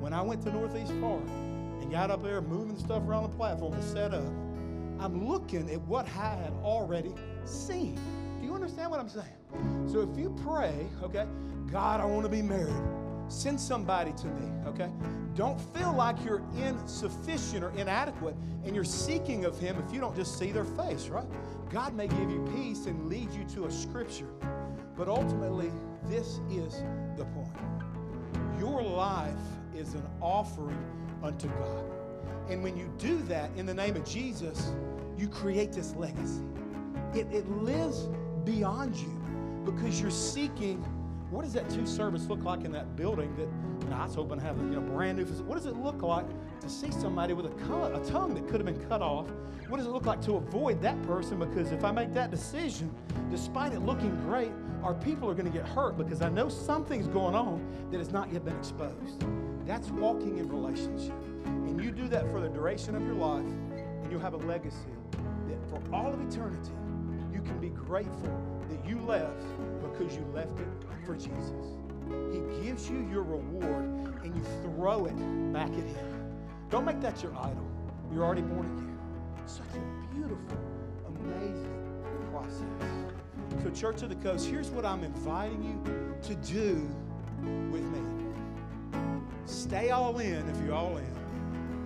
When 0.00 0.12
I 0.12 0.20
went 0.20 0.42
to 0.42 0.50
Northeast 0.50 0.92
Park 1.00 1.22
and 1.86 1.92
got 1.92 2.10
up 2.10 2.20
there 2.20 2.40
moving 2.40 2.76
stuff 2.76 3.04
around 3.04 3.22
the 3.22 3.36
platform 3.36 3.72
to 3.72 3.80
set 3.80 4.12
up, 4.12 4.26
I'm 4.98 5.28
looking 5.28 5.70
at 5.70 5.80
what 5.82 6.04
I 6.06 6.34
had 6.34 6.52
already 6.64 7.14
seen. 7.44 7.94
Do 8.40 8.44
you 8.44 8.54
understand 8.54 8.90
what 8.90 8.98
I'm 8.98 9.08
saying? 9.08 9.86
So 9.86 10.00
if 10.00 10.18
you 10.18 10.36
pray, 10.42 10.88
okay, 11.04 11.26
God, 11.70 12.00
I 12.00 12.04
want 12.04 12.24
to 12.24 12.28
be 12.28 12.42
married, 12.42 12.74
send 13.28 13.60
somebody 13.60 14.12
to 14.14 14.26
me, 14.26 14.50
okay? 14.66 14.90
Don't 15.36 15.60
feel 15.76 15.92
like 15.92 16.16
you're 16.24 16.42
insufficient 16.56 17.62
or 17.62 17.70
inadequate 17.78 18.34
and 18.64 18.74
you're 18.74 18.82
seeking 18.82 19.44
of 19.44 19.56
Him 19.56 19.76
if 19.86 19.94
you 19.94 20.00
don't 20.00 20.16
just 20.16 20.40
see 20.40 20.50
their 20.50 20.64
face, 20.64 21.06
right? 21.06 21.26
God 21.70 21.94
may 21.94 22.08
give 22.08 22.30
you 22.30 22.44
peace 22.52 22.86
and 22.86 23.08
lead 23.08 23.30
you 23.32 23.44
to 23.54 23.66
a 23.66 23.70
scripture, 23.70 24.32
but 24.96 25.06
ultimately, 25.06 25.70
this 26.08 26.40
is 26.50 26.82
the 27.16 27.26
point. 27.26 28.58
Your 28.58 28.82
life 28.82 29.34
is 29.72 29.94
an 29.94 30.02
offering 30.20 31.05
unto 31.22 31.48
God. 31.48 31.84
And 32.48 32.62
when 32.62 32.76
you 32.76 32.90
do 32.98 33.18
that 33.24 33.50
in 33.56 33.66
the 33.66 33.74
name 33.74 33.96
of 33.96 34.04
Jesus, 34.04 34.72
you 35.16 35.28
create 35.28 35.72
this 35.72 35.94
legacy. 35.96 36.44
It, 37.14 37.26
it 37.32 37.48
lives 37.50 38.08
beyond 38.44 38.96
you 38.96 39.12
because 39.64 40.00
you're 40.00 40.10
seeking 40.10 40.84
what 41.30 41.42
does 41.42 41.52
that 41.52 41.68
two 41.68 41.86
service 41.86 42.26
look 42.26 42.44
like 42.44 42.64
in 42.64 42.70
that 42.70 42.94
building 42.94 43.34
that 43.34 43.48
you 43.84 43.90
know, 43.90 43.96
I 43.96 44.04
was 44.04 44.14
hoping 44.14 44.38
to 44.38 44.44
have 44.44 44.56
you 44.58 44.64
know 44.66 44.80
brand 44.80 45.18
new 45.18 45.24
what 45.24 45.56
does 45.56 45.66
it 45.66 45.76
look 45.76 46.02
like 46.02 46.26
to 46.60 46.68
see 46.68 46.92
somebody 46.92 47.32
with 47.32 47.46
a, 47.46 47.66
cut, 47.66 48.00
a 48.00 48.10
tongue 48.10 48.34
that 48.34 48.46
could 48.46 48.60
have 48.60 48.64
been 48.64 48.88
cut 48.88 49.02
off 49.02 49.26
what 49.68 49.78
does 49.78 49.86
it 49.86 49.90
look 49.90 50.06
like 50.06 50.22
to 50.22 50.36
avoid 50.36 50.80
that 50.80 51.00
person 51.02 51.38
because 51.40 51.72
if 51.72 51.84
I 51.84 51.90
make 51.90 52.14
that 52.14 52.30
decision 52.30 52.94
despite 53.28 53.72
it 53.72 53.80
looking 53.80 54.14
great 54.20 54.52
our 54.84 54.94
people 54.94 55.28
are 55.28 55.34
going 55.34 55.50
to 55.50 55.58
get 55.58 55.66
hurt 55.66 55.98
because 55.98 56.22
I 56.22 56.28
know 56.28 56.48
something's 56.48 57.08
going 57.08 57.34
on 57.34 57.66
that 57.90 57.98
has 57.98 58.12
not 58.12 58.32
yet 58.32 58.44
been 58.44 58.56
exposed 58.56 59.24
that's 59.66 59.90
walking 59.90 60.38
in 60.38 60.48
relationship 60.48 61.14
and 61.44 61.82
you 61.82 61.90
do 61.90 62.08
that 62.08 62.30
for 62.30 62.40
the 62.40 62.48
duration 62.48 62.94
of 62.94 63.02
your 63.04 63.14
life 63.14 63.44
and 63.44 64.10
you'll 64.10 64.20
have 64.20 64.34
a 64.34 64.38
legacy 64.38 64.76
that 65.48 65.62
for 65.68 65.80
all 65.94 66.12
of 66.12 66.20
eternity 66.20 66.72
you 67.32 67.40
can 67.40 67.58
be 67.58 67.70
grateful 67.70 68.30
that 68.68 68.88
you 68.88 69.00
left 69.00 69.44
because 69.82 70.14
you 70.14 70.24
left 70.34 70.58
it 70.58 70.66
for 71.04 71.14
Jesus. 71.14 71.76
He 72.32 72.64
gives 72.64 72.88
you 72.88 73.08
your 73.10 73.22
reward 73.22 74.22
and 74.24 74.34
you 74.34 74.42
throw 74.62 75.06
it 75.06 75.52
back 75.52 75.70
at 75.70 75.84
Him. 75.84 76.36
Don't 76.70 76.84
make 76.84 77.00
that 77.00 77.22
your 77.22 77.34
idol. 77.36 77.66
You're 78.12 78.24
already 78.24 78.42
born 78.42 78.66
again. 78.66 78.98
Such 79.46 79.66
a 79.74 80.14
beautiful, 80.14 80.58
amazing 81.08 81.72
process. 82.30 83.62
So, 83.62 83.70
Church 83.70 84.02
of 84.02 84.08
the 84.08 84.16
Coast, 84.16 84.46
here's 84.46 84.70
what 84.70 84.84
I'm 84.84 85.04
inviting 85.04 85.62
you 85.62 86.16
to 86.22 86.34
do 86.36 86.88
with 87.70 87.82
me. 87.82 88.15
Stay 89.46 89.90
all 89.90 90.18
in 90.18 90.48
if 90.48 90.64
you're 90.64 90.74
all 90.74 90.96
in. 90.96 91.16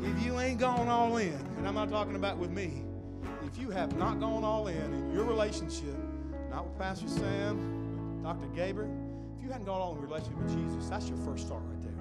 If 0.02 0.24
you 0.24 0.40
ain't 0.40 0.58
gone 0.58 0.88
all 0.88 1.18
in, 1.18 1.38
and 1.58 1.68
I'm 1.68 1.74
not 1.74 1.90
talking 1.90 2.16
about 2.16 2.38
with 2.38 2.50
me, 2.50 2.82
if 3.46 3.58
you 3.58 3.68
have 3.70 3.96
not 3.98 4.18
gone 4.18 4.44
all 4.44 4.68
in 4.68 4.76
in 4.76 5.12
your 5.12 5.24
relationship, 5.24 5.94
not 6.50 6.66
with 6.66 6.78
Pastor 6.78 7.06
Sam, 7.06 8.22
Dr. 8.22 8.46
Gabriel, 8.54 8.90
if 9.36 9.44
you 9.44 9.50
hadn't 9.50 9.66
gone 9.66 9.80
all 9.80 9.94
in 9.94 10.00
relationship 10.00 10.38
with 10.38 10.48
Jesus, 10.56 10.88
that's 10.88 11.08
your 11.08 11.18
first 11.18 11.46
start 11.46 11.62
right 11.66 11.82
there. 11.82 11.92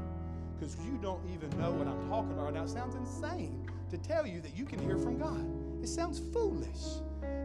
Because 0.58 0.78
you 0.86 0.98
don't 1.02 1.22
even 1.34 1.50
know 1.60 1.72
what 1.72 1.88
I'm 1.88 2.08
talking 2.08 2.32
about 2.32 2.46
right 2.46 2.54
now. 2.54 2.64
It 2.64 2.70
sounds 2.70 2.96
insane 2.96 3.68
to 3.90 3.98
tell 3.98 4.26
you 4.26 4.40
that 4.42 4.56
you 4.56 4.64
can 4.64 4.80
hear 4.80 4.98
from 4.98 5.18
God. 5.18 5.46
It 5.84 5.88
sounds 5.88 6.20
foolish. 6.32 7.02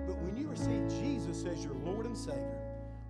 But 0.06 0.16
when 0.18 0.36
you 0.36 0.46
receive 0.46 0.88
Jesus 1.02 1.44
as 1.46 1.64
your 1.64 1.74
Lord 1.84 2.06
and 2.06 2.16
Savior, 2.16 2.60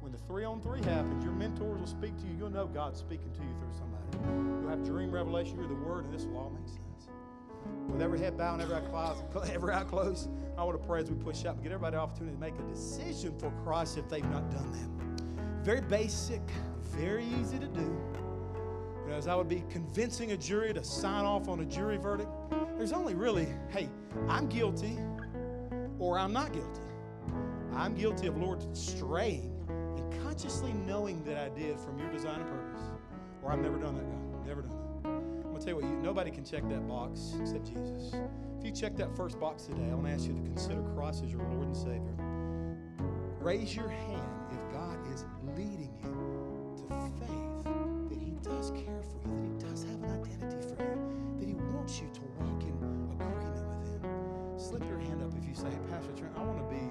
when 0.01 0.13
the 0.13 0.19
three 0.19 0.45
on 0.45 0.63
three 0.63 0.83
happens, 0.83 1.25
your 1.25 1.35
mentors 1.35 1.79
will 1.79 1.87
speak 1.87 2.17
to 2.19 2.27
you. 2.27 2.37
You'll 2.39 2.51
know 2.51 2.67
God's 2.67 3.01
speaking 3.01 3.31
to 3.33 3.43
you 3.43 3.55
through 3.59 3.73
somebody. 3.79 3.94
You'll 4.61 4.71
have 4.71 4.85
dream 4.85 5.11
revelation, 5.11 5.59
you're 5.59 5.69
the 5.69 5.75
Word, 5.75 6.05
and 6.05 6.15
this 6.15 6.25
will 6.25 6.39
all 6.39 6.51
make 6.51 6.69
sense. 6.69 7.09
With 7.89 8.03
every 8.03 8.19
head 8.19 8.37
bowed 8.37 8.61
and 8.61 8.63
every 8.63 8.77
eye 8.77 8.81
closed, 8.81 9.51
every 9.55 9.75
eye 9.75 9.85
closed, 9.85 10.31
I 10.57 10.65
want 10.65 10.81
to 10.81 10.87
pray 10.87 11.01
as 11.01 11.11
we 11.11 11.17
push 11.17 11.45
up 11.45 11.55
and 11.55 11.63
get 11.63 11.73
everybody 11.73 11.97
the 11.97 12.03
opportunity 12.03 12.35
to 12.35 12.41
make 12.41 12.55
a 12.59 12.73
decision 12.73 13.39
for 13.39 13.51
Christ 13.65 13.99
if 13.99 14.09
they've 14.09 14.29
not 14.31 14.51
done 14.51 14.73
that. 14.73 15.65
Very 15.65 15.81
basic, 15.81 16.43
very 16.83 17.25
easy 17.41 17.59
to 17.59 17.67
do. 17.67 17.81
You 19.05 19.11
know, 19.11 19.17
as 19.17 19.27
I 19.27 19.35
would 19.35 19.49
be 19.49 19.65
convincing 19.71 20.33
a 20.33 20.37
jury 20.37 20.73
to 20.73 20.85
sign 20.85 21.25
off 21.25 21.49
on 21.49 21.61
a 21.61 21.65
jury 21.65 21.97
verdict, 21.97 22.31
there's 22.77 22.93
only 22.93 23.15
really, 23.15 23.49
hey, 23.71 23.89
I'm 24.29 24.49
guilty 24.49 24.99
or 25.99 26.19
I'm 26.19 26.33
not 26.33 26.53
guilty. 26.53 26.81
I'm 27.75 27.95
guilty 27.95 28.27
of, 28.29 28.37
Lord, 28.37 28.63
straying 28.77 29.51
and 29.69 30.23
consciously 30.23 30.73
knowing 30.73 31.23
that 31.25 31.37
I 31.37 31.49
did 31.49 31.79
from 31.81 31.99
your 31.99 32.11
design 32.11 32.41
and 32.41 32.49
purpose, 32.49 32.83
or 33.45 33.53
I've 33.53 33.61
never 33.61 33.79
done 33.79 33.95
that, 33.95 34.11
God. 34.11 34.47
Never 34.47 34.63
done 34.63 34.71
that. 34.71 35.09
I'm 35.09 35.43
going 35.43 35.57
to 35.57 35.61
tell 35.61 35.69
you 35.69 35.77
what, 35.77 35.85
you, 35.85 35.97
nobody 36.03 36.31
can 36.31 36.45
check 36.45 36.69
that 36.69 36.89
box 36.89 37.35
except 37.41 37.67
Jesus. 37.67 38.15
If 38.59 38.65
you 38.65 38.73
check 38.73 38.97
that 38.97 39.15
first 39.15 39.39
box 39.39 39.65
today, 39.65 39.85
I 39.91 39.95
want 39.95 40.07
to 40.07 40.13
ask 40.13 40.27
you 40.27 40.33
to 40.33 40.41
consider 40.41 40.83
Christ 40.97 41.23
as 41.25 41.31
your 41.31 41.43
Lord 41.43 41.67
and 41.67 41.77
Savior. 41.77 42.17
Raise 43.41 43.77
your 43.77 43.89
hand 43.89 44.23
if 44.51 44.73
God 44.73 44.97
is 45.13 45.27
leading 45.55 45.93
you 46.03 46.77
to 46.79 46.95
faith 47.21 48.09
that 48.09 48.19
He 48.19 48.33
does 48.43 48.71
care 48.71 49.03
for 49.05 49.21
you, 49.29 49.37
that 49.37 49.65
He 49.65 49.69
does 49.69 49.85
have 49.85 50.03
an 50.03 50.11
identity 50.25 50.63
for 50.63 50.83
you, 50.83 51.37
that 51.39 51.49
He 51.49 51.55
wants 51.55 52.01
you 52.01 52.09
to 52.15 52.21
walk 52.41 52.63
in 52.63 52.73
agreement 53.21 53.69
with 53.69 54.03
Him. 54.03 54.59
Slip 54.59 54.89
your 54.89 54.99
hand 54.99 55.23
up 55.23 55.31
if 55.37 55.47
you 55.47 55.55
say, 55.55 55.69
Hey, 55.69 55.79
Pastor 55.91 56.13
Trent, 56.17 56.33
I 56.39 56.43
want 56.43 56.59
to 56.59 56.75
be 56.75 56.91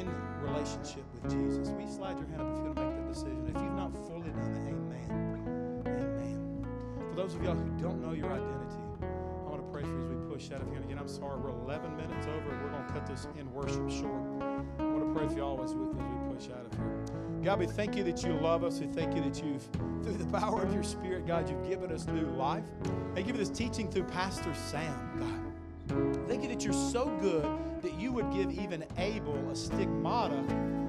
in 0.00 0.10
relationship 0.42 1.04
with 1.14 1.30
Jesus. 1.30 1.68
Will 1.70 1.82
you 1.82 1.90
slide 1.90 2.18
your 2.18 2.26
hand 2.26 2.42
up 2.42 2.50
if 2.58 2.64
you're 2.64 2.74
going 2.74 2.90
to 2.90 2.96
make 2.96 3.06
that 3.06 3.08
decision? 3.08 3.46
If 3.46 3.62
you've 3.62 3.78
not 3.78 3.94
fully 3.94 4.30
done 4.34 4.52
it, 4.58 4.74
amen. 4.74 5.31
For 7.12 7.16
those 7.16 7.34
of 7.34 7.44
y'all 7.44 7.54
who 7.54 7.68
don't 7.78 8.00
know 8.00 8.14
your 8.14 8.32
identity, 8.32 8.80
I 9.02 9.50
want 9.50 9.60
to 9.60 9.70
pray 9.70 9.82
for 9.82 9.88
you 9.88 10.00
as 10.00 10.08
we 10.08 10.34
push 10.34 10.50
out 10.50 10.62
of 10.62 10.68
here. 10.68 10.76
And 10.76 10.84
again, 10.86 10.98
I'm 10.98 11.08
sorry, 11.08 11.38
we're 11.38 11.50
11 11.50 11.94
minutes 11.94 12.26
over. 12.26 12.58
We're 12.64 12.70
going 12.70 12.86
to 12.86 12.90
cut 12.90 13.06
this 13.06 13.26
in 13.38 13.52
worship 13.52 13.90
short. 13.90 14.22
I 14.78 14.82
want 14.82 15.12
to 15.12 15.20
pray 15.20 15.28
for 15.28 15.36
y'all 15.36 15.62
as 15.62 15.74
we, 15.74 15.90
as 15.90 15.94
we 15.94 16.34
push 16.34 16.48
out 16.48 16.64
of 16.64 16.72
here. 16.72 17.42
God, 17.44 17.58
we 17.58 17.66
thank 17.66 17.96
you 17.96 18.02
that 18.04 18.22
you 18.22 18.32
love 18.32 18.64
us. 18.64 18.80
We 18.80 18.86
thank 18.86 19.14
you 19.14 19.22
that 19.24 19.44
you've, 19.44 19.62
through 20.02 20.14
the 20.14 20.38
power 20.38 20.62
of 20.62 20.72
your 20.72 20.82
Spirit, 20.82 21.26
God, 21.26 21.50
you've 21.50 21.68
given 21.68 21.92
us 21.92 22.06
new 22.06 22.24
life. 22.28 22.64
Thank 23.14 23.26
you 23.26 23.34
for 23.34 23.38
this 23.38 23.50
teaching 23.50 23.90
through 23.90 24.04
Pastor 24.04 24.54
Sam, 24.54 25.52
God. 25.88 26.26
Thank 26.28 26.44
you 26.44 26.48
that 26.48 26.64
you're 26.64 26.72
so 26.72 27.14
good 27.20 27.44
that 27.82 28.00
you 28.00 28.10
would 28.12 28.32
give 28.32 28.58
even 28.58 28.86
Abel 28.96 29.36
a 29.50 29.54
stigmata 29.54 30.42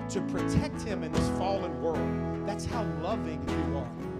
to 0.08 0.22
protect 0.22 0.84
him 0.84 1.04
in 1.04 1.12
this 1.12 1.28
fallen 1.38 1.82
world. 1.82 2.48
That's 2.48 2.64
how 2.64 2.84
loving 3.02 3.44
you 3.46 3.78
are. 3.78 4.13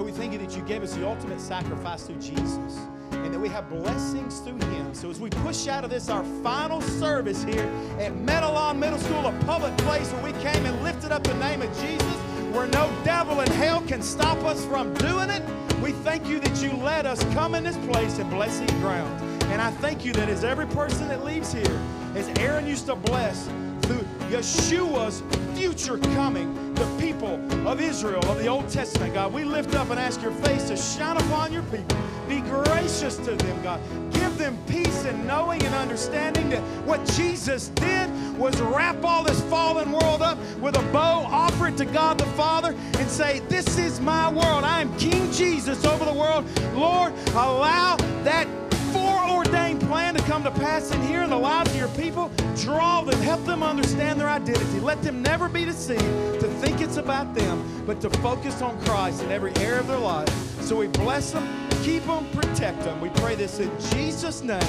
But 0.00 0.06
we 0.06 0.12
thank 0.12 0.32
you 0.32 0.38
that 0.38 0.56
you 0.56 0.62
gave 0.62 0.82
us 0.82 0.94
the 0.94 1.06
ultimate 1.06 1.38
sacrifice 1.38 2.04
through 2.04 2.22
Jesus 2.22 2.78
and 3.12 3.34
that 3.34 3.38
we 3.38 3.50
have 3.50 3.68
blessings 3.68 4.38
through 4.38 4.56
him. 4.70 4.94
So 4.94 5.10
as 5.10 5.20
we 5.20 5.28
push 5.28 5.68
out 5.68 5.84
of 5.84 5.90
this, 5.90 6.08
our 6.08 6.24
final 6.42 6.80
service 6.80 7.44
here 7.44 7.70
at 7.98 8.16
Meadowlawn 8.16 8.80
Middle 8.80 8.98
School, 8.98 9.26
a 9.26 9.32
public 9.44 9.76
place 9.76 10.10
where 10.12 10.32
we 10.32 10.32
came 10.40 10.64
and 10.64 10.82
lifted 10.82 11.12
up 11.12 11.22
the 11.22 11.34
name 11.34 11.60
of 11.60 11.68
Jesus, 11.78 12.14
where 12.54 12.66
no 12.68 12.90
devil 13.04 13.42
in 13.42 13.50
hell 13.50 13.82
can 13.82 14.00
stop 14.00 14.38
us 14.38 14.64
from 14.64 14.94
doing 14.94 15.28
it, 15.28 15.42
we 15.82 15.92
thank 15.92 16.26
you 16.26 16.40
that 16.40 16.62
you 16.62 16.72
let 16.82 17.04
us 17.04 17.22
come 17.34 17.54
in 17.54 17.62
this 17.62 17.76
place 17.88 18.18
and 18.18 18.30
bless 18.30 18.58
these 18.58 18.70
grounds. 18.80 19.22
And 19.48 19.60
I 19.60 19.70
thank 19.70 20.02
you 20.02 20.14
that 20.14 20.30
as 20.30 20.44
every 20.44 20.66
person 20.68 21.08
that 21.08 21.26
leaves 21.26 21.52
here, 21.52 21.78
as 22.14 22.26
Aaron 22.38 22.66
used 22.66 22.86
to 22.86 22.94
bless 22.94 23.48
through 23.82 24.06
Yeshua's 24.30 25.22
future 25.54 25.98
coming, 26.14 26.69
the 26.80 26.96
people 26.98 27.38
of 27.68 27.78
Israel 27.78 28.24
of 28.30 28.38
the 28.38 28.46
Old 28.46 28.66
Testament, 28.70 29.12
God, 29.12 29.34
we 29.34 29.44
lift 29.44 29.74
up 29.74 29.90
and 29.90 30.00
ask 30.00 30.22
your 30.22 30.32
face 30.32 30.68
to 30.68 30.76
shine 30.78 31.18
upon 31.18 31.52
your 31.52 31.62
people. 31.64 31.98
Be 32.26 32.40
gracious 32.40 33.16
to 33.18 33.34
them, 33.34 33.62
God. 33.62 33.80
Give 34.14 34.38
them 34.38 34.56
peace 34.66 35.04
and 35.04 35.26
knowing 35.26 35.62
and 35.62 35.74
understanding 35.74 36.48
that 36.48 36.62
what 36.86 37.04
Jesus 37.04 37.68
did 37.68 38.08
was 38.38 38.58
wrap 38.62 39.04
all 39.04 39.22
this 39.22 39.42
fallen 39.42 39.92
world 39.92 40.22
up 40.22 40.38
with 40.58 40.74
a 40.78 40.92
bow, 40.92 41.26
offer 41.30 41.68
it 41.68 41.76
to 41.76 41.84
God 41.84 42.16
the 42.16 42.24
Father, 42.26 42.74
and 42.98 43.10
say, 43.10 43.40
This 43.50 43.76
is 43.76 44.00
my 44.00 44.30
world. 44.30 44.64
I 44.64 44.80
am 44.80 44.96
King 44.96 45.30
Jesus 45.32 45.84
over 45.84 46.06
the 46.06 46.14
world. 46.14 46.46
Lord, 46.74 47.12
allow 47.34 47.96
that 48.24 48.48
foreordained 48.92 49.80
plan 49.82 50.14
to 50.14 50.22
come 50.22 50.42
to 50.42 50.50
pass 50.50 50.90
in 50.92 51.02
here 51.02 51.22
in 51.22 51.30
the 51.30 51.38
lives 51.38 51.70
of 51.70 51.76
your 51.76 51.88
people. 51.88 52.30
Draw 52.56 53.02
them, 53.02 53.20
help 53.22 53.44
them 53.44 53.62
understand 53.62 54.20
their 54.20 54.28
identity. 54.28 54.80
Let 54.80 55.02
them 55.02 55.22
never 55.22 55.48
be 55.48 55.64
deceived 55.64 56.40
to 56.40 56.49
think 56.60 56.82
it's 56.82 56.98
about 56.98 57.34
them, 57.34 57.64
but 57.86 58.02
to 58.02 58.10
focus 58.20 58.60
on 58.60 58.78
Christ 58.82 59.22
in 59.22 59.32
every 59.32 59.54
area 59.56 59.80
of 59.80 59.86
their 59.86 59.98
life. 59.98 60.28
So 60.60 60.76
we 60.76 60.88
bless 60.88 61.32
them, 61.32 61.48
keep 61.82 62.04
them, 62.04 62.26
protect 62.32 62.82
them. 62.82 63.00
We 63.00 63.08
pray 63.08 63.34
this 63.34 63.60
in 63.60 63.70
Jesus' 63.92 64.42
name. 64.42 64.62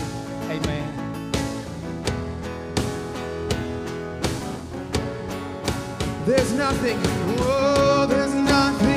Amen. 0.49 0.87
There's 6.25 6.53
nothing, 6.53 6.97
oh, 7.39 8.05
there's 8.07 8.33
nothing 8.33 8.90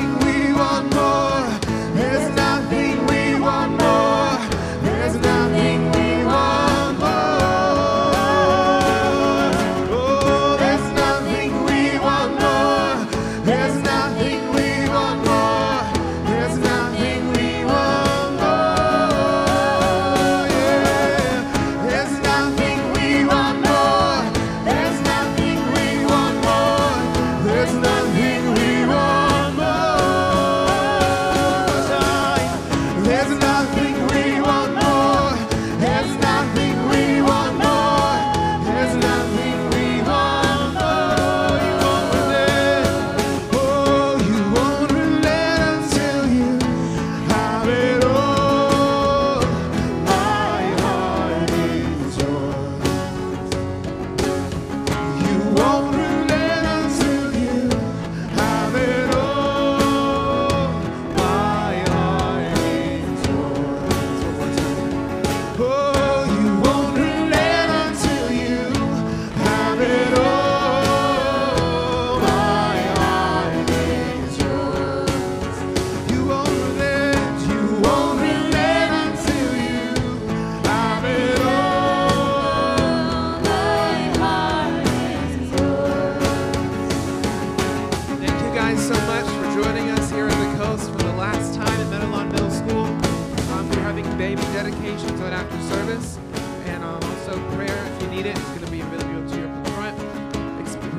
dedications 94.65 95.11
right 95.21 95.33
after 95.33 95.61
service, 95.61 96.17
and 96.65 96.83
um, 96.83 96.95
also 97.03 97.39
prayer 97.55 97.85
if 97.93 98.01
you 98.01 98.07
need 98.07 98.25
it. 98.25 98.35
It's 98.35 98.49
going 98.49 98.65
to 98.65 98.71
be 98.71 98.81
a 98.81 98.85
video 98.85 99.27
to 99.27 99.37
you 99.37 99.47
up 99.47 99.67
front. 99.69 99.97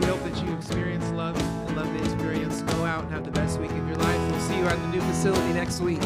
We 0.01 0.07
hope 0.07 0.23
that 0.23 0.45
you 0.45 0.55
experience 0.55 1.05
love 1.11 1.37
and 1.37 1.77
love 1.77 1.93
the 1.93 2.05
experience. 2.05 2.62
Go 2.62 2.85
out 2.85 3.03
and 3.05 3.12
have 3.12 3.25
the 3.25 3.33
best 3.33 3.59
week 3.59 3.73
of 3.73 3.89
your 3.89 3.97
life. 3.97 4.31
We'll 4.31 4.41
see 4.41 4.59
you 4.59 4.67
at 4.67 4.79
the 4.79 4.89
new 4.89 5.01
facility 5.01 5.53
next 5.53 5.81
week. 5.81 6.01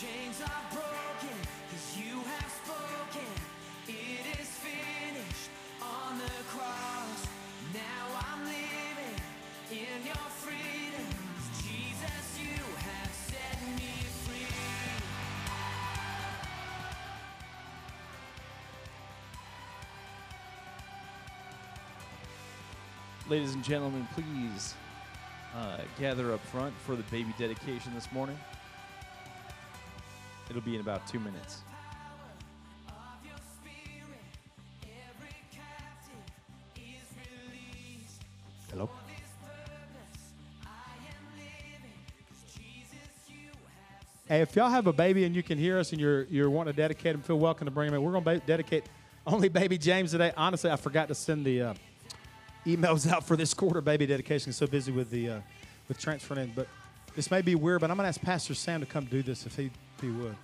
Chains 0.00 0.40
are 0.40 0.64
broken, 0.72 1.36
'cause 1.68 1.96
you 1.98 2.22
have 2.22 2.50
spoken. 2.64 3.30
It 3.86 4.40
is 4.40 4.48
finished 4.48 5.50
on 5.82 6.16
the 6.16 6.44
cross. 6.48 7.26
Now 7.74 8.06
I'm 8.32 8.44
living 8.46 9.20
in 9.70 10.06
your 10.06 10.26
freedom. 10.40 11.06
Jesus, 11.62 12.38
you 12.40 12.56
have 12.88 13.12
set 13.12 13.60
me 13.76 13.92
free. 14.24 14.46
Ladies 23.28 23.52
and 23.52 23.62
gentlemen, 23.62 24.08
please 24.14 24.74
uh, 25.54 25.82
gather 25.98 26.32
up 26.32 26.40
front 26.46 26.74
for 26.86 26.96
the 26.96 27.02
baby 27.10 27.34
dedication 27.36 27.92
this 27.94 28.10
morning. 28.12 28.38
It'll 30.50 30.60
be 30.60 30.74
in 30.74 30.80
about 30.80 31.06
two 31.06 31.20
minutes. 31.20 31.60
Hello. 38.68 38.90
Hey, 44.26 44.42
if 44.42 44.56
y'all 44.56 44.70
have 44.70 44.88
a 44.88 44.92
baby 44.92 45.24
and 45.24 45.36
you 45.36 45.42
can 45.44 45.56
hear 45.56 45.78
us 45.78 45.92
and 45.92 46.00
you're 46.00 46.24
you're 46.24 46.50
wanting 46.50 46.72
to 46.72 46.76
dedicate 46.76 47.14
him, 47.14 47.22
feel 47.22 47.38
welcome 47.38 47.66
to 47.66 47.70
bring 47.70 47.86
him 47.86 47.94
in. 47.94 48.02
We're 48.02 48.12
going 48.12 48.24
to 48.24 48.30
ba- 48.30 48.42
dedicate 48.44 48.86
only 49.26 49.48
baby 49.48 49.78
James 49.78 50.10
today. 50.10 50.32
Honestly, 50.36 50.70
I 50.70 50.76
forgot 50.76 51.06
to 51.08 51.14
send 51.14 51.44
the 51.44 51.62
uh, 51.62 51.74
emails 52.66 53.08
out 53.08 53.24
for 53.24 53.36
this 53.36 53.54
quarter 53.54 53.80
baby 53.80 54.06
dedication. 54.06 54.52
So 54.52 54.66
busy 54.66 54.90
with 54.90 55.10
the 55.10 55.30
uh, 55.30 55.40
with 55.86 55.98
transferring 55.98 56.44
in, 56.44 56.52
but 56.56 56.66
this 57.14 57.30
may 57.30 57.40
be 57.40 57.54
weird. 57.54 57.80
But 57.80 57.90
I'm 57.90 57.96
going 57.96 58.04
to 58.04 58.08
ask 58.08 58.20
Pastor 58.20 58.54
Sam 58.54 58.80
to 58.80 58.86
come 58.86 59.04
do 59.04 59.22
this 59.22 59.46
if 59.46 59.56
he 59.56 59.70
if 60.00 60.04
he 60.04 60.22
would. 60.22 60.36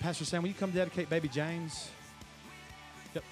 Pastor 0.00 0.24
Sam, 0.24 0.42
will 0.42 0.48
you 0.48 0.54
come 0.54 0.70
dedicate 0.70 1.08
baby 1.08 1.28
James? 1.28 1.88
Yep. 3.14 3.24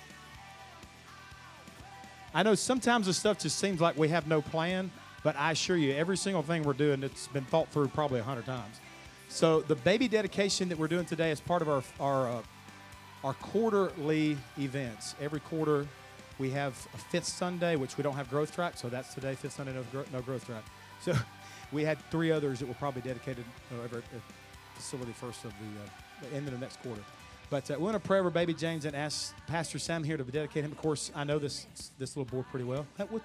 I 2.34 2.42
know 2.42 2.54
sometimes 2.54 3.06
the 3.06 3.12
stuff 3.12 3.38
just 3.38 3.58
seems 3.58 3.80
like 3.80 3.96
we 3.96 4.08
have 4.08 4.26
no 4.26 4.40
plan, 4.40 4.90
but 5.22 5.36
I 5.36 5.52
assure 5.52 5.76
you, 5.76 5.92
every 5.92 6.16
single 6.16 6.42
thing 6.42 6.62
we're 6.62 6.72
doing, 6.72 7.02
it's 7.02 7.28
been 7.28 7.44
thought 7.44 7.68
through 7.68 7.88
probably 7.88 8.20
a 8.20 8.22
hundred 8.22 8.46
times. 8.46 8.80
So 9.28 9.60
the 9.60 9.76
baby 9.76 10.08
dedication 10.08 10.68
that 10.70 10.78
we're 10.78 10.88
doing 10.88 11.04
today 11.04 11.30
is 11.30 11.40
part 11.40 11.62
of 11.62 11.68
our 11.68 11.82
our 12.00 12.28
uh, 12.28 12.42
our 13.24 13.34
quarterly 13.34 14.36
events. 14.58 15.14
Every 15.20 15.40
quarter, 15.40 15.86
we 16.38 16.50
have 16.50 16.72
a 16.94 16.98
fifth 16.98 17.26
Sunday, 17.28 17.76
which 17.76 17.96
we 17.96 18.02
don't 18.02 18.16
have 18.16 18.28
growth 18.30 18.54
track, 18.54 18.76
so 18.76 18.88
that's 18.88 19.14
today. 19.14 19.34
Fifth 19.34 19.52
Sunday, 19.52 19.72
no, 19.74 20.04
no 20.12 20.20
growth 20.22 20.46
track. 20.46 20.64
So 21.00 21.14
we 21.72 21.84
had 21.84 21.98
three 22.10 22.30
others 22.32 22.58
that 22.58 22.68
were 22.68 22.74
probably 22.74 23.02
dedicated 23.02 23.44
uh, 23.70 23.84
at 23.84 23.90
the 23.90 24.02
facility 24.82 25.12
first 25.12 25.44
of 25.44 25.52
the, 25.52 25.66
uh, 25.66 26.28
the 26.28 26.36
end 26.36 26.46
of 26.48 26.54
the 26.54 26.58
next 26.58 26.82
quarter. 26.82 27.00
But 27.50 27.70
uh, 27.70 27.74
we 27.78 27.84
want 27.84 27.94
to 27.94 28.00
pray 28.00 28.18
over 28.18 28.30
baby 28.30 28.54
James 28.54 28.84
and 28.84 28.96
ask 28.96 29.34
Pastor 29.46 29.78
Sam 29.78 30.02
here 30.02 30.16
to 30.16 30.24
dedicate 30.24 30.64
him. 30.64 30.72
Of 30.72 30.78
course, 30.78 31.12
I 31.14 31.24
know 31.24 31.38
this 31.38 31.66
this 31.98 32.16
little 32.16 32.24
boy 32.24 32.44
pretty 32.50 32.64
well. 32.64 32.86
How, 32.98 33.04
what, 33.06 33.22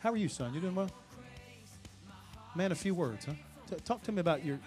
how 0.00 0.12
are 0.12 0.16
you, 0.16 0.28
son? 0.28 0.52
You 0.52 0.60
doing 0.60 0.74
well? 0.74 0.90
Man, 2.54 2.72
a 2.72 2.74
few 2.74 2.94
words, 2.94 3.24
huh? 3.24 3.32
T- 3.70 3.76
talk 3.84 4.02
to 4.02 4.12
me 4.12 4.20
about 4.20 4.44
your 4.44 4.58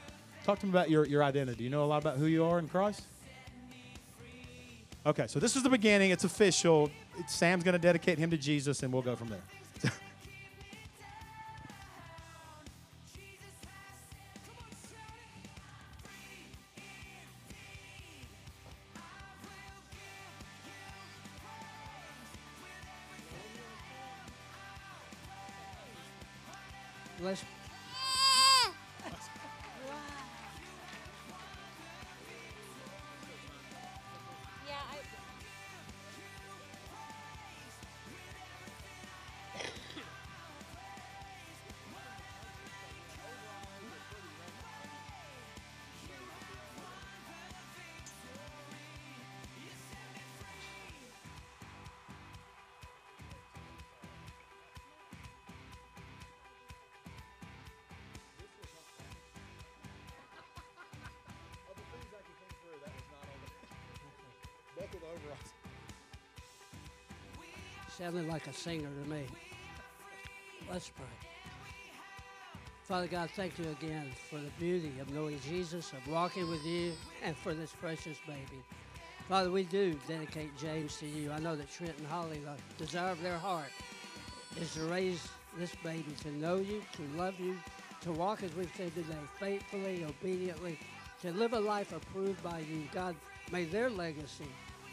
talk 0.43 0.59
to 0.59 0.65
me 0.65 0.71
about 0.71 0.89
your, 0.89 1.05
your 1.05 1.23
identity. 1.23 1.63
You 1.65 1.69
know 1.69 1.83
a 1.83 1.85
lot 1.85 2.01
about 2.01 2.17
who 2.17 2.25
you 2.25 2.43
are 2.45 2.59
in 2.59 2.67
Christ? 2.67 3.03
Okay, 5.05 5.27
so 5.27 5.39
this 5.39 5.57
is 5.57 5.63
the 5.63 5.69
beginning. 5.69 6.11
It's 6.11 6.23
official. 6.23 6.89
Sam's 7.27 7.63
going 7.63 7.73
to 7.73 7.79
dedicate 7.79 8.17
him 8.17 8.31
to 8.31 8.37
Jesus, 8.37 8.83
and 8.83 8.93
we'll 8.93 9.01
go 9.01 9.15
from 9.15 9.27
there. 9.27 9.43
Sounded 68.03 68.27
like 68.27 68.47
a 68.47 68.53
singer 68.53 68.89
to 68.89 69.09
me. 69.09 69.23
Let's 70.69 70.89
pray. 70.89 71.05
Father 72.83 73.07
God, 73.07 73.29
thank 73.33 73.57
you 73.57 73.63
again 73.69 74.11
for 74.29 74.39
the 74.39 74.49
beauty 74.59 74.91
of 74.99 75.09
knowing 75.13 75.39
Jesus, 75.47 75.93
of 75.93 76.05
walking 76.11 76.49
with 76.49 76.65
you, 76.65 76.91
and 77.23 77.33
for 77.33 77.53
this 77.53 77.71
precious 77.71 78.17
baby. 78.27 78.61
Father, 79.29 79.49
we 79.49 79.63
do 79.63 79.97
dedicate 80.05 80.49
James 80.57 80.97
to 80.97 81.05
you. 81.05 81.31
I 81.31 81.39
know 81.39 81.55
that 81.55 81.71
Trent 81.71 81.97
and 81.97 82.05
Holly, 82.07 82.41
the 82.43 82.85
desire 82.85 83.13
of 83.13 83.21
their 83.21 83.37
heart 83.37 83.71
is 84.59 84.73
to 84.73 84.81
raise 84.81 85.25
this 85.57 85.73
baby 85.81 86.13
to 86.23 86.31
know 86.33 86.57
you, 86.57 86.83
to 86.97 87.17
love 87.17 87.39
you, 87.39 87.55
to 88.01 88.11
walk 88.11 88.43
as 88.43 88.53
we've 88.53 88.69
said 88.75 88.93
today, 88.95 89.15
faithfully, 89.39 90.05
obediently, 90.05 90.77
to 91.21 91.31
live 91.31 91.53
a 91.53 91.59
life 91.59 91.93
approved 91.93 92.43
by 92.43 92.59
you. 92.59 92.83
God, 92.93 93.15
may 93.53 93.63
their 93.63 93.89
legacy 93.89 94.49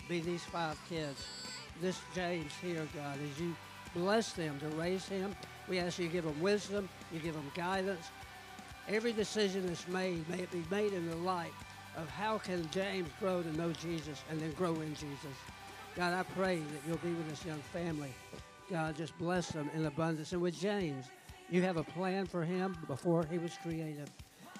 be 0.09 0.21
these 0.21 0.45
five 0.45 0.79
kids. 0.89 1.50
This 1.81 2.01
James 2.15 2.53
here, 2.61 2.87
God, 2.95 3.19
as 3.33 3.41
you 3.41 3.57
bless 3.95 4.33
them 4.33 4.59
to 4.61 4.69
raise 4.77 5.09
him, 5.09 5.35
we 5.69 5.79
ask 5.79 5.99
you 5.99 6.07
to 6.07 6.13
give 6.13 6.25
them 6.25 6.41
wisdom, 6.41 6.89
you 7.13 7.21
give 7.21 7.35
them 7.35 7.51
guidance. 7.55 8.11
Every 8.89 9.13
decision 9.13 9.67
that's 9.67 9.87
made, 9.89 10.29
may 10.29 10.41
it 10.41 10.51
be 10.51 10.65
made 10.71 10.93
in 10.93 11.09
the 11.09 11.17
light 11.17 11.53
of 11.97 12.09
how 12.09 12.39
can 12.39 12.69
James 12.71 13.09
grow 13.19 13.43
to 13.43 13.57
know 13.57 13.73
Jesus 13.73 14.23
and 14.31 14.41
then 14.41 14.53
grow 14.53 14.75
in 14.75 14.95
Jesus. 14.95 15.37
God, 15.97 16.13
I 16.13 16.23
pray 16.35 16.57
that 16.57 16.81
you'll 16.87 16.99
be 16.99 17.13
with 17.13 17.29
this 17.29 17.45
young 17.45 17.61
family. 17.73 18.13
God, 18.71 18.97
just 18.97 19.17
bless 19.19 19.49
them 19.49 19.71
in 19.75 19.87
abundance. 19.87 20.33
And 20.33 20.41
with 20.41 20.59
James, 20.59 21.07
you 21.51 21.63
have 21.63 21.77
a 21.77 21.83
plan 21.83 22.27
for 22.27 22.45
him 22.45 22.77
before 22.87 23.27
he 23.31 23.39
was 23.39 23.53
created. 23.63 24.09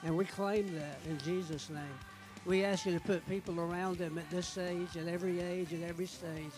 And 0.05 0.17
we 0.17 0.25
claim 0.25 0.75
that 0.75 0.99
in 1.09 1.19
Jesus' 1.19 1.71
name. 1.71 1.99
We 2.47 2.65
ask 2.65 2.87
you 2.87 2.93
to 2.93 3.01
put 3.01 3.29
people 3.29 3.61
around 3.61 3.99
him 3.99 4.17
at 4.17 4.29
this 4.31 4.57
age, 4.59 4.97
at 4.97 5.07
every 5.07 5.41
age, 5.41 5.75
at 5.75 5.83
every 5.83 6.07
stage, 6.07 6.53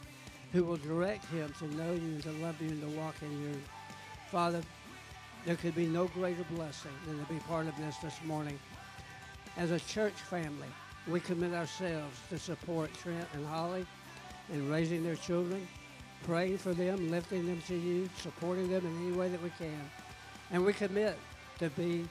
who 0.53 0.65
will 0.65 0.77
direct 0.77 1.25
him 1.27 1.53
to 1.59 1.77
know 1.77 1.93
you, 1.93 2.21
to 2.21 2.31
love 2.33 2.61
you, 2.61 2.69
and 2.69 2.83
to 2.83 2.89
walk 3.01 3.15
in 3.23 3.43
you. 3.43 3.55
Father, 4.31 4.61
there 5.47 5.57
could 5.57 5.75
be 5.75 5.87
no 5.87 6.07
greater 6.09 6.45
blessing 6.51 6.93
than 7.07 7.19
to 7.19 7.33
be 7.33 7.39
part 7.41 7.67
of 7.67 7.77
this 7.79 7.97
this 7.99 8.19
morning. 8.25 8.59
As 9.57 9.71
a 9.71 9.81
church 9.81 10.15
family, 10.15 10.69
we 11.09 11.21
commit 11.21 11.53
ourselves 11.53 12.19
to 12.29 12.39
support 12.39 12.93
Trent 12.95 13.27
and 13.33 13.47
Holly 13.47 13.87
in 14.53 14.71
raising 14.71 15.03
their 15.03 15.17
children, 15.17 15.67
praying 16.25 16.59
for 16.59 16.75
them, 16.75 17.11
lifting 17.11 17.47
them 17.47 17.61
to 17.67 17.75
you, 17.75 18.09
supporting 18.19 18.71
them 18.71 18.87
in 18.87 19.07
any 19.07 19.17
way 19.17 19.29
that 19.29 19.43
we 19.43 19.51
can. 19.59 19.91
And 20.51 20.65
we 20.65 20.73
commit 20.73 21.19
to 21.59 21.71
be 21.71 22.07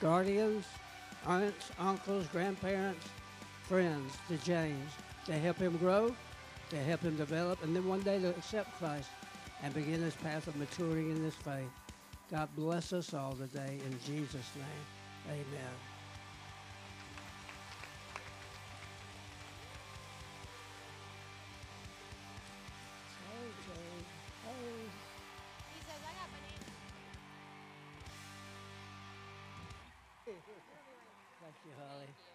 guardians, 0.00 0.66
aunts, 1.26 1.70
uncles, 1.78 2.26
grandparents, 2.28 3.06
friends 3.62 4.12
to 4.28 4.36
James, 4.38 4.90
to 5.26 5.32
help 5.32 5.58
him 5.58 5.76
grow, 5.76 6.14
to 6.70 6.76
help 6.76 7.00
him 7.00 7.16
develop, 7.16 7.62
and 7.62 7.74
then 7.74 7.86
one 7.88 8.02
day 8.02 8.20
to 8.20 8.28
accept 8.28 8.78
Christ 8.78 9.08
and 9.62 9.74
begin 9.74 10.00
his 10.00 10.14
path 10.16 10.46
of 10.46 10.56
maturing 10.56 11.10
in 11.10 11.22
this 11.22 11.34
faith. 11.34 11.70
God 12.30 12.48
bless 12.56 12.92
us 12.92 13.14
all 13.14 13.34
today 13.34 13.78
in 13.86 13.98
Jesus' 14.06 14.50
name. 14.54 14.86
Amen. 15.30 15.74
Thank 31.40 31.54
you, 31.64 31.72
Holly. 31.80 32.27